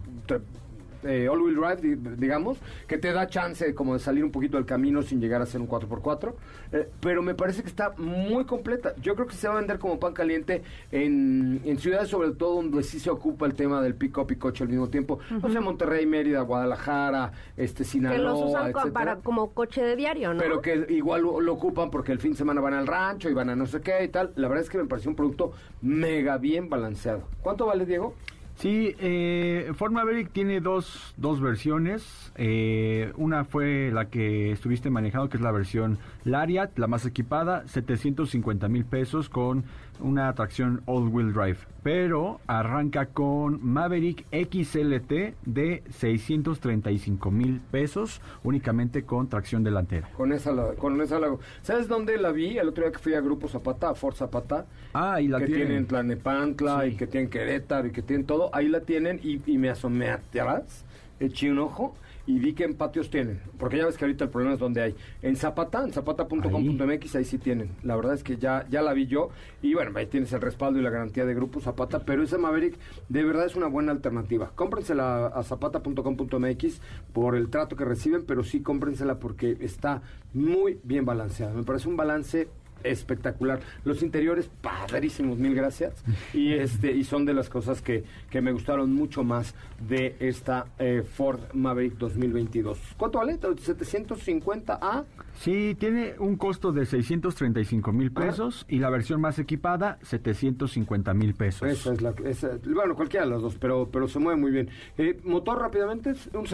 eh, 1.03 1.27
All 1.29 1.41
Wheel 1.41 1.55
Drive, 1.55 1.81
di- 1.81 2.15
digamos, 2.17 2.57
que 2.87 2.97
te 2.97 3.11
da 3.11 3.27
chance 3.27 3.73
como 3.73 3.93
de 3.93 3.99
salir 3.99 4.23
un 4.23 4.31
poquito 4.31 4.57
del 4.57 4.65
camino 4.65 5.01
sin 5.01 5.19
llegar 5.21 5.41
a 5.41 5.45
ser 5.45 5.61
un 5.61 5.67
4x4, 5.67 6.33
eh, 6.73 6.89
pero 6.99 7.21
me 7.21 7.35
parece 7.35 7.61
que 7.63 7.69
está 7.69 7.91
muy 7.97 8.45
completa. 8.45 8.93
Yo 9.01 9.15
creo 9.15 9.27
que 9.27 9.35
se 9.35 9.47
va 9.47 9.55
a 9.55 9.57
vender 9.57 9.79
como 9.79 9.99
pan 9.99 10.13
caliente 10.13 10.61
en, 10.91 11.61
en 11.65 11.77
ciudades 11.79 12.09
sobre 12.09 12.31
todo 12.31 12.55
donde 12.55 12.83
sí 12.83 12.99
se 12.99 13.09
ocupa 13.09 13.45
el 13.45 13.53
tema 13.53 13.81
del 13.81 13.95
pick-up 13.95 14.31
y 14.31 14.35
coche 14.35 14.63
al 14.63 14.69
mismo 14.69 14.89
tiempo. 14.89 15.19
No 15.41 15.49
sé, 15.51 15.59
Monterrey, 15.59 16.05
Mérida, 16.05 16.41
Guadalajara, 16.41 17.31
este, 17.57 17.83
Sinaloa, 17.83 18.17
que 18.17 18.23
los 18.23 18.49
usan 18.49 18.71
co- 18.71 18.79
etcétera. 18.79 18.93
para 18.93 19.15
como 19.17 19.51
coche 19.51 19.81
de 19.83 19.95
diario, 19.95 20.33
¿no? 20.33 20.39
Pero 20.39 20.61
que 20.61 20.85
igual 20.89 21.21
lo, 21.23 21.39
lo 21.41 21.53
ocupan 21.53 21.89
porque 21.91 22.11
el 22.11 22.19
fin 22.19 22.31
de 22.31 22.37
semana 22.37 22.61
van 22.61 22.73
al 22.73 22.87
rancho 22.87 23.29
y 23.29 23.33
van 23.33 23.49
a 23.49 23.55
no 23.55 23.65
sé 23.65 23.81
qué 23.81 24.03
y 24.03 24.07
tal. 24.07 24.31
La 24.35 24.47
verdad 24.47 24.63
es 24.63 24.69
que 24.69 24.77
me 24.77 24.85
pareció 24.85 25.09
un 25.09 25.15
producto 25.15 25.53
mega 25.81 26.37
bien 26.37 26.69
balanceado. 26.69 27.23
¿Cuánto 27.41 27.65
vale, 27.65 27.85
Diego? 27.85 28.13
Sí, 28.61 28.95
eh, 28.99 29.71
Ford 29.75 29.91
tiene 30.33 30.61
dos, 30.61 31.15
dos 31.17 31.41
versiones. 31.41 32.31
Eh, 32.35 33.11
una 33.17 33.43
fue 33.43 33.89
la 33.91 34.05
que 34.09 34.51
estuviste 34.51 34.91
manejando, 34.91 35.29
que 35.29 35.37
es 35.37 35.41
la 35.41 35.51
versión 35.51 35.97
Lariat, 36.25 36.77
la 36.77 36.85
más 36.85 37.07
equipada, 37.07 37.67
750 37.67 38.67
mil 38.67 38.85
pesos 38.85 39.29
con 39.29 39.63
una 40.01 40.33
tracción 40.33 40.81
all-wheel 40.85 41.33
drive, 41.33 41.57
pero 41.83 42.39
arranca 42.47 43.05
con 43.07 43.59
Maverick 43.65 44.25
XLT 44.31 45.35
de 45.45 45.83
635 45.89 47.31
mil 47.31 47.59
pesos, 47.71 48.21
únicamente 48.43 49.03
con 49.03 49.27
tracción 49.29 49.63
delantera. 49.63 50.09
Con 50.17 50.31
esa, 50.33 50.51
la, 50.51 50.73
con 50.73 50.99
esa 51.01 51.19
la... 51.19 51.35
¿Sabes 51.61 51.87
dónde 51.87 52.17
la 52.17 52.31
vi? 52.31 52.57
El 52.57 52.69
otro 52.69 52.83
día 52.83 52.91
que 52.91 52.99
fui 52.99 53.13
a 53.13 53.21
Grupo 53.21 53.47
Zapata, 53.47 53.89
a 53.89 53.95
Ford 53.95 54.15
Zapata. 54.15 54.65
Ah, 54.93 55.21
y 55.21 55.27
la 55.27 55.39
que 55.39 55.45
tienen. 55.47 55.67
tienen 55.67 55.85
Tlanepantla 55.87 56.81
Sí. 56.83 56.87
y 56.89 56.95
que 56.95 57.07
tienen 57.07 57.29
Querétaro 57.29 57.87
y 57.87 57.91
que 57.91 58.01
tienen 58.01 58.25
todo. 58.25 58.49
Ahí 58.53 58.67
la 58.67 58.81
tienen 58.81 59.19
y, 59.23 59.41
y 59.49 59.57
me 59.57 59.69
asomé 59.69 60.09
atrás, 60.09 60.85
eché 61.19 61.51
un 61.51 61.59
ojo 61.59 61.95
y 62.25 62.39
vi 62.39 62.53
que 62.53 62.63
en 62.63 62.75
patios 62.75 63.09
tienen. 63.09 63.41
Porque 63.57 63.77
ya 63.77 63.85
ves 63.85 63.97
que 63.97 64.05
ahorita 64.05 64.25
el 64.25 64.29
problema 64.29 64.53
es 64.53 64.59
donde 64.59 64.81
hay. 64.81 64.95
En 65.21 65.35
Zapata, 65.35 65.83
en 65.83 65.91
zapata.com.mx, 65.91 67.15
ahí 67.15 67.25
sí 67.25 67.37
tienen. 67.37 67.71
La 67.83 67.95
verdad 67.95 68.13
es 68.13 68.23
que 68.23 68.37
ya, 68.37 68.65
ya 68.69 68.81
la 68.81 68.93
vi 68.93 69.07
yo. 69.07 69.29
Y 69.61 69.73
bueno, 69.73 69.91
ahí 69.97 70.07
tienes 70.07 70.31
el 70.33 70.41
respaldo 70.41 70.79
y 70.79 70.83
la 70.83 70.89
garantía 70.89 71.25
de 71.25 71.33
Grupo 71.33 71.59
Zapata. 71.59 71.99
Pero 72.05 72.23
esa 72.23 72.37
Maverick 72.37 72.77
de 73.09 73.23
verdad 73.23 73.45
es 73.45 73.55
una 73.55 73.67
buena 73.67 73.91
alternativa. 73.91 74.51
Cómprensela 74.55 75.27
a 75.27 75.43
zapata.com.mx 75.43 76.81
por 77.13 77.35
el 77.35 77.49
trato 77.49 77.75
que 77.75 77.85
reciben, 77.85 78.25
pero 78.25 78.43
sí 78.43 78.61
cómprensela 78.61 79.19
porque 79.19 79.57
está 79.61 80.01
muy 80.33 80.79
bien 80.83 81.05
balanceada. 81.05 81.53
Me 81.53 81.63
parece 81.63 81.89
un 81.89 81.97
balance 81.97 82.47
espectacular. 82.83 83.59
Los 83.83 84.03
interiores 84.03 84.49
padrísimos, 84.61 85.37
mil 85.37 85.55
gracias. 85.55 85.93
Y 86.33 86.53
este 86.53 86.91
y 86.91 87.03
son 87.03 87.25
de 87.25 87.33
las 87.33 87.49
cosas 87.49 87.81
que, 87.81 88.03
que 88.29 88.41
me 88.41 88.51
gustaron 88.51 88.93
mucho 88.93 89.23
más 89.23 89.53
de 89.87 90.15
esta 90.19 90.67
eh, 90.79 91.03
Ford 91.03 91.39
Maverick 91.53 91.97
2022. 91.97 92.79
¿Cuánto 92.97 93.19
vale? 93.19 93.37
750 93.37 94.79
a 94.81 95.03
Sí, 95.33 95.75
tiene 95.79 96.13
un 96.19 96.35
costo 96.37 96.71
de 96.71 96.85
635 96.85 97.91
mil 97.91 98.11
Ah. 98.15 98.19
pesos 98.21 98.65
y 98.69 98.77
la 98.79 98.89
versión 98.89 99.19
más 99.21 99.39
equipada 99.39 99.97
750 100.03 101.13
mil 101.13 101.33
pesos. 101.33 101.67
esa 101.67 101.93
es 101.93 102.01
la 102.01 102.13
esa- 102.25 102.57
bueno, 102.73 102.95
cualquiera 102.95 103.25
de 103.25 103.31
las 103.31 103.41
dos, 103.41 103.55
pero 103.59 103.89
pero 103.91 104.07
se 104.07 104.19
mueve 104.19 104.39
muy 104.39 104.51
bien. 104.51 104.69
Eh, 104.97 105.19
motor 105.23 105.59
rápidamente, 105.59 106.11
es 106.11 106.29
un 106.33 106.45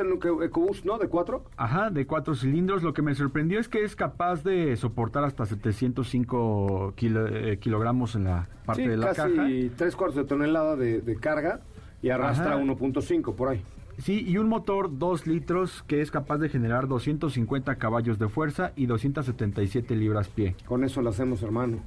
EcoBoost, 0.43 0.86
¿no? 0.86 0.97
De 0.97 1.07
cuatro. 1.09 1.43
Ajá, 1.57 1.89
de 1.89 2.05
cuatro 2.05 2.36
cilindros. 2.36 2.84
Lo 2.84 2.93
que 2.93 3.01
me 3.01 3.13
sorprendió 3.15 3.59
es 3.59 3.67
que 3.67 3.84
es 3.84 3.95
capaz 3.95 4.43
de 4.43 4.75
soportar 4.78 5.23
hasta 5.25 5.45
705 5.45 6.93
kilo- 6.95 7.28
eh, 7.28 7.57
kilogramos 7.59 8.15
en 8.15 8.25
la 8.25 8.47
parte 8.65 8.84
sí, 8.84 8.88
de 8.89 8.97
la 8.97 9.13
casi 9.13 9.36
caja. 9.36 9.47
tres 9.75 9.95
cuartos 9.95 10.15
de 10.17 10.23
tonelada 10.25 10.75
de, 10.75 11.01
de 11.01 11.15
carga 11.17 11.61
y 12.01 12.09
arrastra 12.09 12.53
Ajá. 12.53 12.57
1.5 12.57 13.34
por 13.36 13.49
ahí. 13.49 13.61
Sí, 13.98 14.24
y 14.28 14.38
un 14.38 14.48
motor 14.48 14.89
2 14.98 15.26
litros 15.28 15.84
que 15.88 16.02
es 16.02 16.12
capaz 16.12 16.38
de 16.38 16.50
generar 16.50 16.88
250 16.88 17.76
caballos 17.76 18.20
de 18.20 18.30
fuerza 18.30 18.72
y 18.76 18.86
277 18.86 19.95
libras 19.95 20.28
pie. 20.28 20.56
Con 20.66 20.84
eso 20.84 21.02
lo 21.02 21.10
hacemos, 21.10 21.41
hermano. 21.41 21.80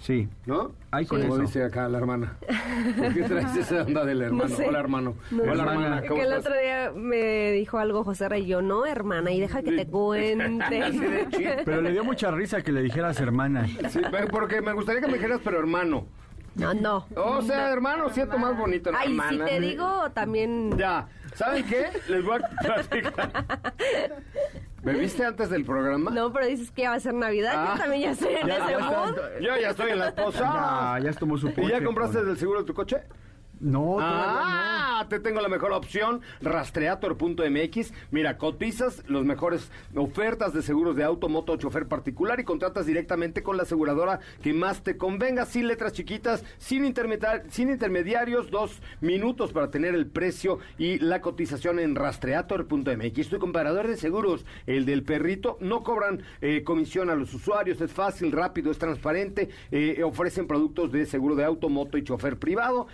Sí, 0.00 0.28
¿No? 0.44 0.72
Ahí 0.90 1.06
con 1.06 1.22
Como 1.22 1.34
eso. 1.34 1.42
dice 1.42 1.64
acá 1.64 1.88
la 1.88 1.96
hermana. 1.96 2.36
¿Por 2.98 3.14
qué 3.14 3.22
traes 3.22 3.56
esa 3.56 3.82
onda 3.84 4.04
del 4.04 4.20
hermano? 4.20 4.50
No 4.50 4.54
sé. 4.56 4.66
Hola, 4.68 4.80
hermano. 4.80 5.14
No 5.30 5.42
Hola, 5.44 5.54
sé. 5.54 5.60
hermana. 5.70 6.02
Que 6.02 6.08
¿Cómo 6.08 6.20
el 6.22 6.28
estás? 6.28 6.40
otro 6.46 6.60
día 6.60 6.92
me 6.94 7.52
dijo 7.52 7.78
algo 7.78 8.04
José 8.04 8.28
Rey 8.28 8.44
yo, 8.44 8.60
no, 8.60 8.84
hermana, 8.84 9.30
y 9.30 9.40
deja 9.40 9.62
que 9.62 9.72
te 9.72 9.86
cuente. 9.86 10.60
pero 11.64 11.80
le 11.80 11.92
dio 11.92 12.04
mucha 12.04 12.30
risa 12.30 12.60
que 12.62 12.72
le 12.72 12.82
dijeras 12.82 13.18
hermana. 13.20 13.66
Sí, 13.88 14.00
porque 14.30 14.60
me 14.60 14.74
gustaría 14.74 15.00
que 15.00 15.06
me 15.06 15.14
dijeras, 15.14 15.40
pero 15.42 15.58
hermano. 15.58 16.06
No, 16.54 16.72
no. 16.74 17.06
O 17.16 17.42
sea, 17.42 17.70
hermano, 17.70 18.08
siento 18.10 18.38
más 18.38 18.56
bonito. 18.56 18.92
¿no? 18.92 18.98
Ay, 18.98 19.08
si 19.08 19.14
Hermana. 19.14 19.44
te 19.46 19.60
digo, 19.60 20.10
también... 20.12 20.76
Ya, 20.78 21.08
¿saben 21.34 21.64
qué? 21.66 21.88
Les 22.08 22.24
voy 22.24 22.38
a 22.42 22.48
platicar. 22.60 23.72
¿Bebiste 24.82 25.24
antes 25.24 25.48
del 25.50 25.64
programa? 25.64 26.10
No, 26.10 26.32
pero 26.32 26.46
dices 26.46 26.70
que 26.70 26.82
ya 26.82 26.90
va 26.90 26.96
a 26.96 27.00
ser 27.00 27.14
Navidad, 27.14 27.54
Ah. 27.56 27.72
yo 27.74 27.80
también 27.82 28.02
ya 28.02 28.10
estoy 28.12 28.34
en 28.34 28.46
Ya, 28.46 28.56
ese 28.58 28.66
ya 28.70 28.78
está. 28.78 28.90
mood. 29.06 29.16
Yo 29.40 29.56
ya 29.56 29.70
estoy 29.70 29.90
en 29.92 29.98
las 29.98 30.12
posadas. 30.12 31.02
Ya, 31.02 31.10
ya 31.10 31.18
tomó 31.18 31.38
su 31.38 31.48
¿Y 31.48 31.52
coche, 31.54 31.68
ya 31.68 31.82
compraste 31.84 32.18
con- 32.18 32.28
el 32.30 32.36
seguro 32.38 32.60
de 32.60 32.66
tu 32.66 32.74
coche? 32.74 32.98
No, 33.64 33.96
Ah, 33.98 35.06
te 35.08 35.20
tengo 35.20 35.40
la 35.40 35.48
mejor 35.48 35.72
opción, 35.72 36.20
rastreator.mx. 36.42 37.92
Mira, 38.10 38.36
cotizas 38.36 39.02
los 39.08 39.24
mejores 39.24 39.70
ofertas 39.96 40.52
de 40.52 40.60
seguros 40.60 40.96
de 40.96 41.04
auto, 41.04 41.30
moto, 41.30 41.56
chofer 41.56 41.88
particular 41.88 42.38
y 42.40 42.44
contratas 42.44 42.84
directamente 42.84 43.42
con 43.42 43.56
la 43.56 43.62
aseguradora 43.62 44.20
que 44.42 44.52
más 44.52 44.82
te 44.82 44.98
convenga, 44.98 45.46
sin 45.46 45.66
letras 45.66 45.94
chiquitas, 45.94 46.44
sin, 46.58 46.94
sin 47.48 47.70
intermediarios, 47.70 48.50
dos 48.50 48.82
minutos 49.00 49.52
para 49.52 49.70
tener 49.70 49.94
el 49.94 50.06
precio 50.06 50.58
y 50.76 50.98
la 50.98 51.22
cotización 51.22 51.78
en 51.78 51.94
rastreator.mx. 51.94 53.28
Tu 53.30 53.38
comparador 53.38 53.88
de 53.88 53.96
seguros, 53.96 54.44
el 54.66 54.84
del 54.84 55.04
perrito, 55.04 55.56
no 55.60 55.82
cobran 55.82 56.22
eh, 56.42 56.62
comisión 56.64 57.08
a 57.08 57.14
los 57.14 57.32
usuarios, 57.32 57.80
es 57.80 57.92
fácil, 57.92 58.30
rápido, 58.30 58.70
es 58.70 58.78
transparente, 58.78 59.48
eh, 59.70 60.02
ofrecen 60.04 60.46
productos 60.46 60.92
de 60.92 61.06
seguro 61.06 61.34
de 61.34 61.44
auto, 61.44 61.70
moto 61.70 61.96
y 61.96 62.04
chofer 62.04 62.38
privado. 62.38 62.88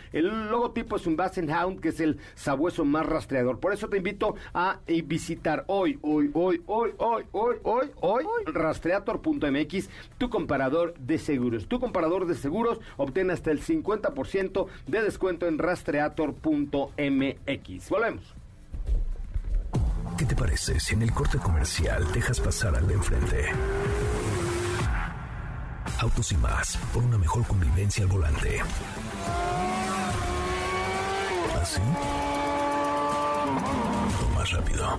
Logotipo 0.60 0.96
es 0.96 1.06
un 1.06 1.16
Basset 1.16 1.48
Hound, 1.48 1.80
que 1.80 1.88
es 1.88 2.00
el 2.00 2.18
sabueso 2.34 2.84
más 2.84 3.06
rastreador. 3.06 3.58
Por 3.58 3.72
eso 3.72 3.88
te 3.88 3.96
invito 3.96 4.34
a 4.52 4.80
eh, 4.86 5.00
visitar 5.02 5.64
hoy, 5.68 5.98
hoy, 6.02 6.30
hoy, 6.34 6.62
hoy, 6.66 6.92
hoy, 6.98 7.24
hoy, 7.32 7.56
hoy, 7.62 7.90
hoy, 8.00 8.24
rastreator.mx, 8.46 9.88
tu 10.18 10.28
comparador 10.28 10.94
de 10.98 11.18
seguros. 11.18 11.66
Tu 11.66 11.80
comparador 11.80 12.26
de 12.26 12.34
seguros 12.34 12.80
obtiene 12.98 13.32
hasta 13.32 13.50
el 13.50 13.62
50% 13.62 14.66
de 14.86 15.02
descuento 15.02 15.46
en 15.46 15.58
rastreator.mx. 15.58 17.88
Volvemos. 17.88 18.34
¿Qué 20.18 20.26
te 20.26 20.36
parece 20.36 20.78
si 20.78 20.94
en 20.94 21.02
el 21.02 21.12
corte 21.12 21.38
comercial 21.38 22.06
dejas 22.12 22.40
pasar 22.40 22.76
al 22.76 22.86
de 22.86 22.94
enfrente? 22.94 23.46
Autos 26.00 26.32
y 26.32 26.36
más, 26.36 26.76
por 26.92 27.02
una 27.02 27.16
mejor 27.16 27.46
convivencia 27.46 28.04
al 28.04 28.10
volante. 28.10 28.60
¿Así? 31.60 31.80
O 34.24 34.38
más 34.38 34.50
rápido. 34.52 34.98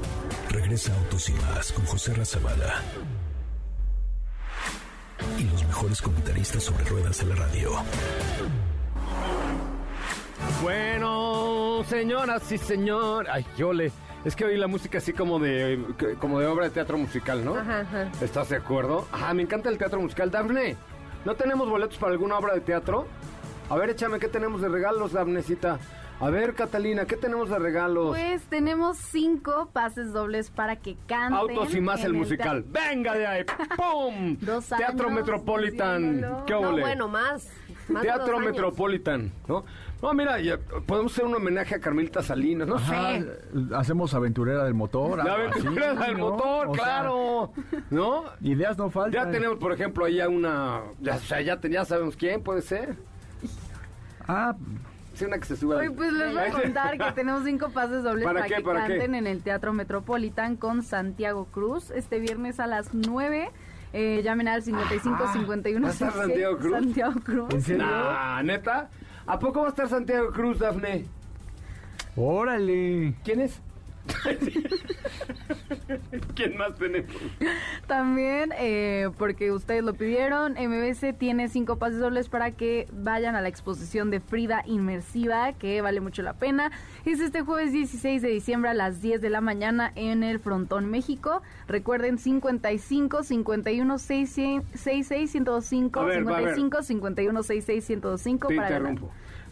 Regresa 0.50 0.94
Autos 0.96 1.30
y 1.30 1.34
más 1.34 1.72
con 1.72 1.86
José 1.86 2.14
Razabala. 2.14 2.82
Y 5.40 5.44
los 5.46 5.66
mejores 5.66 6.02
comentaristas 6.02 6.64
sobre 6.64 6.84
ruedas 6.86 7.22
en 7.22 7.30
la 7.30 7.36
radio. 7.36 7.72
Bueno, 10.62 11.84
señoras 11.88 12.52
y 12.52 12.58
señor, 12.58 13.28
ay, 13.30 13.46
yo 13.58 13.74
le, 13.74 13.92
es 14.24 14.36
que 14.36 14.46
oí 14.46 14.58
la 14.58 14.68
música 14.68 15.00
así 15.00 15.14
como 15.14 15.40
de, 15.40 15.84
como 16.20 16.40
de 16.40 16.46
obra 16.46 16.66
de 16.66 16.72
teatro 16.72 16.98
musical, 16.98 17.44
¿no? 17.44 17.56
Ajá, 17.56 17.82
ajá. 17.82 18.12
¿Estás 18.22 18.50
de 18.50 18.58
acuerdo? 18.58 19.08
Ah, 19.12 19.34
me 19.34 19.42
encanta 19.42 19.70
el 19.70 19.78
teatro 19.80 20.00
musical. 20.00 20.30
Dafne, 20.30 20.76
¿no 21.26 21.34
tenemos 21.36 21.68
boletos 21.70 21.98
para 21.98 22.12
alguna 22.12 22.38
obra 22.38 22.54
de 22.54 22.62
teatro? 22.62 23.08
A 23.70 23.76
ver, 23.78 23.92
échame, 23.92 24.20
¿qué 24.20 24.28
tenemos 24.28 24.62
de 24.62 24.70
regalos, 24.70 25.14
Dafnecita? 25.14 25.80
A 26.22 26.30
ver, 26.30 26.54
Catalina, 26.54 27.06
¿qué 27.06 27.18
tenemos 27.18 27.50
de 27.50 27.58
regalos? 27.58 28.10
Pues 28.10 28.44
tenemos 28.44 28.96
cinco 28.98 29.70
pases 29.74 30.14
dobles 30.14 30.52
para 30.52 30.76
que 30.76 30.96
canten. 31.08 31.34
Autos 31.58 31.74
y 31.74 31.82
más 31.82 32.04
el 32.04 32.14
musical. 32.14 32.64
¡Venga 32.68 33.16
de 33.16 33.26
ahí! 33.26 33.44
¡Pum! 33.76 34.38
Dos 34.42 34.68
Teatro 34.68 35.08
años 35.08 35.20
Metropolitan. 35.22 36.02
diciéndolo. 36.14 36.46
¿Qué 36.46 36.54
No, 36.54 36.72
bueno, 36.74 37.08
más. 37.08 37.50
más 37.90 38.04
de 38.04 38.10
dos 38.10 38.18
Teatro. 38.18 38.40
Metropolitan, 38.40 39.32
¿no? 39.48 39.66
No, 40.00 40.14
mira, 40.14 40.40
ya, 40.40 40.60
podemos 40.86 41.12
hacer 41.12 41.26
un 41.26 41.34
homenaje 41.36 41.74
a 41.76 41.80
Carmelita 41.80 42.22
Salinas, 42.22 42.68
no 42.68 42.76
Ajá, 42.76 43.14
sé. 43.20 43.28
hacemos 43.76 44.14
aventurera 44.14 44.64
del 44.64 44.74
motor. 44.76 45.24
La 45.24 45.34
algo 45.36 45.50
así, 45.50 45.68
del 45.68 46.18
¿no? 46.18 46.30
motor, 46.30 46.68
O 46.70 46.76
sea, 46.76 46.84
claro. 46.84 47.52
¿No? 47.90 48.24
ideas 48.42 48.78
no 48.78 48.92
faltan. 48.92 49.26
Ya 49.26 49.32
tenemos, 49.32 49.58
por 49.58 49.74
ejemplo, 49.74 50.06
ahí 50.06 50.20
a 50.20 50.30
una. 50.30 50.82
Ya, 51.00 51.16
o 51.16 51.20
sea, 51.20 51.42
ya, 51.42 51.60
ten- 51.60 51.72
ya 51.72 51.84
sabemos 51.86 52.16
quién 52.16 52.42
puede 52.44 52.62
ser. 52.62 52.96
Ah, 54.28 54.56
Sí, 55.14 55.26
una 55.26 55.38
que 55.40 55.46
se 55.46 55.58
suba. 55.58 55.78
Hoy 55.78 55.90
pues 55.90 56.12
les 56.14 56.32
voy 56.32 56.42
a 56.42 56.52
contar 56.52 56.98
que 56.98 57.12
tenemos 57.12 57.44
cinco 57.44 57.70
pases 57.70 58.04
dobles 58.04 58.24
¿Para 58.24 58.40
para, 58.42 58.48
qué, 58.48 58.56
que 58.56 58.62
para 58.62 58.88
qué? 58.88 58.94
canten 58.98 59.16
en 59.16 59.28
el 59.28 59.44
Teatro 59.44 59.74
Metropolitan 59.74 60.56
con 60.56 60.84
Santiago 60.84 61.46
Cruz 61.52 61.92
este 61.92 62.20
viernes 62.20 62.60
a 62.60 62.68
las 62.68 62.94
9. 62.94 63.50
Eh, 63.94 64.22
llamen 64.24 64.48
al 64.48 64.64
55 64.64 65.34
51 65.34 65.82
¿va 65.84 65.90
a 65.90 65.92
estar 65.94 66.14
66. 66.14 66.28
Santiago 66.28 66.58
Cruz? 66.58 66.72
Santiago 66.74 67.14
Cruz. 67.26 67.54
¿En 67.54 67.62
serio? 67.62 67.86
Nah, 67.86 68.42
¿neta? 68.42 68.90
¿A 69.28 69.38
poco 69.38 69.60
va 69.62 69.68
a 69.68 69.70
estar 69.70 69.90
Santiago 69.90 70.32
Cruz, 70.32 70.60
Dafne? 70.60 71.06
órale. 72.16 73.14
¿Quién 73.24 73.42
es? 73.42 73.62
¿Quién 76.36 76.58
más 76.58 76.76
tenemos? 76.76 77.12
También, 77.88 78.52
eh, 78.58 79.10
porque 79.18 79.52
ustedes 79.52 79.84
lo 79.84 79.94
pidieron, 79.94 80.54
MBS 80.54 81.14
tiene 81.18 81.50
cinco 81.50 81.78
pases 81.78 82.00
dobles 82.00 82.30
para 82.30 82.52
que 82.52 82.88
vayan 82.92 83.36
a 83.36 83.42
la 83.42 83.50
exposición 83.50 84.12
de 84.12 84.20
Frida 84.20 84.64
Inmersiva, 84.66 85.54
que 85.54 85.82
vale 85.82 86.02
mucho 86.02 86.22
la 86.22 86.34
pena. 86.34 86.72
Es 87.06 87.20
este 87.20 87.42
jueves 87.42 87.74
16 87.74 88.22
de 88.22 88.30
diciembre 88.30 88.70
a 88.70 88.74
las 88.74 89.02
10 89.02 89.22
de 89.22 89.30
la 89.30 89.42
mañana 89.42 89.92
en 89.96 90.24
el 90.24 90.40
Frontón 90.40 90.90
México. 90.90 91.42
Recuerden 91.68 92.18
55 92.18 93.24
51 93.24 93.98
66 93.98 95.32
105 95.32 96.00
A 96.00 96.06
ver, 96.06 96.28
va, 96.28 96.38
a 96.38 96.42
ver. 96.42 96.56
55 96.56 96.84
51 96.84 97.44
66 97.44 97.86
105 97.86 98.48
Te 98.48 98.56
para 98.56 98.70
ganar. 98.70 98.96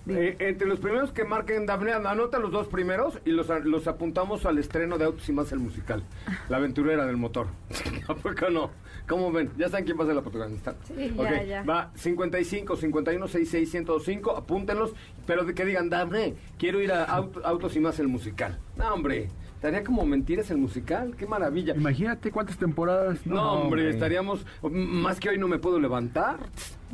Eh, 0.10 0.36
entre 0.40 0.68
los 0.68 0.80
primeros 0.80 1.12
que 1.12 1.24
marquen, 1.24 1.66
Dafne, 1.66 1.92
anota 1.94 2.40
los 2.40 2.52
dos 2.52 2.68
primeros 2.68 3.20
y 3.26 3.32
los, 3.32 3.48
los 3.66 3.88
apuntamos 3.88 4.46
al 4.46 4.58
estreno 4.58 4.98
de 4.98 5.06
Autos 5.06 5.28
y 5.30 5.32
Más 5.34 5.52
el 5.52 5.60
musical. 5.60 6.04
La 6.50 6.58
aventurera 6.58 7.06
del 7.06 7.18
motor. 7.18 7.48
¿A 8.08 8.16
poco 8.16 8.50
no? 8.50 8.72
¿Cómo 9.08 9.32
ven? 9.32 9.50
Ya 9.58 9.70
saben 9.70 9.86
quién 9.86 9.98
va 10.00 10.04
a 10.04 10.08
ser 10.08 10.16
la 10.16 10.22
protagonista. 10.22 10.76
Sí, 10.84 11.14
ya, 11.18 11.44
ya. 11.44 11.64
Va 11.64 11.92
55, 11.96 12.76
51, 12.76 13.28
66, 13.28 13.72
105, 13.72 14.36
apúntenlos, 14.38 14.94
pero 15.26 15.44
de 15.46 15.54
que 15.56 15.66
digan, 15.66 15.90
Dafne, 15.90 16.36
quiero 16.58 16.80
ir 16.82 16.92
a 16.92 17.08
Aut- 17.08 17.42
Autos 17.44 17.76
y 17.76 17.80
Más 17.80 18.00
el 18.00 18.08
musical. 18.08 18.60
No, 18.78 18.94
hombre, 18.94 19.30
estaría 19.56 19.84
como 19.84 20.06
mentiras 20.06 20.52
el 20.52 20.58
musical, 20.58 21.16
qué 21.18 21.26
maravilla. 21.26 21.74
Imagínate 21.76 22.32
cuántas 22.32 22.58
temporadas. 22.58 23.26
No, 23.26 23.54
hombre, 23.54 23.90
estaríamos. 23.90 24.46
m- 24.64 24.72
Más 25.02 25.20
que 25.20 25.30
hoy 25.30 25.38
no 25.40 25.48
me 25.48 25.58
puedo 25.58 25.80
levantar. 25.80 26.38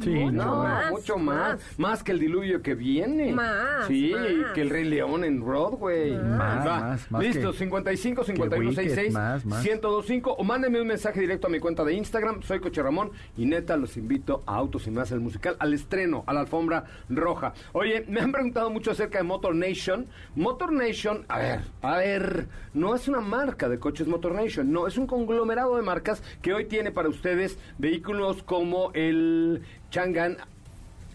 Sí, 0.01 0.25
no, 0.25 0.57
más, 0.63 0.91
mucho 0.91 1.17
más. 1.17 1.35
más. 1.53 1.79
más. 1.79 2.03
que 2.03 2.11
el 2.11 2.19
diluvio 2.19 2.61
que 2.61 2.75
viene. 2.75 3.31
Más, 3.31 3.87
Sí, 3.87 4.13
más. 4.13 4.51
que 4.53 4.61
el 4.61 4.69
Rey 4.69 4.83
León 4.83 5.23
en 5.23 5.43
Broadway. 5.43 6.11
Más, 6.17 6.67
Va, 6.67 6.79
más, 6.79 7.11
más 7.11 7.23
Listo, 7.23 7.51
que- 7.51 7.57
55 7.57 8.23
51 8.23 8.49
que 8.61 8.67
Wicked, 8.81 8.83
66 8.95 9.13
más, 9.13 9.45
más. 9.45 9.63
1025 9.63 10.33
o 10.33 10.43
mándenme 10.43 10.81
un 10.81 10.87
mensaje 10.87 11.19
directo 11.21 11.47
a 11.47 11.49
mi 11.49 11.59
cuenta 11.59 11.83
de 11.83 11.93
Instagram. 11.93 12.41
Soy 12.43 12.59
Coche 12.59 12.83
Ramón 12.83 13.11
y 13.37 13.45
neta 13.45 13.77
los 13.77 13.95
invito 13.97 14.43
a 14.45 14.55
Autos 14.55 14.85
y 14.87 14.91
Más 14.91 15.11
el 15.11 15.19
musical, 15.21 15.55
al 15.59 15.73
estreno, 15.73 16.23
a 16.27 16.33
la 16.33 16.41
alfombra 16.41 16.83
roja. 17.09 17.53
Oye, 17.73 18.05
me 18.09 18.19
han 18.19 18.31
preguntado 18.31 18.69
mucho 18.69 18.91
acerca 18.91 19.17
de 19.19 19.23
Motor 19.23 19.55
Nation. 19.55 20.07
Motor 20.35 20.71
Nation, 20.73 21.25
a 21.29 21.39
ver, 21.39 21.61
a 21.81 21.97
ver, 21.97 22.47
no 22.73 22.95
es 22.95 23.07
una 23.07 23.21
marca 23.21 23.69
de 23.69 23.79
coches 23.79 24.07
Motor 24.07 24.33
Nation, 24.35 24.71
no, 24.71 24.87
es 24.87 24.97
un 24.97 25.07
conglomerado 25.07 25.75
de 25.77 25.81
marcas 25.83 26.21
que 26.41 26.53
hoy 26.53 26.65
tiene 26.65 26.91
para 26.91 27.09
ustedes 27.09 27.57
vehículos 27.77 28.43
como 28.43 28.91
el 28.93 29.61
Chang'an 29.95 30.35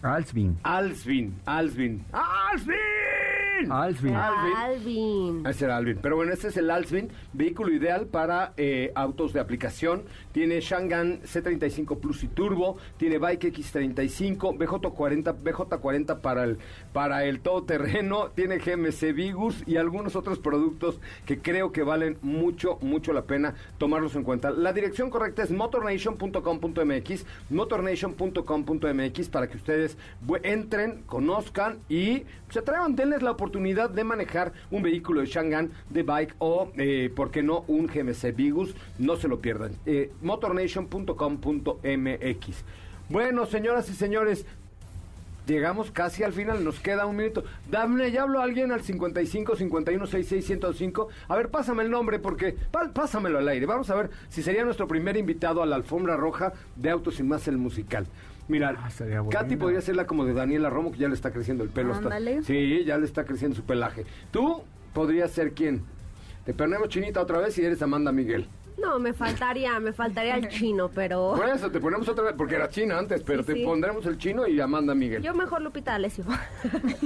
Alsvin. 0.03 0.55
Alsvin, 0.65 1.33
Alsvin, 1.45 2.03
Alsvin. 2.11 2.90
Alvin. 3.69 4.15
Alvin. 4.15 5.45
Ese 5.45 5.65
era 5.65 5.77
Alvin. 5.77 5.97
Pero 6.01 6.15
bueno, 6.15 6.33
este 6.33 6.47
es 6.47 6.57
el 6.57 6.71
Alsvin, 6.71 7.09
vehículo 7.33 7.73
ideal 7.73 8.07
para 8.07 8.53
eh, 8.57 8.91
autos 8.95 9.33
de 9.33 9.39
aplicación. 9.39 10.03
Tiene 10.31 10.61
Shangan 10.61 11.21
C35 11.21 11.99
Plus 11.99 12.23
y 12.23 12.27
Turbo, 12.27 12.77
tiene 12.97 13.17
Bike 13.17 13.53
X35, 13.53 14.57
BJ40, 14.57 15.35
BJ40 15.43 16.21
para 16.21 16.45
el, 16.45 16.57
para 16.93 17.25
el 17.25 17.41
todoterreno, 17.41 18.29
tiene 18.29 18.57
GMC 18.57 19.13
Vigus 19.13 19.63
y 19.67 19.77
algunos 19.77 20.15
otros 20.15 20.39
productos 20.39 20.99
que 21.25 21.39
creo 21.39 21.71
que 21.71 21.83
valen 21.83 22.17
mucho, 22.21 22.77
mucho 22.81 23.13
la 23.13 23.23
pena 23.23 23.53
tomarlos 23.77 24.15
en 24.15 24.23
cuenta. 24.23 24.49
La 24.51 24.73
dirección 24.73 25.09
correcta 25.09 25.43
es 25.43 25.51
motornation.com.mx, 25.51 27.25
motornation.com.mx 27.49 29.29
para 29.29 29.47
que 29.47 29.57
ustedes 29.57 29.97
entren, 30.43 31.03
conozcan 31.05 31.79
y 31.89 32.23
se 32.49 32.59
atrevan, 32.59 32.95
denles 32.95 33.21
la 33.21 33.31
oportunidad 33.31 33.50
de 33.51 34.03
manejar 34.03 34.53
un 34.71 34.81
vehículo 34.81 35.21
de 35.21 35.27
Shangan, 35.27 35.69
de 35.89 36.01
bike 36.03 36.35
o, 36.39 36.71
eh, 36.77 37.11
¿por 37.15 37.31
qué 37.31 37.43
no, 37.43 37.63
un 37.67 37.87
GMC 37.87 38.35
Vigus? 38.35 38.75
No 38.97 39.15
se 39.17 39.27
lo 39.27 39.39
pierdan. 39.39 39.73
Eh, 39.85 40.11
motornation.com.mx. 40.21 42.63
Bueno, 43.09 43.45
señoras 43.45 43.89
y 43.89 43.93
señores, 43.93 44.45
Llegamos 45.47 45.89
casi 45.89 46.23
al 46.23 46.33
final, 46.33 46.63
nos 46.63 46.79
queda 46.79 47.07
un 47.07 47.15
minuto. 47.15 47.43
Dame, 47.69 48.11
ya 48.11 48.21
habló 48.21 48.41
alguien 48.41 48.71
al 48.71 48.83
55 48.83 49.55
51 49.55 50.05
66 50.05 50.45
105. 50.45 51.09
A 51.27 51.35
ver, 51.35 51.49
pásame 51.49 51.83
el 51.83 51.89
nombre 51.89 52.19
porque 52.19 52.55
pásamelo 52.93 53.39
al 53.39 53.47
aire. 53.47 53.65
Vamos 53.65 53.89
a 53.89 53.95
ver 53.95 54.11
si 54.29 54.43
sería 54.43 54.63
nuestro 54.63 54.87
primer 54.87 55.17
invitado 55.17 55.63
a 55.63 55.65
la 55.65 55.75
alfombra 55.75 56.15
roja 56.15 56.53
de 56.75 56.91
Autos 56.91 57.19
y 57.19 57.23
más 57.23 57.47
el 57.47 57.57
musical. 57.57 58.05
Mira, 58.47 58.75
Ah. 58.77 58.89
Katy 59.29 59.55
podría 59.55 59.81
ser 59.81 59.95
la 59.95 60.05
como 60.05 60.25
de 60.25 60.33
Daniela 60.33 60.69
Romo 60.69 60.91
que 60.91 60.97
ya 60.97 61.07
le 61.07 61.13
está 61.13 61.31
creciendo 61.31 61.63
el 61.63 61.69
pelo. 61.69 61.93
Ándale. 61.93 62.43
sí, 62.43 62.83
ya 62.85 62.97
le 62.97 63.05
está 63.05 63.23
creciendo 63.23 63.55
su 63.55 63.63
pelaje. 63.63 64.05
Tú 64.31 64.63
podrías 64.93 65.31
ser 65.31 65.53
quién? 65.53 65.83
Te 66.45 66.53
ponemos 66.53 66.89
chinita 66.89 67.21
otra 67.21 67.37
vez 67.39 67.57
y 67.57 67.63
eres 67.65 67.81
Amanda 67.81 68.11
Miguel. 68.11 68.47
No, 68.77 68.99
me 68.99 69.13
faltaría, 69.13 69.79
me 69.79 69.93
faltaría 69.93 70.35
el 70.35 70.47
chino, 70.49 70.89
pero 70.89 71.33
Por 71.37 71.47
eso 71.49 71.69
te 71.71 71.79
ponemos 71.79 72.07
otra 72.09 72.23
vez, 72.25 72.33
porque 72.37 72.55
era 72.55 72.69
china 72.69 72.97
antes, 72.97 73.21
pero 73.23 73.41
Sí, 73.43 73.47
te 73.47 73.53
sí. 73.59 73.65
pondremos 73.65 74.05
el 74.05 74.17
chino 74.17 74.47
y 74.47 74.59
Amanda 74.59 74.93
Miguel. 74.95 75.21
yo 75.21 75.33
mejor 75.33 75.61
Lupita 75.61 75.91
D'Alessio. 75.91 76.23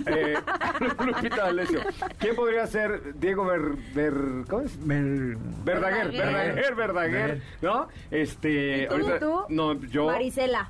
Eh, 0.08 0.36
Lupita 1.06 1.36
D'Alessio. 1.38 1.80
¿Quién 2.20 2.36
podría 2.36 2.68
ser 2.68 3.16
Diego 3.20 3.46
Ver, 3.46 3.62
Ver- 3.94 4.46
¿cómo 4.50 4.62
es? 4.64 4.78
Ver- 4.86 5.38
Verdaguer, 5.64 6.12
Verdaguer. 6.12 6.56
Verdaguer, 6.56 6.76
Verdaguer, 6.76 7.28
Ver. 7.28 7.42
¿no? 7.62 7.88
Este, 8.12 8.84
¿Y 8.84 8.88
tú, 8.88 8.94
ahorita- 8.94 9.20
tú? 9.20 9.42
no, 9.50 9.74
yo 9.82 10.06
Marisela. 10.08 10.70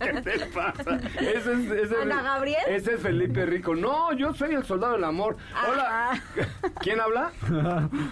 ¿Qué 0.00 0.12
te 0.22 0.46
pasa? 0.46 0.98
Ese 1.20 1.52
es, 1.52 1.70
ese 1.70 1.82
es- 1.82 1.92
Ana 2.02 2.22
Gabriel. 2.22 2.62
Ese 2.68 2.94
es 2.94 3.00
Felipe 3.00 3.44
Rico. 3.46 3.74
No, 3.74 4.12
yo 4.12 4.32
soy 4.34 4.54
el 4.54 4.64
soldado 4.64 4.94
del 4.94 5.04
amor. 5.04 5.36
Hola. 5.70 5.84
Ah. 6.12 6.20
¿Quién 6.80 7.00
habla? 7.00 7.32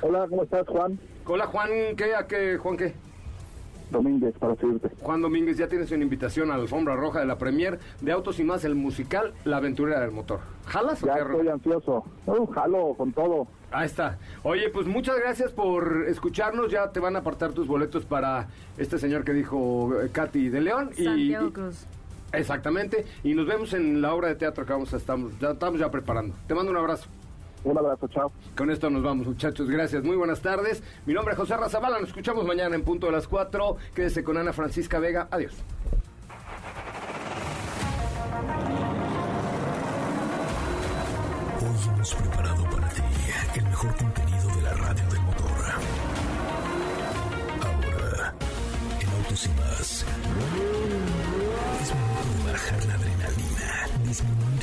Hola, 0.00 0.26
¿cómo 0.28 0.42
estás, 0.44 0.66
Juan? 0.72 0.98
Hola, 1.26 1.46
Juan, 1.46 1.68
¿qué? 1.96 2.14
¿A 2.14 2.26
qué? 2.26 2.56
¿Juan 2.56 2.76
qué? 2.78 2.94
Domínguez, 3.90 4.34
para 4.38 4.56
servirte. 4.56 4.88
Juan 5.02 5.20
Domínguez, 5.20 5.58
ya 5.58 5.68
tienes 5.68 5.90
una 5.90 6.02
invitación 6.02 6.50
a 6.50 6.56
la 6.56 6.62
alfombra 6.62 6.96
roja 6.96 7.20
de 7.20 7.26
la 7.26 7.36
premier 7.36 7.78
de 8.00 8.10
Autos 8.12 8.40
y 8.40 8.44
Más, 8.44 8.64
el 8.64 8.74
musical 8.74 9.34
La 9.44 9.58
Aventurera 9.58 10.00
del 10.00 10.12
Motor. 10.12 10.40
¿Jalas 10.66 11.02
o 11.02 11.06
Ya 11.06 11.14
qué? 11.16 11.20
estoy 11.20 11.48
ansioso. 11.48 12.04
No, 12.26 12.46
jalo 12.46 12.94
con 12.96 13.12
todo. 13.12 13.46
Ahí 13.70 13.84
está. 13.84 14.16
Oye, 14.44 14.70
pues 14.70 14.86
muchas 14.86 15.18
gracias 15.18 15.52
por 15.52 16.06
escucharnos. 16.08 16.70
Ya 16.72 16.90
te 16.90 17.00
van 17.00 17.16
a 17.16 17.18
apartar 17.18 17.52
tus 17.52 17.66
boletos 17.66 18.06
para 18.06 18.48
este 18.78 18.98
señor 18.98 19.24
que 19.24 19.34
dijo 19.34 19.92
eh, 20.02 20.08
Katy 20.10 20.48
de 20.48 20.60
León. 20.62 20.90
y- 20.96 21.04
Santiago 21.04 21.48
y- 21.48 21.52
Cruz. 21.52 21.84
Exactamente. 22.32 23.04
Y 23.24 23.34
nos 23.34 23.46
vemos 23.46 23.74
en 23.74 24.00
la 24.00 24.14
obra 24.14 24.28
de 24.28 24.36
teatro 24.36 24.64
que 24.64 24.72
vamos 24.72 24.94
a 24.94 24.96
estar, 24.96 25.18
ya 25.38 25.50
estamos 25.50 25.78
ya 25.78 25.90
preparando. 25.90 26.34
Te 26.46 26.54
mando 26.54 26.70
un 26.70 26.78
abrazo. 26.78 27.08
Un 27.64 27.78
abrazo, 27.78 28.08
chao. 28.08 28.32
Con 28.56 28.70
esto 28.70 28.90
nos 28.90 29.02
vamos, 29.02 29.26
muchachos. 29.26 29.68
Gracias. 29.70 30.02
Muy 30.02 30.16
buenas 30.16 30.40
tardes. 30.40 30.82
Mi 31.06 31.14
nombre 31.14 31.32
es 31.32 31.38
José 31.38 31.56
Razabala. 31.56 31.98
Nos 31.98 32.08
escuchamos 32.08 32.44
mañana 32.44 32.74
en 32.74 32.82
punto 32.82 33.06
de 33.06 33.12
las 33.12 33.28
4. 33.28 33.76
Quédese 33.94 34.24
con 34.24 34.36
Ana 34.36 34.52
Francisca 34.52 34.98
Vega. 34.98 35.28
Adiós. 35.30 35.52
Hoy 41.60 41.94
hemos 41.94 42.14
preparado 42.14 42.64
para 42.64 42.88
ti 42.88 43.02
el 43.54 43.64
mejor 43.64 43.96
contenido 43.96 44.48
de 44.56 44.62
la 44.62 44.72
radio 44.74 45.08
del 45.08 45.20
motor. 45.22 45.46
Ahora, 47.62 48.34
en 49.00 49.08
Autos 49.08 49.46